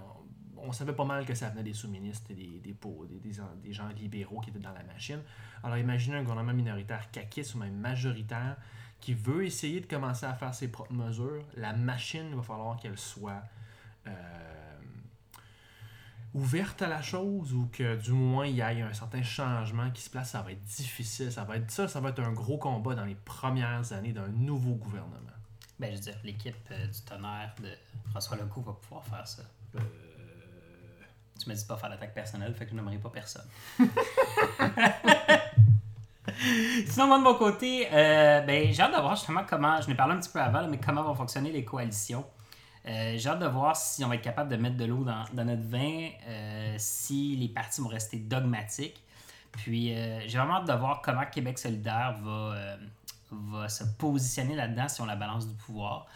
On, 0.66 0.72
savait 0.72 0.92
pas 0.92 1.05
mal 1.05 1.24
que 1.24 1.35
ça 1.35 1.48
venait 1.50 1.62
des 1.62 1.72
sous-ministres 1.72 2.31
et 2.31 2.35
des, 2.35 2.59
des, 2.59 2.74
pau- 2.74 3.07
des, 3.09 3.18
des, 3.18 3.37
des 3.62 3.72
gens 3.72 3.88
libéraux 3.88 4.40
qui 4.40 4.50
étaient 4.50 4.59
dans 4.59 4.72
la 4.72 4.83
machine. 4.85 5.20
Alors 5.62 5.79
imaginez 5.79 6.16
un 6.16 6.22
gouvernement 6.22 6.52
minoritaire 6.55 7.11
caquiste 7.11 7.55
ou 7.55 7.59
même 7.59 7.76
majoritaire 7.76 8.57
qui 9.00 9.14
veut 9.14 9.44
essayer 9.44 9.81
de 9.81 9.87
commencer 9.87 10.26
à 10.26 10.35
faire 10.35 10.55
ses 10.55 10.68
propres 10.68 10.92
mesures. 10.92 11.44
La 11.57 11.72
machine, 11.72 12.26
il 12.31 12.37
va 12.37 12.42
falloir 12.42 12.76
qu'elle 12.79 12.98
soit 12.98 13.42
euh, 14.07 14.11
ouverte 16.35 16.83
à 16.83 16.88
la 16.88 17.02
chose 17.02 17.52
ou 17.52 17.68
que 17.72 17.96
du 17.96 18.12
moins 18.12 18.46
il 18.46 18.57
y 18.57 18.61
ait 18.61 18.83
un 18.83 18.92
certain 18.92 19.22
changement 19.22 19.90
qui 19.90 20.02
se 20.02 20.11
place, 20.11 20.31
ça 20.31 20.42
va 20.42 20.52
être 20.52 20.64
difficile. 20.64 21.33
Ça 21.33 21.44
va 21.44 21.57
être 21.57 21.70
ça, 21.70 21.88
ça 21.88 22.00
va 22.00 22.11
être 22.11 22.20
un 22.20 22.33
gros 22.33 22.59
combat 22.59 22.94
dans 22.94 23.05
les 23.05 23.14
premières 23.14 23.92
années 23.92 24.12
d'un 24.12 24.29
nouveau 24.29 24.74
gouvernement. 24.74 25.20
Ben, 25.79 25.90
je 25.90 25.96
veux 25.96 26.02
dire, 26.02 26.18
l'équipe 26.24 26.57
euh, 26.70 26.87
du 26.87 27.00
tonnerre 27.02 27.55
de 27.62 27.70
François 28.11 28.38
Legault 28.38 28.62
va 28.62 28.72
pouvoir 28.72 29.05
faire 29.05 29.29
ça. 29.29 29.42
Euh, 29.74 29.81
Tu 31.42 31.49
me 31.49 31.55
dis 31.55 31.64
pas 31.64 31.77
faire 31.77 31.90
l'attaque 31.90 32.14
personnelle, 32.14 32.55
fait 32.55 32.64
que 32.64 32.70
je 32.70 32.77
n'aimerais 32.77 32.99
pas 32.99 33.11
personne. 33.11 33.46
Sinon, 36.87 37.07
moi, 37.07 37.18
de 37.18 37.22
mon 37.25 37.35
côté, 37.35 37.88
euh, 37.92 38.40
ben, 38.40 38.72
j'ai 38.72 38.83
hâte 38.83 38.94
de 38.94 39.01
voir 39.01 39.16
justement 39.16 39.42
comment, 39.49 39.81
je 39.81 39.88
n'ai 39.88 39.94
parlé 39.94 40.14
un 40.14 40.18
petit 40.18 40.31
peu 40.31 40.40
avant, 40.40 40.66
mais 40.68 40.79
comment 40.79 41.03
vont 41.03 41.14
fonctionner 41.14 41.51
les 41.51 41.64
coalitions. 41.64 42.25
Euh, 42.87 43.14
j'ai 43.16 43.29
hâte 43.29 43.40
de 43.40 43.46
voir 43.46 43.77
si 43.77 44.05
on 44.05 44.09
va 44.09 44.14
être 44.16 44.22
capable 44.22 44.51
de 44.51 44.57
mettre 44.57 44.77
de 44.77 44.85
l'eau 44.85 45.05
dans, 45.05 45.44
notre 45.44 45.62
vin, 45.62 46.09
euh, 46.29 46.75
si 46.79 47.37
les 47.37 47.49
partis 47.49 47.81
vont 47.81 47.88
rester 47.88 48.19
dogmatiques. 48.19 49.02
Puis, 49.52 49.94
j'ai 50.27 50.38
vraiment 50.38 50.56
hâte 50.56 50.69
de 50.69 50.73
voir 50.75 51.00
comment 51.02 51.25
Québec 51.25 51.58
solidaire 51.58 52.17
va, 52.23 52.77
va 53.31 53.69
se 53.71 53.85
positionner 53.98 54.54
là-dedans 54.54 54.88
si 54.88 55.00
on 55.00 55.06
la 55.06 55.17
balance 55.17 55.48
du 55.48 55.54
pouvoir. 55.54 56.06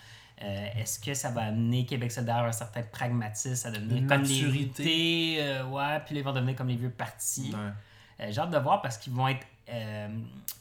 Euh, 0.43 0.69
Est-ce 0.77 0.99
que 0.99 1.15
ça 1.15 1.31
va 1.31 1.43
amener 1.43 1.85
Québec 1.85 2.11
solidaire 2.11 2.37
à 2.37 2.47
un 2.47 2.53
certain 2.53 2.83
pragmatisme, 2.83 3.69
à 3.69 3.71
devenir 3.71 3.99
Une 3.99 4.07
comme 4.07 4.23
maturité. 4.23 4.85
les 4.85 5.37
euh, 5.41 5.67
ouais, 5.67 6.01
puis 6.05 6.15
là, 6.15 6.21
ils 6.21 6.25
vont 6.25 6.33
devenir 6.33 6.57
comme 6.57 6.69
les 6.69 6.77
vieux 6.77 6.91
partis. 6.91 7.53
Ouais. 7.53 8.27
Euh, 8.27 8.33
J'ai 8.33 8.41
hâte 8.41 8.51
de 8.51 8.59
voir 8.59 8.81
parce 8.83 8.97
qu'ils 8.99 9.13
vont 9.13 9.29
être 9.29 9.47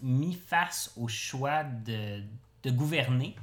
mis 0.03 0.33
face 0.35 0.91
au 0.95 1.07
choix 1.07 1.63
de, 1.63 2.21
de 2.63 2.71
gouverner. 2.71 3.35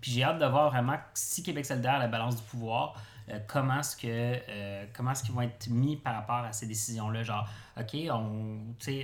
Puis 0.00 0.10
j'ai 0.10 0.24
hâte 0.24 0.40
de 0.40 0.46
voir 0.46 0.70
vraiment 0.70 0.98
si 1.14 1.44
Québec 1.44 1.64
solidaire 1.64 1.94
a 1.94 1.98
la 2.00 2.08
balance 2.08 2.36
du 2.36 2.42
pouvoir, 2.42 3.00
euh, 3.28 3.38
comment 3.46 3.78
est-ce 3.78 3.96
que 3.96 4.08
euh, 4.08 4.84
comment 4.92 5.12
est-ce 5.12 5.22
qu'ils 5.22 5.34
vont 5.34 5.42
être 5.42 5.68
mis 5.68 5.96
par 5.96 6.14
rapport 6.14 6.44
à 6.44 6.52
ces 6.52 6.66
décisions-là. 6.66 7.22
Genre, 7.22 7.48
OK, 7.80 7.96
on 8.10 8.58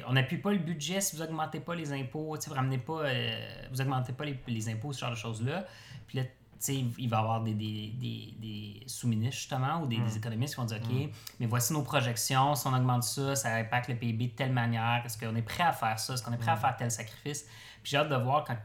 on 0.06 0.12
n'appuie 0.12 0.38
pas 0.38 0.50
le 0.50 0.58
budget 0.58 1.00
si 1.00 1.14
vous 1.14 1.22
augmentez 1.22 1.60
pas 1.60 1.76
les 1.76 1.92
impôts, 1.92 2.36
vous 2.36 2.54
ramenez 2.54 2.78
pas, 2.78 3.04
euh, 3.04 3.48
vous 3.70 3.80
augmentez 3.80 4.12
pas 4.12 4.24
les, 4.24 4.38
les, 4.48 4.68
impôts, 4.68 4.92
ce 4.92 5.00
genre 5.00 5.10
de 5.10 5.16
choses-là. 5.16 5.66
Puis 6.08 6.18
là, 6.18 6.24
il 6.68 7.08
va 7.08 7.16
y 7.16 7.20
avoir 7.20 7.42
des, 7.42 7.54
des, 7.54 7.92
des, 7.96 8.34
des 8.38 8.82
sous-ministres, 8.86 9.36
justement, 9.36 9.82
ou 9.82 9.86
des, 9.86 9.98
Mm. 9.98 10.16
économistes 10.16 10.54
qui 10.54 10.60
vont 10.60 10.66
dire 10.66 10.80
OK, 10.82 11.10
mais 11.40 11.46
voici 11.46 11.72
nos 11.72 11.82
projections. 11.82 12.54
Si 12.54 12.66
on 12.66 12.74
augmente 12.74 13.04
ça, 13.04 13.36
ça 13.36 13.54
impacte 13.56 13.88
le 13.88 13.96
PIB 13.96 14.28
de 14.28 14.32
telle 14.32 14.52
manière. 14.52 15.02
Est-ce 15.04 15.16
qu'on 15.18 15.34
est 15.36 15.42
prêt 15.42 15.64
à 15.64 15.72
faire 15.72 15.98
ça? 15.98 16.14
Est-ce 16.14 16.22
qu'on 16.22 16.32
est 16.32 16.38
prêt 16.38 16.50
à 16.50 16.56
faire 16.56 16.76
tel 16.76 16.90
sacrifice? 16.90 17.44
Puis 17.82 17.90
j'ai 17.90 17.96
hâte 17.98 18.08
de 18.08 18.16
voir 18.16 18.44
quand 18.44 18.56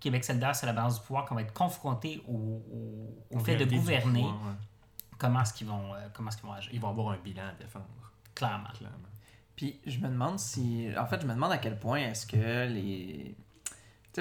Québec 0.00 0.24
solidaire, 0.24 0.54
c'est 0.56 0.66
la 0.66 0.72
balance 0.72 1.00
du 1.00 1.06
pouvoir, 1.06 1.24
qu'on 1.26 1.34
va 1.34 1.42
être 1.42 1.52
confronté 1.52 2.22
au, 2.26 2.32
au, 2.32 3.36
au 3.36 3.38
fait 3.40 3.56
de 3.56 3.64
gouverner, 3.66 4.22
pouvoir, 4.22 4.34
ouais. 4.46 4.54
comment 5.18 5.42
est-ce 5.42 5.52
qu'ils 5.54 5.66
vont, 5.66 5.94
euh, 5.94 6.08
comment 6.14 6.28
est-ce 6.30 6.38
qu'ils 6.38 6.46
vont 6.46 6.52
agir? 6.54 6.70
Ils 6.72 6.80
vont 6.80 6.88
avoir 6.88 7.10
un 7.12 7.18
bilan 7.18 7.42
à 7.48 7.52
défendre, 7.62 7.84
Clairement. 8.34 8.68
clairement. 8.76 8.96
Puis 9.56 9.80
je 9.86 9.98
me 9.98 10.08
demande 10.08 10.38
si. 10.38 10.88
En 10.96 11.04
fait, 11.06 11.20
je 11.20 11.26
me 11.26 11.34
demande 11.34 11.50
à 11.52 11.58
quel 11.58 11.78
point 11.78 11.98
est-ce 11.98 12.26
que 12.26 12.66
les. 12.72 13.36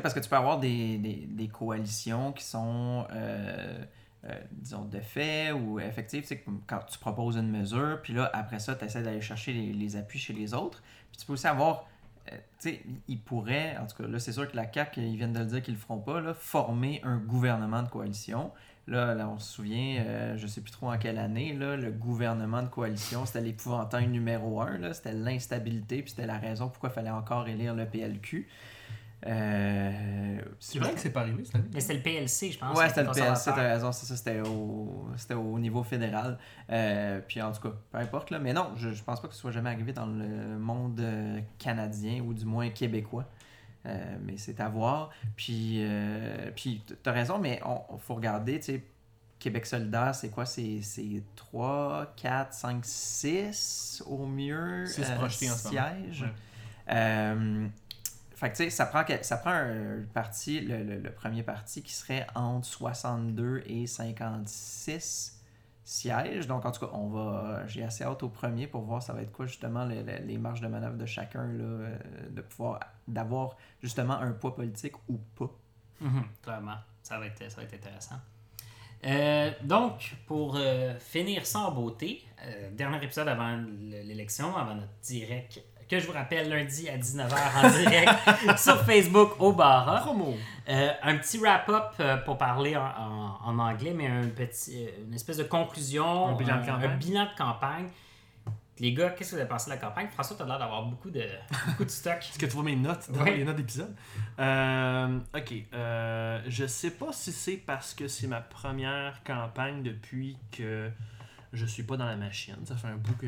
Parce 0.01 0.13
que 0.13 0.19
tu 0.19 0.29
peux 0.29 0.35
avoir 0.35 0.59
des, 0.59 0.97
des, 0.97 1.47
coalitions 1.47 2.31
qui 2.31 2.43
sont, 2.43 3.05
euh, 3.11 3.83
euh, 4.25 4.41
disons, 4.51 4.85
de 4.85 4.99
fait 4.99 5.51
ou 5.51 5.79
effectives. 5.79 6.21
Tu 6.21 6.27
sais, 6.27 6.43
quand 6.67 6.79
tu 6.89 6.99
proposes 6.99 7.37
une 7.37 7.49
mesure, 7.49 7.99
puis 8.01 8.13
là, 8.13 8.29
après 8.33 8.59
ça, 8.59 8.75
tu 8.75 8.85
essaies 8.85 9.03
d'aller 9.03 9.21
chercher 9.21 9.53
les, 9.53 9.95
appuis 9.95 10.19
chez 10.19 10.33
les 10.33 10.53
autres. 10.53 10.81
Puis 11.11 11.19
tu 11.19 11.25
peux 11.25 11.33
aussi 11.33 11.47
avoir. 11.47 11.87
euh, 12.31 12.35
tu 12.59 12.69
sais, 12.69 12.81
ils 13.07 13.19
pourraient, 13.19 13.77
en 13.77 13.87
tout 13.87 14.01
cas, 14.01 14.07
là, 14.07 14.19
c'est 14.19 14.33
sûr 14.33 14.49
que 14.49 14.55
la 14.55 14.71
CAQ, 14.71 15.01
ils 15.01 15.17
viennent 15.17 15.33
de 15.33 15.39
le 15.39 15.45
dire 15.45 15.61
qu'ils 15.61 15.75
le 15.75 15.79
feront 15.79 15.99
pas, 15.99 16.21
là, 16.21 16.33
former 16.33 17.01
un 17.03 17.17
gouvernement 17.17 17.83
de 17.83 17.89
coalition. 17.89 18.51
Là, 18.87 19.13
là, 19.13 19.27
on 19.27 19.37
se 19.37 19.51
souvient, 19.53 20.01
euh, 20.05 20.37
je 20.37 20.47
sais 20.47 20.61
plus 20.61 20.71
trop 20.71 20.89
en 20.89 20.97
quelle 20.97 21.17
année, 21.17 21.51
là, 21.53 21.75
le 21.75 21.91
gouvernement 21.91 22.63
de 22.63 22.69
coalition, 22.69 23.25
c'était 23.25 23.41
l'épouvantail 23.41 24.07
numéro 24.07 24.61
un, 24.61 24.93
c'était 24.93 25.11
l'instabilité, 25.11 26.01
puis 26.01 26.11
c'était 26.11 26.25
la 26.25 26.37
raison 26.37 26.69
pourquoi 26.69 26.89
il 26.89 26.93
fallait 26.93 27.09
encore 27.09 27.49
élire 27.49 27.75
le 27.75 27.85
PLQ. 27.85 28.47
Euh, 29.25 30.41
C'est 30.59 30.79
vrai 30.79 30.93
que 30.93 30.99
c'est 30.99 31.09
pas 31.09 31.21
arrivé 31.21 31.43
cette 31.43 31.55
année. 31.55 31.69
Mais 31.73 31.79
c'était 31.81 31.95
le 31.95 32.01
PLC, 32.01 32.51
je 32.51 32.59
pense. 32.59 32.77
Ouais, 32.77 32.87
c'était 32.87 33.03
le 33.03 33.11
PLC, 33.11 33.45
t'as 33.45 33.55
raison, 33.73 33.91
c'est 33.91 34.05
ça, 34.05 34.15
c'était 34.15 34.41
au, 34.41 35.07
c'était 35.17 35.33
au 35.33 35.57
niveau 35.59 35.83
fédéral. 35.83 36.37
Euh, 36.69 37.19
puis 37.27 37.41
en 37.41 37.51
tout 37.51 37.61
cas, 37.61 37.73
peu 37.91 37.97
importe, 37.97 38.29
là, 38.29 38.39
mais 38.39 38.53
non, 38.53 38.71
je, 38.75 38.91
je 38.91 39.03
pense 39.03 39.19
pas 39.21 39.27
que 39.27 39.33
ce 39.33 39.39
soit 39.39 39.51
jamais 39.51 39.71
arrivé 39.71 39.91
dans 39.91 40.05
le 40.05 40.59
monde 40.59 40.99
euh, 40.99 41.39
canadien 41.57 42.21
ou 42.21 42.33
du 42.33 42.45
moins 42.45 42.69
québécois. 42.69 43.25
Euh, 43.85 44.17
mais 44.21 44.37
c'est 44.37 44.59
à 44.59 44.69
voir. 44.69 45.09
Puis, 45.35 45.77
euh, 45.79 46.51
puis 46.55 46.83
t'as 47.03 47.11
raison, 47.11 47.39
mais 47.39 47.59
on, 47.65 47.97
faut 47.97 48.15
regarder, 48.15 48.59
tu 48.59 48.65
sais, 48.73 48.83
Québec 49.39 49.65
solidaire, 49.65 50.13
c'est 50.13 50.29
quoi? 50.29 50.45
C'est 50.45 50.81
c'est 50.81 51.23
3, 51.35 52.13
4, 52.17 52.53
5, 52.53 52.85
6 52.85 54.03
au 54.07 54.25
mieux 54.25 54.85
Six 54.85 55.03
projetés 55.11 55.49
en 55.49 55.55
ce 55.55 55.67
moment. 55.69 55.79
sièges. 56.03 56.21
Ouais. 56.87 57.69
Fait 58.37 58.51
que 58.51 58.55
tu 58.57 58.63
sais, 58.65 58.69
ça 58.69 58.85
prend, 58.85 59.03
ça 59.23 59.37
prend 59.37 59.49
un 59.49 60.03
parti, 60.13 60.59
le, 60.61 60.83
le- 60.83 61.11
premier 61.11 61.41
parti 61.41 61.81
qui 61.81 61.91
serait 61.91 62.27
entre 62.35 62.67
62 62.67 63.63
et 63.65 63.87
56 63.87 65.41
sièges. 65.83 66.45
Donc 66.45 66.63
en 66.65 66.71
tout 66.71 66.85
cas, 66.85 66.91
on 66.93 67.07
va, 67.07 67.65
j'ai 67.65 67.83
assez 67.83 68.03
hâte 68.03 68.21
au 68.21 68.29
premier 68.29 68.67
pour 68.67 68.81
voir 68.83 69.01
ça 69.01 69.13
va 69.13 69.23
être 69.23 69.31
quoi 69.31 69.47
justement 69.47 69.85
le- 69.85 70.03
le- 70.03 70.23
les 70.25 70.37
marges 70.37 70.61
de 70.61 70.67
manœuvre 70.67 70.97
de 70.97 71.05
chacun, 71.07 71.47
là, 71.47 71.63
euh, 71.63 71.97
de 72.29 72.41
pouvoir, 72.41 72.79
d'avoir 73.07 73.55
justement 73.81 74.13
un 74.19 74.31
poids 74.33 74.55
politique 74.55 74.93
ou 75.07 75.17
pas. 75.35 75.49
Mhm, 76.01 76.23
clairement. 76.43 76.77
Ça 77.01 77.17
va 77.17 77.25
être, 77.25 77.49
ça 77.49 77.57
va 77.57 77.63
être 77.63 77.73
intéressant. 77.73 78.17
Euh, 79.05 79.51
donc, 79.63 80.15
pour 80.27 80.57
euh, 80.57 80.93
finir 80.99 81.45
sans 81.47 81.71
beauté, 81.71 82.23
dernier 82.73 83.03
épisode 83.03 83.27
avant 83.29 83.57
l'élection, 83.79 84.55
avant 84.55 84.75
notre 84.75 84.93
direct, 85.01 85.59
que 85.89 85.99
je 85.99 86.05
vous 86.07 86.13
rappelle 86.13 86.49
lundi 86.49 86.89
à 86.89 86.97
19h 86.97 87.35
en 87.65 87.69
direct 87.79 88.57
sur 88.57 88.83
Facebook 88.83 89.39
au 89.39 89.53
Barra. 89.53 90.01
Promo. 90.01 90.35
Euh, 90.69 90.91
un 91.01 91.17
petit 91.17 91.37
wrap-up 91.37 91.93
euh, 92.01 92.17
pour 92.17 92.37
parler 92.37 92.75
en, 92.75 92.83
en- 92.85 93.37
en 93.45 93.59
anglais, 93.59 93.93
mais 93.95 94.07
un 94.07 94.27
petit, 94.27 94.85
euh, 94.85 94.89
une 95.07 95.13
espèce 95.13 95.37
de 95.37 95.43
conclusion, 95.43 96.27
Un 96.27 96.35
bilan 96.35 96.59
de 96.61 96.65
campagne. 96.65 96.89
un 96.91 96.97
bilan 96.97 97.23
de 97.25 97.37
campagne. 97.37 97.87
Les 98.79 98.93
gars, 98.93 99.09
qu'est-ce 99.11 99.31
que 99.31 99.35
vous 99.37 99.41
avez 99.41 99.49
pensé 99.49 99.71
de 99.71 99.75
la 99.75 99.81
campagne? 99.81 100.07
François, 100.09 100.35
tu 100.35 100.43
as 100.43 100.45
l'air 100.45 100.59
d'avoir 100.59 100.83
beaucoup 100.83 101.09
de, 101.09 101.23
beaucoup 101.67 101.85
de 101.85 101.89
stock. 101.89 102.17
Est-ce 102.21 102.37
que 102.37 102.45
tu 102.45 102.51
vois 102.51 102.63
mes 102.63 102.75
notes 102.75 103.09
dans 103.11 103.21
Ouais. 103.23 103.37
les 103.37 103.43
notes 103.43 103.55
d'épisode? 103.55 103.95
Euh, 104.39 105.19
ok. 105.35 105.53
Euh, 105.73 106.41
je 106.47 106.65
sais 106.67 106.91
pas 106.91 107.11
si 107.11 107.31
c'est 107.31 107.57
parce 107.57 107.93
que 107.95 108.07
c'est 108.07 108.27
ma 108.27 108.41
première 108.41 109.23
campagne 109.23 109.81
depuis 109.81 110.37
que 110.51 110.91
je 111.53 111.65
suis 111.65 111.83
pas 111.83 111.97
dans 111.97 112.05
la 112.05 112.17
machine. 112.17 112.57
Ça 112.65 112.75
fait 112.75 112.87
un 112.87 112.97
bout 112.97 113.15
que, 113.17 113.25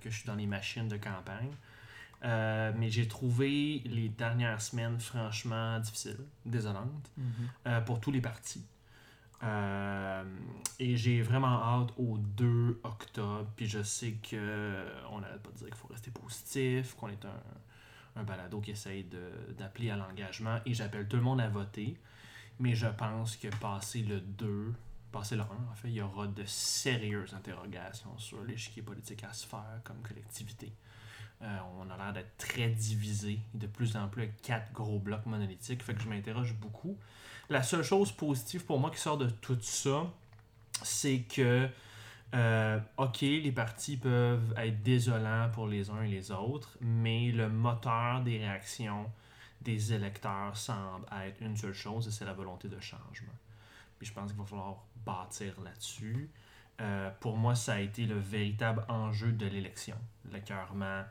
que 0.00 0.10
je 0.10 0.14
suis 0.16 0.26
dans 0.26 0.34
les 0.34 0.46
machines 0.46 0.88
de 0.88 0.96
campagne. 0.98 1.52
Euh, 2.24 2.72
mais 2.76 2.88
j'ai 2.88 3.08
trouvé 3.08 3.82
les 3.84 4.08
dernières 4.08 4.60
semaines 4.60 5.00
franchement 5.00 5.80
difficiles, 5.80 6.24
désolantes, 6.46 7.10
euh, 7.66 7.80
pour 7.80 8.00
tous 8.00 8.12
les 8.12 8.20
partis. 8.20 8.64
Euh, 9.42 10.22
et 10.78 10.96
j'ai 10.96 11.20
vraiment 11.20 11.60
hâte 11.62 11.90
au 11.96 12.18
2 12.18 12.80
octobre. 12.84 13.46
Puis 13.56 13.66
je 13.66 13.82
sais 13.82 14.12
que 14.12 14.86
on 15.10 15.20
n'arrête 15.20 15.42
pas 15.42 15.50
de 15.50 15.56
dire 15.56 15.66
qu'il 15.66 15.76
faut 15.76 15.88
rester 15.88 16.12
positif, 16.12 16.94
qu'on 16.94 17.08
est 17.08 17.24
un, 17.24 18.20
un 18.20 18.22
balado 18.22 18.60
qui 18.60 18.70
essaye 18.70 19.04
d'appeler 19.58 19.90
à 19.90 19.96
l'engagement. 19.96 20.60
Et 20.64 20.74
j'appelle 20.74 21.08
tout 21.08 21.16
le 21.16 21.22
monde 21.22 21.40
à 21.40 21.48
voter. 21.48 21.96
Mais 22.60 22.76
je 22.76 22.86
pense 22.86 23.36
que 23.36 23.48
passer 23.56 24.02
le 24.02 24.20
2, 24.20 24.72
passer 25.10 25.34
le 25.34 25.42
1, 25.42 25.44
en 25.44 25.74
fait, 25.74 25.88
il 25.88 25.94
y 25.94 26.02
aura 26.02 26.28
de 26.28 26.44
sérieuses 26.44 27.34
interrogations 27.34 28.16
sur 28.18 28.44
l'échiquier 28.44 28.82
politique 28.82 29.24
à 29.24 29.32
se 29.32 29.46
faire 29.46 29.80
comme 29.82 30.00
collectivité. 30.02 30.72
Euh, 31.42 31.58
on 31.80 31.90
a 31.90 31.96
l'air 31.96 32.12
d'être 32.12 32.36
très 32.36 32.68
divisé, 32.68 33.40
de 33.54 33.66
plus 33.66 33.96
en 33.96 34.06
plus 34.08 34.22
avec 34.22 34.42
quatre 34.42 34.72
gros 34.72 34.98
blocs 34.98 35.26
monolithiques, 35.26 35.82
fait 35.82 35.94
que 35.94 36.00
je 36.00 36.08
m'interroge 36.08 36.54
beaucoup. 36.54 36.96
La 37.50 37.62
seule 37.62 37.82
chose 37.82 38.12
positive 38.12 38.64
pour 38.64 38.78
moi 38.78 38.90
qui 38.90 38.98
sort 38.98 39.18
de 39.18 39.28
tout 39.28 39.58
ça, 39.60 40.06
c'est 40.82 41.22
que, 41.22 41.68
euh, 42.34 42.80
ok, 42.96 43.20
les 43.22 43.52
partis 43.52 43.96
peuvent 43.96 44.54
être 44.56 44.82
désolants 44.82 45.50
pour 45.52 45.66
les 45.66 45.90
uns 45.90 46.02
et 46.02 46.08
les 46.08 46.30
autres, 46.30 46.78
mais 46.80 47.32
le 47.32 47.48
moteur 47.48 48.22
des 48.22 48.38
réactions 48.38 49.10
des 49.60 49.92
électeurs 49.92 50.56
semble 50.56 51.06
être 51.24 51.40
une 51.40 51.56
seule 51.56 51.74
chose, 51.74 52.06
et 52.06 52.10
c'est 52.10 52.24
la 52.24 52.32
volonté 52.32 52.68
de 52.68 52.80
changement. 52.80 53.32
Puis 53.98 54.06
je 54.06 54.12
pense 54.12 54.30
qu'il 54.30 54.40
va 54.40 54.46
falloir 54.46 54.84
bâtir 55.04 55.60
là-dessus. 55.60 56.30
Euh, 56.80 57.10
pour 57.20 57.36
moi, 57.36 57.54
ça 57.54 57.74
a 57.74 57.80
été 57.80 58.06
le 58.06 58.18
véritable 58.18 58.84
enjeu 58.88 59.32
de 59.32 59.46
l'élection. 59.46 59.96
L'écœurement, 60.32 61.04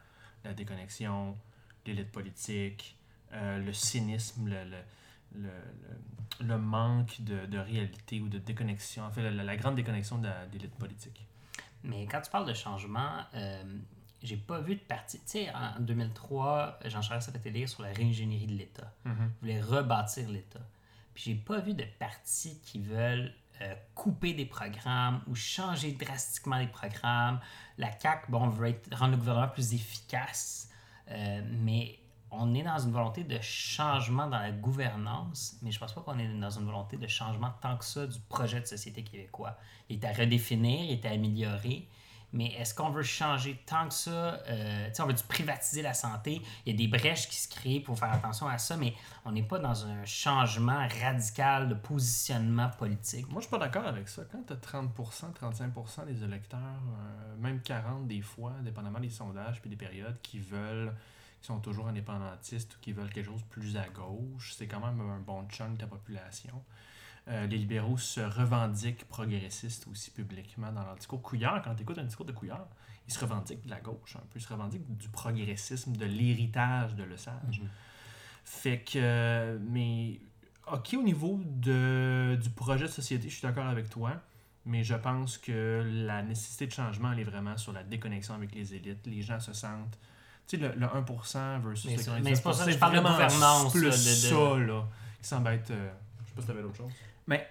la 0.44 0.54
déconnexion, 0.54 1.38
l'élite 1.86 2.12
politique, 2.12 2.98
euh, 3.34 3.58
le 3.60 3.74
cynisme, 3.74 4.48
le, 4.50 4.64
le, 4.66 4.78
le- 5.44 5.50
le 6.48 6.58
manque 6.58 7.22
de, 7.22 7.46
de 7.46 7.58
réalité 7.60 8.20
ou 8.20 8.28
de 8.28 8.40
déconnexion, 8.40 9.04
en 9.04 9.12
fait, 9.12 9.22
la, 9.30 9.44
la 9.44 9.56
grande 9.58 9.76
déconnexion 9.76 10.18
de 10.18 10.30
l'élite 10.52 10.74
politique. 10.76 11.28
Mais 11.84 12.08
quand 12.08 12.22
tu 12.22 12.32
parles 12.32 12.48
de 12.48 12.54
changement, 12.54 13.20
euh, 13.36 13.64
j'ai 14.24 14.38
pas 14.38 14.60
vu 14.60 14.76
de 14.76 14.80
parti. 14.82 15.18
Tu 15.20 15.24
sais, 15.28 15.50
en 15.54 15.80
2003, 15.80 16.80
Jean 16.86 17.02
Charest 17.02 17.30
a 17.30 17.40
fait 17.40 17.50
élire 17.50 17.70
sur 17.70 17.84
la 17.84 17.90
réingénierie 17.94 18.48
de 18.48 18.54
l'État. 18.56 18.92
Il 19.06 19.12
voulait 19.42 19.62
rebâtir 19.62 20.30
l'État. 20.30 20.62
Puis 21.14 21.24
j'ai 21.26 21.36
pas 21.36 21.60
vu 21.60 21.74
de 21.76 21.86
partis 22.00 22.60
qui 22.64 22.80
veulent 22.80 23.34
euh, 23.62 23.76
couper 23.94 24.34
des 24.34 24.46
programmes 24.46 25.22
ou 25.28 25.36
changer 25.36 25.92
drastiquement 25.92 26.58
les 26.58 26.68
programmes. 26.68 27.40
La 27.78 27.92
CAQ, 27.98 28.32
bon, 28.32 28.48
veut 28.50 28.76
rendre 28.92 29.12
le 29.12 29.18
gouvernement 29.18 29.50
plus 29.50 29.74
efficace, 29.74 30.70
euh, 31.10 31.42
mais 31.62 32.00
on 32.32 32.56
est 32.56 32.64
dans 32.64 32.80
une 32.80 32.92
volonté 32.92 33.24
de 33.24 33.38
changement 33.42 34.28
dans 34.28 34.40
la 34.40 34.52
gouvernance, 34.52 35.58
mais 35.62 35.72
je 35.72 35.78
pense 35.78 35.94
pas 35.94 36.02
qu'on 36.02 36.18
est 36.18 36.28
dans 36.28 36.50
une 36.50 36.66
volonté 36.66 36.98
de 36.98 37.08
changement 37.08 37.52
tant 37.62 37.78
que 37.78 37.86
ça 37.86 38.08
du 38.08 38.20
projet 38.30 38.62
de 38.62 38.66
société 38.66 39.04
québécois. 39.04 39.58
Il 39.90 39.98
est 39.98 40.06
à 40.08 40.14
redéfinir, 40.14 40.86
il 40.86 40.92
est 40.92 41.06
à 41.06 41.12
améliorer, 41.12 41.88
mais 42.34 42.48
est-ce 42.54 42.74
qu'on 42.74 42.90
veut 42.90 43.04
changer 43.04 43.60
tant 43.66 43.88
que 43.88 43.94
ça? 43.94 44.42
Euh, 44.48 44.90
on 45.00 45.06
veut 45.06 45.16
privatiser 45.28 45.82
la 45.82 45.94
santé. 45.94 46.42
Il 46.66 46.72
y 46.72 46.76
a 46.76 46.78
des 46.78 46.88
brèches 46.88 47.28
qui 47.28 47.36
se 47.36 47.50
créent 47.50 47.80
pour 47.80 47.98
faire 47.98 48.12
attention 48.12 48.48
à 48.48 48.58
ça, 48.58 48.78
mais 48.78 48.94
on 49.26 49.32
n'est 49.32 49.44
pas 49.44 49.60
dans 49.60 49.86
un 49.86 50.06
changement 50.06 50.88
radical 51.02 51.68
de 51.68 51.74
positionnement 51.74 52.70
politique. 52.70 53.30
Moi, 53.30 53.42
je 53.42 53.48
suis 53.48 53.52
pas 53.52 53.58
d'accord 53.58 53.86
avec 53.86 54.08
ça. 54.08 54.24
Quand 54.32 54.44
tu 54.46 54.54
as 54.54 54.56
30%, 54.56 55.34
35% 55.34 56.06
des 56.06 56.24
électeurs, 56.24 56.60
euh, 56.60 57.36
même 57.38 57.60
40% 57.60 58.08
des 58.08 58.22
fois, 58.22 58.54
dépendamment 58.62 59.00
des 59.00 59.10
sondages 59.10 59.60
puis 59.62 59.70
des 59.70 59.76
périodes, 59.76 60.18
qui 60.22 60.40
veulent, 60.40 60.94
qui 61.42 61.48
sont 61.48 61.60
toujours 61.60 61.88
indépendantistes 61.88 62.76
ou 62.76 62.80
qui 62.80 62.94
veulent 62.94 63.12
quelque 63.12 63.26
chose 63.26 63.44
plus 63.50 63.76
à 63.76 63.88
gauche, 63.90 64.54
c'est 64.58 64.68
quand 64.68 64.80
même 64.80 65.02
un 65.02 65.20
bon 65.20 65.48
chunk 65.50 65.76
de 65.76 65.82
la 65.82 65.88
population. 65.88 66.64
Euh, 67.28 67.46
les 67.48 67.58
libéraux 67.58 67.98
se 67.98 68.20
revendiquent 68.20 69.08
progressistes 69.08 69.88
aussi 69.92 70.10
publiquement 70.12 70.72
dans 70.72 70.84
leur 70.84 70.96
discours. 70.96 71.22
Couillard, 71.22 71.62
quand 71.62 71.76
tu 71.76 71.84
écoutes 71.84 72.00
un 72.00 72.04
discours 72.04 72.26
de 72.26 72.32
Couillard, 72.32 72.66
il 73.08 73.14
se 73.14 73.20
revendique 73.20 73.64
de 73.64 73.70
la 73.70 73.80
gauche 73.80 74.16
un 74.16 74.20
peu. 74.30 74.40
Il 74.40 74.42
se 74.42 74.48
revendique 74.52 74.98
du 74.98 75.08
progressisme, 75.10 75.96
de 75.96 76.06
l'héritage 76.06 76.96
de 76.96 77.04
Le 77.04 77.18
Sage. 77.18 77.62
Fait 78.44 78.80
que, 78.82 79.60
mais, 79.70 80.20
ok, 80.72 80.96
au 80.98 81.04
niveau 81.04 81.40
de, 81.46 82.38
du 82.42 82.50
projet 82.50 82.86
de 82.86 82.90
société, 82.92 83.30
je 83.30 83.36
suis 83.36 83.44
d'accord 83.48 83.68
avec 83.68 83.90
toi. 83.90 84.14
Mais 84.66 84.84
je 84.84 84.94
pense 84.94 85.38
que 85.40 85.84
la 86.06 86.22
nécessité 86.22 86.68
de 86.68 86.72
changement, 86.72 87.12
elle 87.12 87.20
est 87.20 87.24
vraiment 87.24 87.58
sur 87.58 87.72
la 87.74 87.84
déconnexion 87.84 88.36
avec 88.36 88.54
les 88.54 88.76
élites. 88.76 89.06
Les 89.08 89.22
gens 89.24 89.40
se 89.40 89.54
sentent. 89.54 89.98
Tu 90.48 90.58
sais, 90.58 90.62
le, 90.62 90.74
le 90.80 90.86
1% 90.88 91.62
versus 91.62 91.86
Mais 91.90 91.96
le 91.98 92.02
c'est- 92.02 92.12
99%, 92.12 92.24
mais 92.24 92.36
c'est 92.36 92.42
pour 92.44 92.54
ça 92.54 92.66
que 92.66 92.72
je 92.72 92.78
parle 92.78 92.94
de 92.96 93.00
vraiment 93.00 93.14
gouvernance, 93.16 93.72
plus 93.72 93.82
là, 93.84 93.90
de- 93.90 93.96
de- 93.96 93.98
ça, 94.00 94.58
là, 94.60 94.88
qui 95.22 95.28
semble 95.28 95.48
être. 95.50 95.72
euh, 95.72 95.92
sais 96.32 96.36
pas 96.36 96.42
si 96.42 96.48
t'avais 96.48 96.62
d'autre 96.62 96.78
chose. 96.78 96.92
Mais 97.28 97.48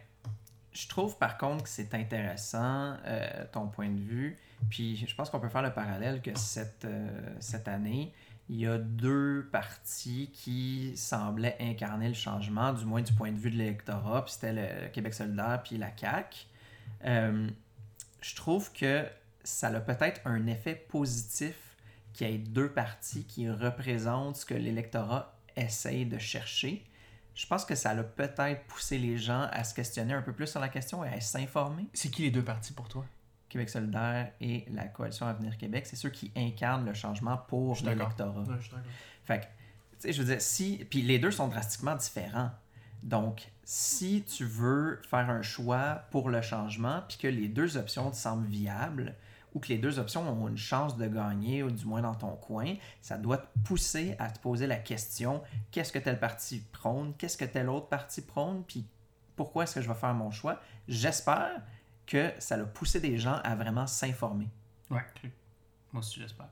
je 0.72 0.88
trouve 0.88 1.16
par 1.18 1.36
contre 1.38 1.64
que 1.64 1.68
c'est 1.68 1.94
intéressant 1.94 2.96
euh, 3.06 3.44
ton 3.52 3.68
point 3.68 3.88
de 3.88 4.00
vue. 4.00 4.38
Puis 4.68 4.96
je 4.96 5.14
pense 5.14 5.30
qu'on 5.30 5.40
peut 5.40 5.48
faire 5.48 5.62
le 5.62 5.72
parallèle 5.72 6.20
que 6.20 6.36
cette, 6.38 6.84
euh, 6.84 7.08
cette 7.40 7.68
année, 7.68 8.12
il 8.48 8.56
y 8.56 8.66
a 8.66 8.78
deux 8.78 9.48
partis 9.52 10.30
qui 10.32 10.92
semblaient 10.96 11.56
incarner 11.60 12.08
le 12.08 12.14
changement, 12.14 12.72
du 12.72 12.84
moins 12.84 13.02
du 13.02 13.12
point 13.12 13.32
de 13.32 13.38
vue 13.38 13.50
de 13.50 13.56
l'électorat. 13.56 14.24
Puis 14.24 14.34
c'était 14.34 14.52
le 14.52 14.88
Québec 14.88 15.14
solidaire 15.14 15.60
puis 15.64 15.78
la 15.78 15.96
CAQ. 15.96 16.46
Euh, 17.04 17.48
je 18.20 18.34
trouve 18.34 18.72
que 18.72 19.06
ça 19.44 19.68
a 19.68 19.80
peut-être 19.80 20.20
un 20.24 20.46
effet 20.46 20.74
positif 20.74 21.76
qu'il 22.12 22.28
y 22.28 22.34
ait 22.34 22.38
deux 22.38 22.68
partis 22.68 23.24
qui 23.24 23.48
représentent 23.48 24.36
ce 24.36 24.44
que 24.44 24.54
l'électorat 24.54 25.34
essaye 25.56 26.04
de 26.04 26.18
chercher. 26.18 26.84
Je 27.34 27.46
pense 27.46 27.64
que 27.64 27.74
ça 27.74 27.90
a 27.90 28.02
peut-être 28.02 28.64
poussé 28.66 28.98
les 28.98 29.16
gens 29.16 29.48
à 29.52 29.64
se 29.64 29.74
questionner 29.74 30.12
un 30.14 30.22
peu 30.22 30.32
plus 30.32 30.46
sur 30.46 30.60
la 30.60 30.68
question 30.68 31.04
et 31.04 31.08
à 31.08 31.20
s'informer. 31.20 31.86
C'est 31.92 32.10
qui 32.10 32.22
les 32.22 32.30
deux 32.30 32.44
partis 32.44 32.72
pour 32.72 32.88
toi? 32.88 33.04
Québec 33.48 33.68
solidaire 33.68 34.30
et 34.40 34.64
la 34.72 34.86
coalition 34.86 35.26
Avenir 35.26 35.58
Québec, 35.58 35.86
c'est 35.86 35.96
ceux 35.96 36.10
qui 36.10 36.30
incarnent 36.36 36.86
le 36.86 36.94
changement 36.94 37.36
pour 37.36 37.76
l'électorat. 37.82 38.42
Ouais. 38.42 38.56
Fait 39.24 39.40
que, 39.40 39.44
tu 39.44 39.50
sais, 39.98 40.12
je 40.12 40.22
veux 40.22 40.28
dire, 40.32 40.40
si. 40.40 40.86
Puis 40.88 41.02
les 41.02 41.18
deux 41.18 41.32
sont 41.32 41.48
drastiquement 41.48 41.96
différents. 41.96 42.50
Donc, 43.02 43.50
si 43.64 44.22
tu 44.22 44.44
veux 44.44 45.00
faire 45.08 45.30
un 45.30 45.42
choix 45.42 46.04
pour 46.10 46.28
le 46.28 46.42
changement, 46.42 47.02
puis 47.08 47.18
que 47.18 47.28
les 47.28 47.48
deux 47.48 47.76
options 47.76 48.10
te 48.10 48.16
semblent 48.16 48.46
viables, 48.46 49.16
ou 49.55 49.61
que 49.61 49.68
les 49.68 49.78
deux 49.78 49.98
options 49.98 50.22
ont 50.28 50.48
une 50.48 50.57
chance 50.57 50.96
de 50.96 51.07
gagner, 51.07 51.62
ou 51.62 51.70
du 51.70 51.84
moins 51.84 52.03
dans 52.03 52.14
ton 52.14 52.36
coin, 52.36 52.74
ça 53.01 53.18
doit 53.18 53.38
te 53.38 53.59
pousser 53.64 54.14
à 54.18 54.30
te 54.30 54.38
poser 54.38 54.66
la 54.66 54.76
question 54.76 55.42
qu'est-ce 55.70 55.92
que 55.92 55.98
tel 55.98 56.18
parti 56.18 56.62
prône, 56.72 57.14
qu'est-ce 57.18 57.36
que 57.36 57.44
tel 57.44 57.68
autre 57.68 57.88
parti 57.88 58.22
prône, 58.22 58.62
puis 58.64 58.86
pourquoi 59.36 59.64
est-ce 59.64 59.76
que 59.76 59.80
je 59.80 59.88
vais 59.88 59.98
faire 59.98 60.14
mon 60.14 60.30
choix? 60.30 60.61
J'espère 60.86 61.62
que 62.07 62.32
ça 62.38 62.57
a 62.57 62.64
poussé 62.64 63.01
des 63.01 63.18
gens 63.18 63.40
à 63.42 63.55
vraiment 63.55 63.86
s'informer. 63.86 64.48
Ouais. 64.90 65.05
Moi 65.92 66.01
aussi, 66.01 66.20
j'espère. 66.20 66.48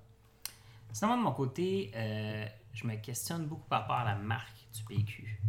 Sinon, 0.93 1.19
de 1.19 1.23
mon 1.23 1.33
côté, 1.33 1.91
euh, 1.95 2.47
je 2.73 2.87
me 2.87 2.95
questionne 2.97 3.47
beaucoup 3.47 3.69
par 3.69 3.83
rapport 3.83 3.97
à 3.97 4.05
la 4.05 4.15
marque 4.15 4.57
du 4.73 4.83
PQ. 4.85 5.41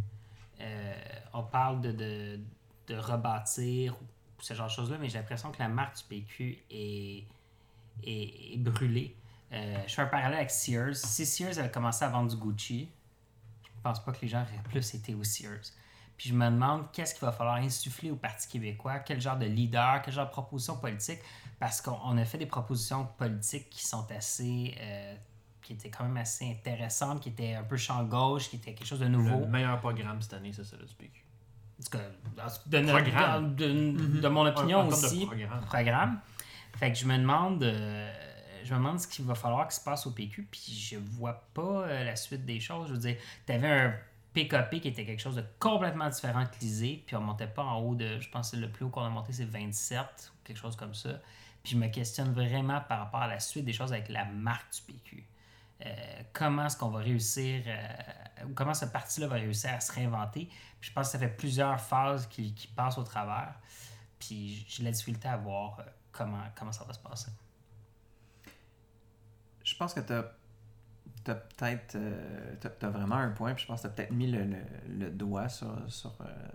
Euh, 0.60 0.94
on 1.32 1.42
parle 1.42 1.80
de, 1.80 1.92
de, 1.92 2.40
de 2.88 2.96
rebâtir 2.96 3.96
ce 4.38 4.54
genre 4.54 4.66
de 4.66 4.72
choses-là, 4.72 4.98
mais 4.98 5.08
j'ai 5.08 5.18
l'impression 5.18 5.50
que 5.50 5.58
la 5.58 5.68
marque 5.68 5.96
du 5.96 6.04
PQ 6.04 6.58
est, 6.70 7.24
est, 8.02 8.54
est 8.54 8.58
brûlée. 8.58 9.16
Euh, 9.52 9.76
je 9.86 9.94
fais 9.94 10.02
un 10.02 10.06
parallèle 10.06 10.38
avec 10.38 10.50
Sears. 10.50 10.94
Si 10.96 11.26
Sears 11.26 11.58
avait 11.58 11.70
commencé 11.70 12.04
à 12.04 12.08
vendre 12.08 12.30
du 12.30 12.36
Gucci, 12.36 12.88
je 13.64 13.68
pense 13.82 14.04
pas 14.04 14.12
que 14.12 14.18
les 14.22 14.28
gens 14.28 14.42
auraient 14.42 14.62
plus 14.64 14.94
été 14.94 15.14
au 15.14 15.24
Sears. 15.24 15.60
Puis 16.16 16.28
je 16.28 16.34
me 16.34 16.44
demande 16.44 16.90
qu'est-ce 16.92 17.14
qu'il 17.14 17.24
va 17.24 17.32
falloir 17.32 17.56
insuffler 17.56 18.10
au 18.10 18.16
Parti 18.16 18.46
québécois, 18.46 18.98
quel 19.00 19.20
genre 19.20 19.38
de 19.38 19.46
leader, 19.46 20.02
quel 20.02 20.12
genre 20.12 20.26
de 20.26 20.30
proposition 20.30 20.76
politique, 20.76 21.18
parce 21.58 21.80
qu'on 21.80 21.98
on 22.04 22.16
a 22.18 22.24
fait 22.24 22.36
des 22.38 22.46
propositions 22.46 23.06
politiques 23.18 23.70
qui 23.70 23.84
sont 23.86 24.06
assez. 24.10 24.74
euh, 24.80 25.14
qui 25.62 25.74
étaient 25.74 25.90
quand 25.90 26.04
même 26.04 26.16
assez 26.16 26.50
intéressantes, 26.50 27.20
qui 27.20 27.28
étaient 27.28 27.54
un 27.54 27.62
peu 27.62 27.76
champ 27.76 28.02
gauche, 28.04 28.48
qui 28.50 28.56
étaient 28.56 28.72
quelque 28.74 28.86
chose 28.86 28.98
de 29.00 29.06
nouveau. 29.08 29.40
Le 29.40 29.46
meilleur 29.46 29.78
programme 29.78 30.20
cette 30.20 30.32
année, 30.34 30.52
c'est 30.52 30.64
celui 30.64 30.86
du 30.86 30.94
PQ. 30.94 31.24
En 31.78 31.82
tout 31.84 31.90
cas, 31.98 32.04
de, 32.66 32.86
Programme. 32.86 33.54
de, 33.56 33.66
de- 33.92 34.20
de 34.20 34.28
mon 34.28 34.46
opinion 34.46 34.78
termes 34.78 34.88
de 34.88 34.92
aussi, 34.94 35.26
programme. 35.26 35.60
programme. 35.66 36.20
Fait 36.76 36.92
que 36.92 36.98
je 36.98 37.06
me 37.06 37.16
demande, 37.16 37.62
euh, 37.62 38.12
je 38.64 38.72
me 38.72 38.78
demande 38.78 39.00
ce 39.00 39.06
qu'il 39.06 39.24
va 39.24 39.34
falloir 39.34 39.66
qu'il 39.66 39.78
se 39.78 39.84
passe 39.84 40.06
au 40.06 40.12
PQ, 40.12 40.48
puis 40.50 40.72
je 40.72 40.96
vois 40.96 41.44
pas 41.54 41.86
euh, 41.86 42.04
la 42.04 42.16
suite 42.16 42.44
des 42.44 42.60
choses. 42.60 42.88
Je 42.88 42.92
veux 42.94 42.98
dire, 42.98 43.16
t'avais 43.46 43.68
un 43.68 43.94
PKP 44.32 44.80
qui 44.80 44.88
était 44.88 45.04
quelque 45.04 45.20
chose 45.20 45.36
de 45.36 45.44
complètement 45.58 46.08
différent 46.08 46.46
que 46.46 46.58
l'ISée, 46.60 47.02
puis 47.06 47.16
on 47.16 47.20
montait 47.20 47.48
pas 47.48 47.64
en 47.64 47.80
haut 47.80 47.94
de, 47.94 48.20
je 48.20 48.28
pense 48.30 48.52
que 48.52 48.56
le 48.56 48.70
plus 48.70 48.84
haut 48.84 48.90
qu'on 48.90 49.04
a 49.04 49.10
monté 49.10 49.32
c'est 49.32 49.44
27 49.44 50.00
ou 50.00 50.44
quelque 50.44 50.56
chose 50.56 50.76
comme 50.76 50.94
ça. 50.94 51.20
Puis 51.62 51.72
je 51.72 51.76
me 51.76 51.88
questionne 51.88 52.32
vraiment 52.32 52.80
par 52.80 53.00
rapport 53.00 53.20
à 53.20 53.26
la 53.26 53.40
suite 53.40 53.64
des 53.64 53.72
choses 53.72 53.92
avec 53.92 54.08
la 54.08 54.24
marque 54.24 54.72
du 54.72 54.82
PQ. 54.82 55.26
Euh, 55.84 56.22
comment 56.32 56.66
est-ce 56.66 56.76
qu'on 56.76 56.90
va 56.90 57.00
réussir, 57.00 57.62
euh, 57.66 58.44
comment 58.54 58.74
ce 58.74 58.84
parti-là 58.84 59.26
va 59.26 59.36
réussir 59.36 59.70
à 59.70 59.80
se 59.80 59.92
réinventer? 59.92 60.46
Puis 60.80 60.90
je 60.90 60.92
pense 60.92 61.08
que 61.08 61.12
ça 61.12 61.18
fait 61.18 61.36
plusieurs 61.36 61.80
phases 61.80 62.26
qui, 62.28 62.54
qui 62.54 62.68
passent 62.68 62.98
au 62.98 63.02
travers. 63.02 63.54
Puis 64.18 64.64
j'ai 64.68 64.84
la 64.84 64.90
difficulté 64.90 65.26
à 65.28 65.36
voir 65.36 65.80
comment, 66.24 66.42
comment 66.54 66.72
ça 66.72 66.84
va 66.84 66.92
se 66.92 66.98
passer. 66.98 67.30
Je 69.64 69.74
pense 69.76 69.94
que 69.94 70.00
tu 70.00 70.12
as, 70.12 70.22
peut-être 71.24 71.96
euh, 71.96 72.90
vraiment 72.90 73.16
un 73.16 73.30
point, 73.30 73.54
puis 73.54 73.62
je 73.62 73.68
pense 73.68 73.82
que 73.82 73.86
tu 73.86 73.92
as 73.92 73.94
peut-être 73.94 74.12
mis 74.12 74.30
le, 74.30 74.44
le- 74.44 74.98
le 74.98 75.10
doigt 75.10 75.48
sur, 75.48 75.72
sur, 75.90 76.12
euh, 76.22 76.48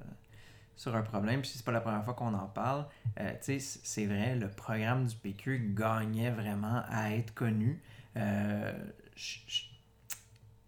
sur 0.75 0.95
un 0.95 1.01
problème, 1.01 1.41
puis 1.41 1.49
c'est 1.55 1.63
pas 1.65 1.71
la 1.71 1.81
première 1.81 2.03
fois 2.03 2.13
qu'on 2.13 2.33
en 2.33 2.47
parle. 2.47 2.85
Euh, 3.19 3.31
tu 3.33 3.37
sais, 3.41 3.59
c- 3.59 3.79
c'est 3.83 4.05
vrai, 4.05 4.35
le 4.35 4.49
programme 4.49 5.05
du 5.05 5.15
PQ 5.15 5.73
gagnait 5.75 6.31
vraiment 6.31 6.83
à 6.89 7.11
être 7.11 7.33
connu. 7.33 7.81
Euh, 8.17 8.73
j- 9.15 9.43
j- 9.47 9.71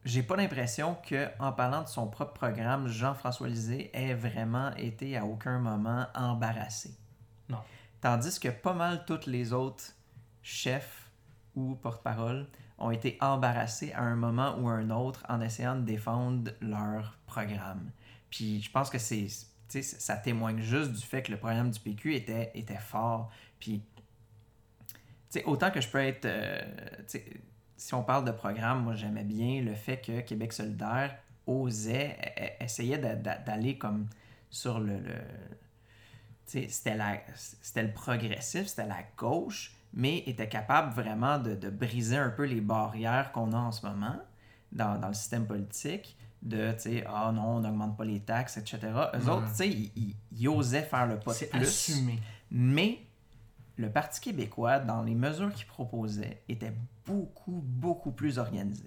j'ai 0.06 0.24
pas 0.24 0.38
l'impression 0.38 0.96
que 1.06 1.28
en 1.40 1.52
parlant 1.52 1.82
de 1.82 1.88
son 1.88 2.08
propre 2.08 2.34
programme, 2.34 2.88
Jean-François 2.88 3.50
Lisée 3.50 3.92
ait 3.94 4.14
vraiment 4.14 4.74
été 4.76 5.18
à 5.18 5.26
aucun 5.26 5.60
moment 5.60 6.08
embarrassé. 6.16 6.96
Non. 7.50 7.60
Tandis 8.02 8.40
que 8.40 8.50
pas 8.50 8.74
mal 8.74 9.06
tous 9.06 9.26
les 9.28 9.54
autres 9.54 9.94
chefs 10.42 11.10
ou 11.56 11.76
porte-parole 11.76 12.48
ont 12.78 12.92
été 12.92 13.18
embarrassés 13.22 13.92
à 13.94 14.04
un 14.04 14.16
moment 14.16 14.56
ou 14.60 14.70
à 14.70 14.74
un 14.74 14.90
autre 14.92 15.24
en 15.30 15.42
essayant 15.42 15.76
de 15.76 15.82
défendre 15.82 16.52
leur 16.62 17.18
programme. 17.26 17.92
Puis 18.30 18.62
je 18.62 18.70
pense 18.72 18.90
que 18.90 19.00
c'est 19.00 19.28
ça 19.70 20.16
témoigne 20.16 20.62
juste 20.62 20.92
du 20.94 21.02
fait 21.04 21.24
que 21.24 21.32
le 21.32 21.38
programme 21.38 21.72
du 21.72 21.80
PQ 21.80 22.16
était, 22.16 22.52
était 22.56 22.78
fort. 22.78 23.32
Puis 23.60 23.82
autant 25.46 25.72
que 25.72 25.82
je 25.82 25.88
peux 25.90 25.98
être 26.00 26.26
euh, 26.26 26.62
si 27.76 27.94
on 27.94 28.04
parle 28.04 28.26
de 28.26 28.32
programme, 28.32 28.84
moi 28.84 28.96
j'aimais 28.96 29.24
bien 29.24 29.62
le 29.62 29.74
fait 29.76 29.98
que 29.98 30.22
Québec 30.22 30.54
solidaire 30.54 31.18
osait, 31.46 32.18
e- 32.38 32.44
e- 32.44 32.64
essayait 32.64 32.98
d'a- 32.98 33.16
d'a- 33.16 33.38
d'aller 33.40 33.78
comme 33.78 34.08
sur 34.50 34.80
le. 34.80 35.00
C'était, 36.48 37.84
le 37.84 37.92
progressif, 37.92 38.68
c'était 38.68 38.88
la 38.88 39.04
gauche, 39.18 39.76
mais 39.94 40.20
était 40.26 40.48
capable 40.48 40.94
vraiment 40.94 41.38
de, 41.40 41.56
de 41.56 41.70
briser 41.70 42.18
un 42.18 42.30
peu 42.30 42.46
les 42.46 42.62
barrières 42.62 43.32
qu'on 43.32 43.52
a 43.54 43.58
en 43.58 43.72
ce 43.72 43.86
moment 43.86 44.18
dans, 44.72 45.00
dans 45.00 45.10
le 45.10 45.14
système 45.14 45.46
politique. 45.46 46.18
De, 46.42 46.72
tu 46.74 46.80
sais, 46.80 47.04
ah 47.08 47.32
non, 47.34 47.58
on 47.58 47.60
n'augmente 47.62 47.98
pas 47.98 48.06
les 48.06 48.20
taxes, 48.20 48.58
etc. 48.58 48.80
Eux 49.16 49.30
autres, 49.30 49.50
tu 49.50 49.56
sais, 49.56 49.70
ils, 49.70 50.48
osaient 50.48 50.84
faire 50.84 51.08
le 51.08 51.20
pas 51.20 51.34
de 51.34 51.46
plus. 51.46 51.60
assumé. 51.60 52.20
Mais 52.52 53.00
le 53.76 53.92
Parti 53.92 54.22
québécois, 54.22 54.80
dans 54.80 55.02
les 55.02 55.16
mesures 55.16 55.52
qu'il 55.54 55.66
proposait, 55.66 56.44
était 56.48 56.74
beaucoup, 57.06 57.62
beaucoup 57.64 58.12
plus 58.12 58.38
organisé. 58.38 58.86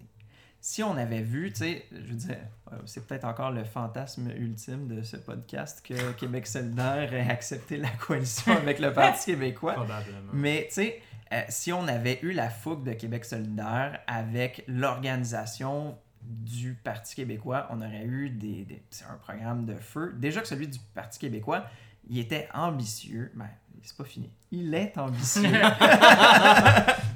Si 0.62 0.82
on 0.82 0.96
avait 0.96 1.22
vu, 1.22 1.50
tu 1.52 1.58
sais, 1.60 1.86
je 1.90 1.96
veux 2.10 2.14
dire, 2.16 2.36
euh, 2.72 2.76
c'est 2.84 3.06
peut-être 3.06 3.24
encore 3.24 3.50
le 3.50 3.64
fantasme 3.64 4.30
ultime 4.36 4.88
de 4.88 5.02
ce 5.02 5.16
podcast 5.16 5.82
que 5.86 6.12
Québec 6.18 6.46
solidaire 6.46 7.12
ait 7.14 7.30
accepté 7.30 7.78
la 7.78 7.88
coalition 7.88 8.52
avec 8.52 8.78
le 8.78 8.92
Parti 8.92 9.32
québécois. 9.32 9.72
Probablement. 9.74 10.30
Mais 10.34 10.66
tu 10.68 10.74
sais, 10.74 11.00
euh, 11.32 11.40
si 11.48 11.72
on 11.72 11.88
avait 11.88 12.18
eu 12.22 12.32
la 12.32 12.50
fougue 12.50 12.84
de 12.84 12.92
Québec 12.92 13.24
solidaire 13.24 14.00
avec 14.06 14.64
l'organisation 14.68 15.96
du 16.22 16.74
Parti 16.74 17.14
québécois, 17.16 17.66
on 17.70 17.80
aurait 17.80 18.04
eu 18.04 18.28
des, 18.28 18.64
des- 18.66 18.82
un 19.08 19.14
programme 19.16 19.64
de 19.64 19.74
feu. 19.76 20.12
Déjà 20.18 20.42
que 20.42 20.48
celui 20.48 20.68
du 20.68 20.78
Parti 20.94 21.18
québécois, 21.18 21.64
il 22.10 22.18
était 22.18 22.48
ambitieux. 22.52 23.32
Ben, 23.34 23.48
c'est 23.82 23.96
pas 23.96 24.04
fini. 24.04 24.30
Il 24.52 24.74
est 24.74 24.98
ambitieux. 24.98 25.48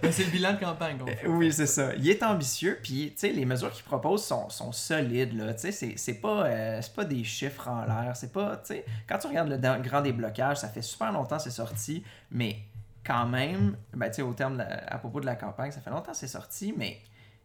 Mais 0.03 0.13
c'est 0.13 0.25
le 0.25 0.31
bilan 0.31 0.55
de 0.55 0.59
campagne 0.61 0.97
fait. 1.07 1.27
oui, 1.27 1.53
c'est 1.53 1.67
ça. 1.67 1.95
Il 1.97 2.09
est 2.09 2.23
ambitieux, 2.23 2.79
puis 2.83 3.11
tu 3.13 3.19
sais, 3.21 3.33
les 3.33 3.45
mesures 3.45 3.71
qu'il 3.73 3.85
propose 3.85 4.25
sont, 4.25 4.49
sont 4.49 4.73
solides. 4.73 5.35
Là. 5.37 5.53
Tu 5.55 5.61
sais, 5.61 5.73
C'est, 5.73 5.95
c'est 5.99 6.15
pas, 6.15 6.47
euh, 6.47 6.81
c'est 6.81 6.95
pas 6.95 7.05
des 7.05 7.23
chiffres 7.25 7.69
en 7.69 7.85
l'air. 7.85 8.13
C'est 8.17 8.33
pas, 8.33 8.57
tu 8.59 8.69
sais, 8.75 8.85
quand 9.07 9.19
tu 9.19 9.27
regardes 9.27 9.49
le 9.51 9.83
grand 9.83 10.01
déblocage, 10.01 10.59
ça 10.59 10.69
fait 10.69 10.81
super 10.83 11.13
longtemps 11.13 11.37
que 11.37 11.43
c'est 11.43 11.51
sorti, 11.51 12.03
mais 12.31 12.57
quand 13.05 13.27
même, 13.27 13.77
ben, 13.93 14.09
tu 14.09 14.15
sais, 14.15 14.23
au 14.23 14.33
terme 14.33 14.55
de 14.55 14.59
la- 14.61 14.85
à 14.87 14.97
propos 14.99 15.21
de 15.21 15.27
la 15.27 15.35
campagne, 15.37 15.71
ça 15.73 15.81
fait 15.83 15.91
longtemps 15.91 16.13
que 16.13 16.17
c'est 16.17 16.27
sorti, 16.29 16.73
mais 16.77 16.99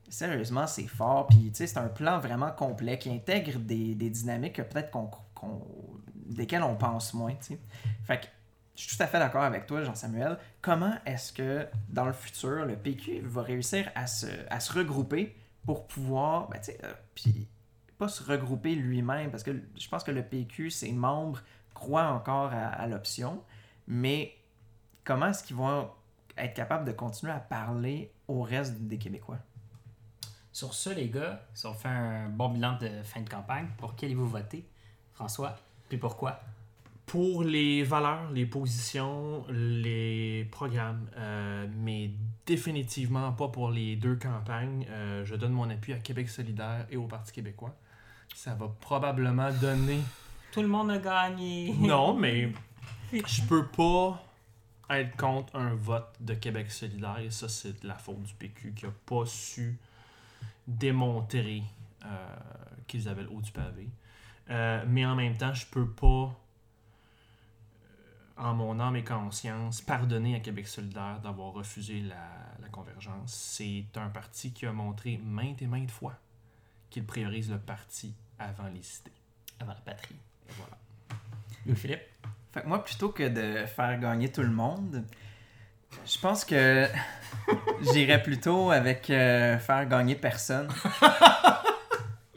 sérieusement, 0.07 0.65
c'est 0.67 0.87
fort. 0.87 1.27
Puis 1.27 1.49
tu 1.51 1.55
sais, 1.55 1.67
c'est 1.67 1.79
un 1.79 1.87
plan 1.89 2.19
vraiment 2.19 2.51
complet 2.51 2.97
qui 2.97 3.09
intègre 3.11 3.59
des, 3.59 3.95
des 3.95 4.09
dynamiques 4.09 4.53
que 4.53 4.61
peut-être 4.61 4.91
qu'on, 4.91 5.09
qu'on- 5.35 5.61
desquelles 6.29 6.63
on 6.63 6.75
pense 6.75 7.13
moins. 7.13 7.35
Fait 8.03 8.29
je 8.79 8.87
suis 8.87 8.95
tout 8.95 9.03
à 9.03 9.07
fait 9.07 9.19
d'accord 9.19 9.43
avec 9.43 9.65
toi, 9.65 9.83
Jean-Samuel. 9.83 10.37
Comment 10.61 10.93
est-ce 11.05 11.33
que 11.33 11.67
dans 11.89 12.05
le 12.05 12.13
futur, 12.13 12.65
le 12.65 12.77
PQ 12.77 13.19
va 13.25 13.41
réussir 13.41 13.91
à 13.93 14.07
se, 14.07 14.25
regrouper 14.73 15.35
pour 15.65 15.85
pouvoir, 15.85 16.47
ben, 16.47 16.59
tu 16.59 16.71
sais, 16.71 16.79
euh, 16.85 16.93
puis 17.13 17.49
pas 17.97 18.07
se 18.07 18.23
regrouper 18.23 18.75
lui-même, 18.75 19.31
parce 19.31 19.43
que 19.43 19.51
je 19.77 19.89
pense 19.89 20.05
que 20.05 20.11
le 20.11 20.23
PQ, 20.23 20.71
ses 20.71 20.93
membres 20.93 21.41
croient 21.73 22.07
encore 22.07 22.53
à, 22.53 22.87
l'option, 22.87 23.43
mais 23.85 24.33
comment 25.03 25.27
est-ce 25.27 25.43
qu'ils 25.43 25.57
vont 25.57 25.91
être 26.37 26.53
capables 26.53 26.85
de 26.85 26.93
continuer 26.93 27.33
à 27.33 27.39
parler 27.39 28.13
au 28.29 28.41
reste 28.41 28.75
des 28.75 28.97
Québécois? 28.97 29.39
Sur 30.53 30.73
ça, 30.73 30.93
les 30.93 31.09
gars, 31.09 31.45
si 31.53 31.65
on 31.65 31.73
fait 31.73 31.89
un 31.89 32.29
bon 32.29 32.47
bilan 32.47 32.77
de 32.77 33.03
fin 33.03 33.19
de 33.19 33.29
campagne, 33.29 33.67
pour 33.77 33.97
qui 33.97 34.05
allez-vous 34.05 34.27
voter? 34.27 34.65
François, 35.11 35.57
puis 35.89 35.97
pourquoi? 35.97 36.39
Pour 37.05 37.43
les 37.43 37.81
valeurs, 37.81 38.29
les 38.31 38.45
positions, 38.45 39.43
les 39.49 40.47
programmes, 40.51 41.09
euh, 41.17 41.67
mais 41.77 42.11
définitivement 42.45 43.31
pas 43.31 43.47
pour 43.47 43.71
les 43.71 43.95
deux 43.95 44.15
campagnes. 44.15 44.85
Euh, 44.89 45.25
je 45.25 45.35
donne 45.35 45.53
mon 45.53 45.69
appui 45.71 45.93
à 45.93 45.97
Québec 45.97 46.29
solidaire 46.29 46.85
et 46.91 46.97
au 46.97 47.07
Parti 47.07 47.33
québécois. 47.33 47.75
Ça 48.35 48.53
va 48.53 48.67
probablement 48.79 49.49
donner... 49.59 49.99
Tout 50.51 50.61
le 50.61 50.67
monde 50.67 50.91
a 50.91 50.99
gagné! 50.99 51.73
Non, 51.79 52.13
mais 52.13 52.51
je 53.11 53.41
peux 53.41 53.65
pas 53.65 54.23
être 54.91 55.15
contre 55.17 55.55
un 55.55 55.73
vote 55.73 56.13
de 56.19 56.35
Québec 56.35 56.71
solidaire 56.71 57.19
et 57.19 57.31
ça, 57.31 57.49
c'est 57.49 57.81
de 57.81 57.87
la 57.87 57.95
faute 57.95 58.21
du 58.23 58.33
PQ 58.33 58.73
qui 58.75 58.85
a 58.85 58.91
pas 59.05 59.25
su 59.25 59.77
démontrer 60.67 61.63
euh, 62.05 62.35
qu'ils 62.87 63.07
avaient 63.07 63.23
le 63.23 63.31
haut 63.31 63.41
du 63.41 63.51
pavé. 63.51 63.89
Euh, 64.49 64.83
mais 64.87 65.05
en 65.05 65.15
même 65.15 65.37
temps, 65.37 65.53
je 65.53 65.65
peux 65.65 65.87
pas, 65.87 66.05
euh, 66.07 66.31
en 68.37 68.53
mon 68.53 68.79
âme 68.79 68.95
et 68.95 69.03
conscience, 69.03 69.81
pardonner 69.81 70.35
à 70.35 70.39
Québec 70.39 70.67
solidaire 70.67 71.19
d'avoir 71.21 71.53
refusé 71.53 72.01
la, 72.01 72.15
la 72.61 72.67
convergence. 72.69 73.33
C'est 73.33 73.85
un 73.95 74.09
parti 74.09 74.51
qui 74.51 74.65
a 74.65 74.71
montré 74.71 75.19
maintes 75.23 75.61
et 75.61 75.67
maintes 75.67 75.91
fois 75.91 76.15
qu'il 76.89 77.05
priorise 77.05 77.51
le 77.51 77.59
parti 77.59 78.13
avant 78.39 78.67
les 78.67 78.81
cités. 78.81 79.11
Avant 79.59 79.73
la 79.73 79.81
patrie. 79.81 80.15
Et 80.47 80.53
voilà. 80.57 80.77
Louis-Philippe? 81.65 82.01
Fait 82.51 82.61
que 82.61 82.67
moi, 82.67 82.83
plutôt 82.83 83.09
que 83.09 83.27
de 83.27 83.65
faire 83.67 83.99
gagner 83.99 84.31
tout 84.31 84.41
le 84.41 84.49
monde, 84.49 85.03
je 86.05 86.17
pense 86.19 86.45
que 86.45 86.87
j'irais 87.93 88.23
plutôt 88.23 88.71
avec 88.71 89.09
euh, 89.09 89.59
faire 89.59 89.85
gagner 89.87 90.15
personne. 90.15 90.67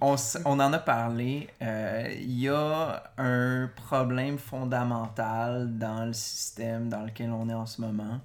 On, 0.04 0.58
en 0.58 0.72
a 0.72 0.78
parlé. 0.80 1.48
euh, 1.62 2.12
Il 2.20 2.40
y 2.40 2.48
a 2.48 3.04
un 3.18 3.70
problème 3.76 4.36
fondamental 4.36 5.78
dans 5.78 6.06
le 6.06 6.12
système 6.12 6.88
dans 6.88 7.02
lequel 7.02 7.30
on 7.30 7.48
est 7.48 7.54
en 7.54 7.66
ce 7.66 7.80
moment. 7.80 8.20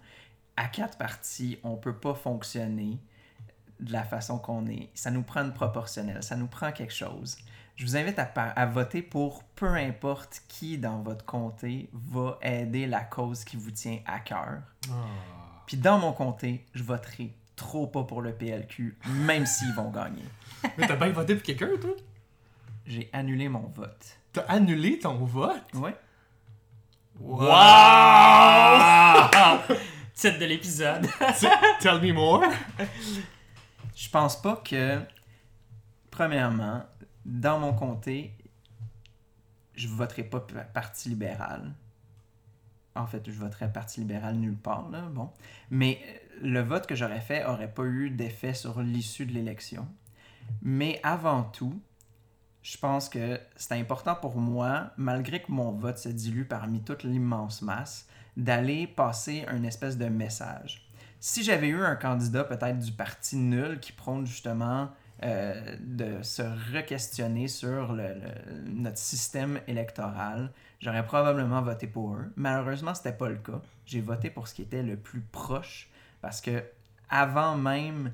À 0.56 0.68
quatre 0.70 0.98
parties, 0.98 1.60
on 1.64 1.76
peut 1.76 1.96
pas 1.96 2.16
fonctionner 2.16 2.98
de 3.80 3.94
la 3.94 4.04
façon 4.04 4.40
qu'on 4.40 4.66
est. 4.66 4.90
Ça 4.96 5.12
nous 5.12 5.22
prend 5.22 5.44
une 5.44 5.54
proportionnelle, 5.54 6.24
ça 6.24 6.36
nous 6.36 6.48
prend 6.48 6.72
quelque 6.72 6.94
chose. 6.94 7.38
Je 7.76 7.86
vous 7.86 7.96
invite 7.96 8.18
à, 8.18 8.66
voter 8.66 9.04
pour 9.04 9.44
peu 9.44 9.76
importe 9.76 10.42
qui 10.48 10.80
dans 10.80 11.04
votre 11.04 11.26
comté 11.26 11.92
va 11.94 12.40
aider 12.42 12.88
la 12.88 13.02
cause 13.02 13.44
qui 13.44 13.56
vous 13.56 13.70
tient 13.70 14.00
à 14.08 14.20
cœur. 14.20 14.64
Puis 15.68 15.78
dans 15.78 16.00
mon 16.00 16.12
comté, 16.12 16.66
je 16.74 16.82
voterai 16.82 17.36
trop 17.58 17.88
pas 17.88 18.04
pour 18.06 18.22
le 18.22 18.34
PLQ, 18.34 18.98
même 19.10 19.46
s'ils 19.46 19.74
vont 19.74 19.90
gagner. 19.92 20.24
Mais 20.78 20.88
t'as 20.88 20.96
bien 20.96 21.10
voté 21.10 21.36
pour 21.36 21.44
quelqu'un, 21.44 21.72
toi? 21.82 21.92
J'ai 22.86 23.10
annulé 23.12 23.50
mon 23.50 23.68
vote. 23.76 24.18
T'as 24.32 24.44
annulé 24.44 25.00
ton 25.00 25.16
vote? 25.26 25.62
Ouais. 25.74 25.96
Wow! 27.20 27.36
Titre 30.14 30.40
de 30.40 30.46
l'épisode. 30.46 31.06
Tell 31.82 32.02
me 32.02 32.14
more. 32.14 32.44
Je 33.96 34.10
pense 34.10 34.40
pas 34.42 34.56
que, 34.58 35.02
premièrement, 36.12 36.84
dans 37.26 37.60
mon 37.60 37.74
comté, 37.74 38.32
je 39.76 39.88
voterai 39.88 40.24
pas 40.24 40.40
p- 40.42 40.54
Parti 40.74 41.10
libéral. 41.10 41.74
En 42.96 43.06
fait, 43.08 43.24
je 43.30 43.38
voterais 43.40 43.72
Parti 43.72 44.00
libéral 44.02 44.36
nulle 44.36 44.56
part, 44.58 44.90
là, 44.90 45.02
bon. 45.02 45.32
Mais 45.72 46.00
euh, 46.08 46.27
le 46.42 46.62
vote 46.62 46.88
que 46.88 46.96
j'aurais 46.96 47.22
fait 47.22 47.46
aurait 47.46 47.72
pas 47.72 47.84
eu 47.84 48.10
d'effet 48.10 48.54
sur 48.54 48.82
l'issue 48.82 49.26
de 49.26 49.34
l'élection. 49.34 49.88
Mais 50.62 51.00
avant 51.04 51.44
tout, 51.44 51.80
je 52.62 52.78
pense 52.78 53.10
que 53.10 53.40
c'est 53.56 53.76
important 53.76 54.16
pour 54.16 54.38
moi, 54.38 54.92
malgré 54.98 55.42
que 55.42 55.52
mon 55.52 55.72
vote 55.72 55.98
se 55.98 56.10
dilue 56.10 56.46
parmi 56.46 56.82
toute 56.82 57.04
l'immense 57.04 57.62
masse, 57.62 58.08
d'aller 58.36 58.88
passer 58.88 59.46
un 59.48 59.64
espèce 59.64 59.98
de 59.98 60.06
message. 60.06 60.88
Si 61.20 61.44
j'avais 61.44 61.70
eu 61.70 61.82
un 61.82 61.96
candidat 61.96 62.44
peut-être 62.44 62.80
du 62.80 62.92
parti 62.92 63.38
nul 63.38 63.80
qui 63.80 63.92
prône 63.92 64.28
justement 64.28 64.90
euh, 65.24 65.76
de 65.80 66.22
se 66.22 66.44
re-questionner 66.44 67.48
sur 67.48 67.98
notre 68.66 69.00
système 69.00 69.60
électoral, 69.68 70.52
j'aurais 70.80 71.06
probablement 71.06 71.62
voté 71.62 71.88
pour 71.88 72.14
eux. 72.14 72.32
Malheureusement, 72.36 72.94
c'était 72.94 73.14
pas 73.14 73.30
le 73.30 73.38
cas. 73.38 73.62
J'ai 73.86 74.02
voté 74.02 74.30
pour 74.30 74.48
ce 74.48 74.54
qui 74.54 74.62
était 74.62 74.84
le 74.84 74.96
plus 74.96 75.22
proche 75.22 75.90
parce 76.22 76.42
que 76.42 76.64
avant 77.10 77.56
même 77.58 78.12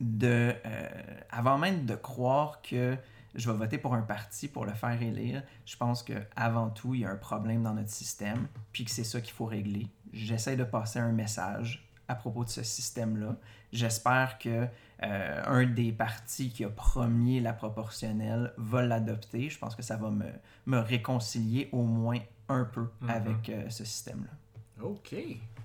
de 0.00 0.54
euh, 0.64 0.88
avant 1.30 1.58
même 1.58 1.86
de 1.86 1.94
croire 1.94 2.60
que 2.62 2.96
je 3.34 3.50
vais 3.50 3.56
voter 3.56 3.78
pour 3.78 3.94
un 3.94 4.02
parti 4.02 4.48
pour 4.48 4.64
le 4.64 4.72
faire 4.72 5.00
élire, 5.00 5.42
je 5.64 5.76
pense 5.76 6.02
que 6.02 6.14
avant 6.34 6.68
tout, 6.68 6.94
il 6.94 7.02
y 7.02 7.04
a 7.04 7.10
un 7.10 7.16
problème 7.16 7.62
dans 7.62 7.74
notre 7.74 7.90
système, 7.90 8.48
puis 8.72 8.84
que 8.84 8.90
c'est 8.90 9.04
ça 9.04 9.20
qu'il 9.20 9.32
faut 9.32 9.44
régler. 9.46 9.86
J'essaie 10.12 10.56
de 10.56 10.64
passer 10.64 10.98
un 10.98 11.12
message 11.12 11.86
à 12.08 12.16
propos 12.16 12.44
de 12.44 12.48
ce 12.50 12.64
système-là. 12.64 13.36
J'espère 13.72 14.38
que 14.38 14.66
euh, 15.04 15.42
un 15.46 15.64
des 15.64 15.92
partis 15.92 16.50
qui 16.50 16.64
a 16.64 16.68
promis 16.68 17.38
la 17.40 17.52
proportionnelle 17.52 18.52
va 18.56 18.82
l'adopter. 18.82 19.48
Je 19.48 19.58
pense 19.60 19.76
que 19.76 19.82
ça 19.82 19.96
va 19.96 20.10
me, 20.10 20.26
me 20.66 20.78
réconcilier 20.78 21.68
au 21.70 21.84
moins 21.84 22.18
un 22.48 22.64
peu 22.64 22.88
Mhm. 23.00 23.10
avec 23.10 23.48
euh, 23.48 23.70
ce 23.70 23.84
système-là. 23.84 24.84
Ok. 24.84 25.14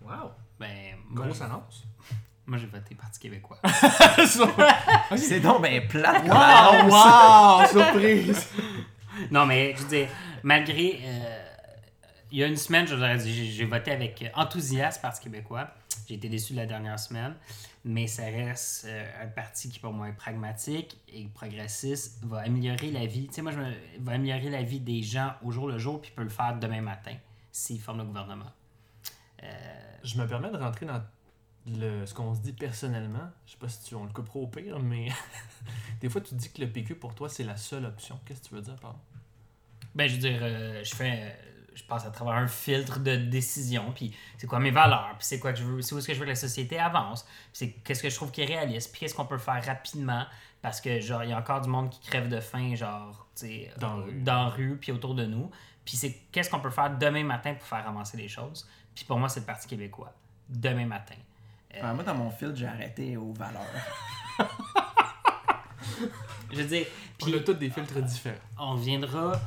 Wow. 0.04 0.30
Ben, 0.60 0.96
Grosse 1.12 1.42
annonce. 1.42 1.86
moi, 2.46 2.58
j'ai 2.58 2.68
voté 2.68 2.96
Parti 2.96 3.20
québécois. 3.20 3.60
C'est 5.18 5.40
donc 5.40 5.62
ben 5.62 5.88
plate 5.88 6.28
comme 6.28 6.90
wow, 6.90 7.60
wow, 7.60 7.68
surprise. 7.68 8.48
non, 9.32 9.46
mais 9.46 9.74
je 9.76 9.82
veux 9.84 9.90
dire, 9.90 10.10
malgré. 10.44 11.00
euh, 11.04 11.46
il 12.32 12.40
y 12.40 12.44
a 12.44 12.48
une 12.48 12.58
semaine, 12.58 12.86
j'ai 12.88 13.66
voté 13.66 13.92
avec 13.92 14.30
enthousiasme 14.36 15.02
Parti 15.02 15.22
québécois. 15.22 15.70
J'ai 16.08 16.16
été 16.16 16.28
déçu 16.28 16.54
de 16.54 16.58
la 16.58 16.66
dernière 16.66 17.00
semaine. 17.00 17.34
Mais 17.86 18.08
ça 18.08 18.24
reste 18.24 18.86
euh, 18.90 19.24
un 19.24 19.28
parti 19.28 19.70
qui, 19.70 19.80
pour 19.80 19.94
moi, 19.94 20.10
est 20.10 20.14
pragmatique 20.14 20.98
et 21.08 21.28
progressiste, 21.34 22.24
va 22.26 22.40
améliorer 22.40 22.92
la 22.92 23.06
vie. 23.06 23.28
Tu 23.28 23.36
sais, 23.36 23.42
moi, 23.44 23.52
je 23.52 23.60
me, 23.60 23.72
va 24.00 24.14
améliorer 24.14 24.50
la 24.50 24.64
vie 24.64 24.80
des 24.80 25.04
gens 25.04 25.34
au 25.44 25.52
jour 25.52 25.68
le 25.68 25.78
jour, 25.78 26.02
puis 26.02 26.12
peut 26.16 26.24
le 26.24 26.30
faire 26.30 26.58
demain 26.60 26.82
matin 26.82 27.14
s'il 27.52 27.80
forme 27.80 28.00
le 28.00 28.06
gouvernement. 28.06 28.52
Euh, 29.44 29.48
Je 30.04 30.18
me 30.18 30.28
permets 30.28 30.52
de 30.52 30.58
rentrer 30.58 30.86
dans 30.86 31.02
le, 31.68 32.06
ce 32.06 32.14
qu'on 32.14 32.34
se 32.36 32.42
dit 32.42 32.54
personnellement. 32.54 33.30
Je 33.46 33.54
sais 33.54 33.58
pas 33.58 33.68
si 33.70 33.84
tu, 33.84 33.96
on 33.96 34.04
le 34.06 34.12
coupera 34.12 34.40
au 34.40 34.48
pire, 34.48 34.80
mais 34.80 35.10
des 36.02 36.10
fois 36.10 36.22
tu 36.22 36.36
dis 36.36 36.52
que 36.52 36.62
le 36.62 36.70
PQ 36.70 36.96
pour 36.96 37.16
toi 37.16 37.28
c'est 37.30 37.44
la 37.44 37.58
seule 37.58 37.86
option. 37.86 38.20
Qu'est-ce 38.26 38.42
que 38.42 38.48
tu 38.50 38.56
veux 38.56 38.62
dire 38.62 38.76
par 38.76 38.92
là? 38.92 39.00
Ben, 39.96 40.08
je 40.08 40.16
veux 40.16 40.20
dire, 40.20 40.40
euh, 40.42 40.84
je 40.84 40.94
fais. 40.94 41.36
je 41.74 41.84
passe 41.84 42.06
à 42.06 42.12
travers 42.12 42.34
un 42.34 42.48
filtre 42.48 43.00
de 43.00 43.16
décision, 43.16 43.92
puis 43.94 44.14
c'est 44.38 44.46
quoi 44.48 44.60
mes 44.60 44.72
valeurs, 44.72 45.16
puis 45.18 45.26
c'est 45.26 45.40
quoi 45.40 45.54
que 45.54 45.60
je 45.60 45.64
veux, 45.64 45.82
c'est 45.82 45.96
où 45.96 45.98
est-ce 45.98 46.08
que 46.08 46.14
je 46.14 46.20
veux 46.20 46.26
que 46.26 46.30
la 46.32 46.36
société 46.36 46.78
avance, 46.80 47.26
c'est 47.54 47.72
qu'est-ce 47.72 48.04
que 48.04 48.10
je 48.10 48.16
trouve 48.16 48.32
qui 48.32 48.42
est 48.42 48.46
réaliste, 48.46 48.92
puis 48.92 49.00
qu'est-ce 49.02 49.16
qu'on 49.16 49.26
peut 49.26 49.38
faire 49.38 49.64
rapidement, 49.66 50.26
parce 50.62 50.82
que, 50.82 51.00
genre, 51.00 51.24
il 51.24 51.30
y 51.30 51.34
a 51.34 51.38
encore 51.38 51.62
du 51.62 51.70
monde 51.70 51.90
qui 51.90 52.00
crève 52.00 52.28
de 52.30 52.40
faim, 52.40 52.76
genre, 52.76 53.28
tu 53.36 53.68
Dans 53.78 54.00
euh, 54.00 54.04
rue. 54.04 54.22
dans 54.22 54.50
rue, 54.50 54.78
puis 54.78 54.92
autour 54.92 55.16
de 55.16 55.26
nous, 55.26 55.50
puis 55.86 55.96
c'est 55.98 56.14
qu'est-ce 56.32 56.50
qu'on 56.50 56.60
peut 56.60 56.70
faire 56.72 56.98
demain 56.98 57.24
matin 57.24 57.54
pour 57.54 57.68
faire 57.68 57.88
avancer 57.88 58.18
les 58.18 58.28
choses, 58.28 58.68
puis 58.96 59.04
pour 59.06 59.20
moi, 59.20 59.30
c'est 59.30 59.42
le 59.42 59.46
Parti 59.46 59.68
québécois, 59.68 60.14
demain 60.50 60.86
matin. 60.86 61.16
Euh, 61.74 61.78
Enfin, 61.80 61.94
moi, 61.94 62.04
dans 62.06 62.16
mon 62.16 62.32
filtre, 62.32 62.56
j'ai 62.56 62.68
arrêté 62.68 63.18
aux 63.18 63.34
valeurs. 63.34 63.62
je 66.52 66.58
veux 66.58 66.66
dire, 66.68 66.86
On 67.22 67.26
puis 67.26 67.36
a 67.36 67.40
tous 67.42 67.54
des 67.54 67.70
filtres 67.70 68.02
différents. 68.02 68.36
on 68.60 68.76
viendra. 68.76 69.34
euh, 69.34 69.38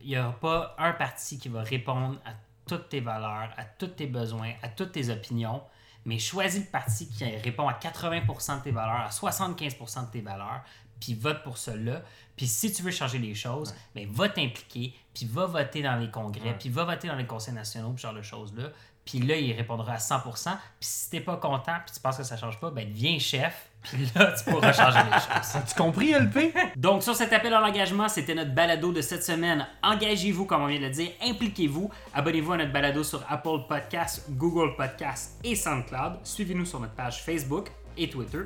Il 0.00 0.08
n'y 0.10 0.18
aura 0.18 0.32
pas 0.32 0.74
un 0.78 0.92
parti 0.92 1.38
qui 1.38 1.48
va 1.48 1.62
répondre 1.62 2.16
à 2.24 2.30
toutes 2.66 2.88
tes 2.88 3.00
valeurs, 3.00 3.50
à 3.56 3.64
tous 3.64 3.88
tes 3.88 4.06
besoins, 4.06 4.52
à 4.62 4.68
toutes 4.68 4.92
tes 4.92 5.10
opinions, 5.10 5.62
mais 6.04 6.18
choisis 6.18 6.60
le 6.64 6.70
parti 6.70 7.08
qui 7.08 7.24
répond 7.24 7.68
à 7.68 7.74
80% 7.74 8.58
de 8.58 8.62
tes 8.62 8.70
valeurs, 8.70 9.06
à 9.06 9.08
75% 9.10 10.06
de 10.06 10.10
tes 10.10 10.20
valeurs, 10.20 10.62
puis 11.00 11.14
vote 11.14 11.42
pour 11.42 11.58
cela. 11.58 12.02
Puis 12.36 12.46
si 12.46 12.72
tu 12.72 12.82
veux 12.82 12.90
changer 12.90 13.18
les 13.18 13.34
choses, 13.34 13.74
ben, 13.94 14.08
va 14.10 14.28
t'impliquer, 14.28 14.94
puis 15.12 15.26
va 15.26 15.46
voter 15.46 15.82
dans 15.82 15.96
les 15.96 16.10
congrès, 16.10 16.56
puis 16.58 16.68
va 16.68 16.84
voter 16.84 17.08
dans 17.08 17.16
les 17.16 17.26
conseils 17.26 17.54
nationaux, 17.54 17.90
puis 17.90 18.00
ce 18.00 18.06
genre 18.06 18.16
de 18.16 18.22
choses-là. 18.22 18.68
Puis 19.04 19.18
là, 19.18 19.36
il 19.36 19.52
répondra 19.52 19.94
à 19.94 19.96
100%. 19.96 20.50
Puis 20.52 20.56
si 20.80 21.10
t'es 21.10 21.20
pas 21.20 21.36
content, 21.36 21.74
puis 21.84 21.94
tu 21.94 22.00
penses 22.00 22.18
que 22.18 22.22
ça 22.22 22.36
change 22.36 22.60
pas, 22.60 22.70
ben 22.70 22.88
deviens 22.88 23.18
chef, 23.18 23.70
puis 23.82 24.06
là, 24.14 24.32
tu 24.32 24.50
pourras 24.50 24.72
changer 24.72 24.98
les 24.98 25.12
choses. 25.12 25.54
As-tu 25.56 25.74
compris, 25.74 26.12
LP? 26.12 26.54
Donc, 26.76 27.02
sur 27.02 27.14
cet 27.14 27.32
appel 27.32 27.52
à 27.54 27.60
l'engagement, 27.60 28.08
c'était 28.08 28.34
notre 28.34 28.54
balado 28.54 28.92
de 28.92 29.00
cette 29.00 29.24
semaine. 29.24 29.66
Engagez-vous, 29.82 30.44
comme 30.44 30.62
on 30.62 30.66
vient 30.66 30.78
de 30.78 30.84
le 30.84 30.90
dire, 30.90 31.10
impliquez-vous. 31.22 31.90
Abonnez-vous 32.14 32.52
à 32.52 32.56
notre 32.58 32.72
balado 32.72 33.02
sur 33.02 33.24
Apple 33.28 33.66
Podcasts, 33.68 34.30
Google 34.30 34.76
Podcasts 34.76 35.38
et 35.42 35.56
SoundCloud. 35.56 36.20
Suivez-nous 36.24 36.66
sur 36.66 36.78
notre 36.78 36.94
page 36.94 37.22
Facebook 37.22 37.70
et 37.96 38.08
Twitter. 38.08 38.44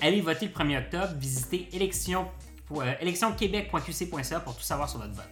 Allez 0.00 0.20
voter 0.20 0.46
le 0.46 0.52
1er 0.52 0.78
octobre. 0.78 1.12
Visitez 1.18 1.68
élection, 1.72 2.28
euh, 2.80 2.94
pour 4.44 4.56
tout 4.56 4.62
savoir 4.62 4.88
sur 4.88 4.98
notre 4.98 5.14
vote. 5.14 5.30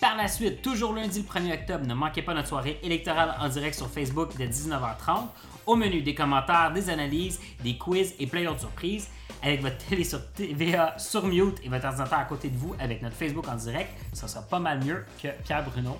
Par 0.00 0.16
la 0.16 0.28
suite, 0.28 0.60
toujours 0.60 0.92
lundi 0.92 1.20
le 1.22 1.40
1er 1.40 1.54
octobre, 1.54 1.86
ne 1.86 1.94
manquez 1.94 2.20
pas 2.20 2.34
notre 2.34 2.48
soirée 2.48 2.78
électorale 2.82 3.34
en 3.40 3.48
direct 3.48 3.74
sur 3.74 3.88
Facebook 3.88 4.30
dès 4.36 4.46
19h30. 4.46 5.26
Au 5.64 5.74
menu, 5.74 6.02
des 6.02 6.14
commentaires, 6.14 6.70
des 6.72 6.90
analyses, 6.90 7.40
des 7.62 7.76
quiz 7.76 8.14
et 8.18 8.26
plein 8.26 8.44
d'autres 8.44 8.60
surprises. 8.60 9.08
Avec 9.42 9.62
votre 9.62 9.78
télé 9.78 10.04
sur 10.04 10.32
TVA 10.32 10.98
sur 10.98 11.26
mute 11.26 11.58
et 11.64 11.68
votre 11.68 11.86
ordinateur 11.86 12.18
à 12.18 12.24
côté 12.24 12.48
de 12.48 12.56
vous 12.56 12.74
avec 12.78 13.02
notre 13.02 13.16
Facebook 13.16 13.48
en 13.48 13.56
direct, 13.56 13.90
ça 14.12 14.28
sera 14.28 14.42
pas 14.42 14.58
mal 14.58 14.84
mieux 14.84 15.04
que 15.22 15.28
Pierre 15.44 15.64
Bruno. 15.64 15.98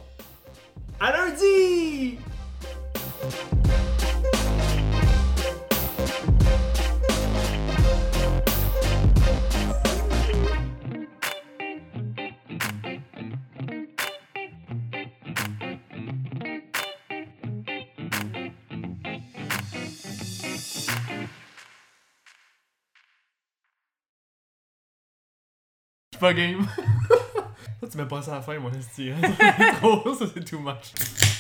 À 1.01 1.13
lundi! 1.13 2.19
Suis 26.17 26.21
pas 26.21 26.35
game. 26.35 26.67
Ça, 27.81 27.89
tu 27.91 27.99
mets 27.99 28.07
pas 28.07 28.23
ça 28.23 28.33
à 28.33 28.35
la 28.37 28.43
fin, 28.43 28.59
moi, 28.59 28.71
c'est 28.91 29.13
trop, 29.81 30.15
ça 30.15 30.25
c'est 30.33 30.45
too 30.45 30.59
much. 30.59 31.37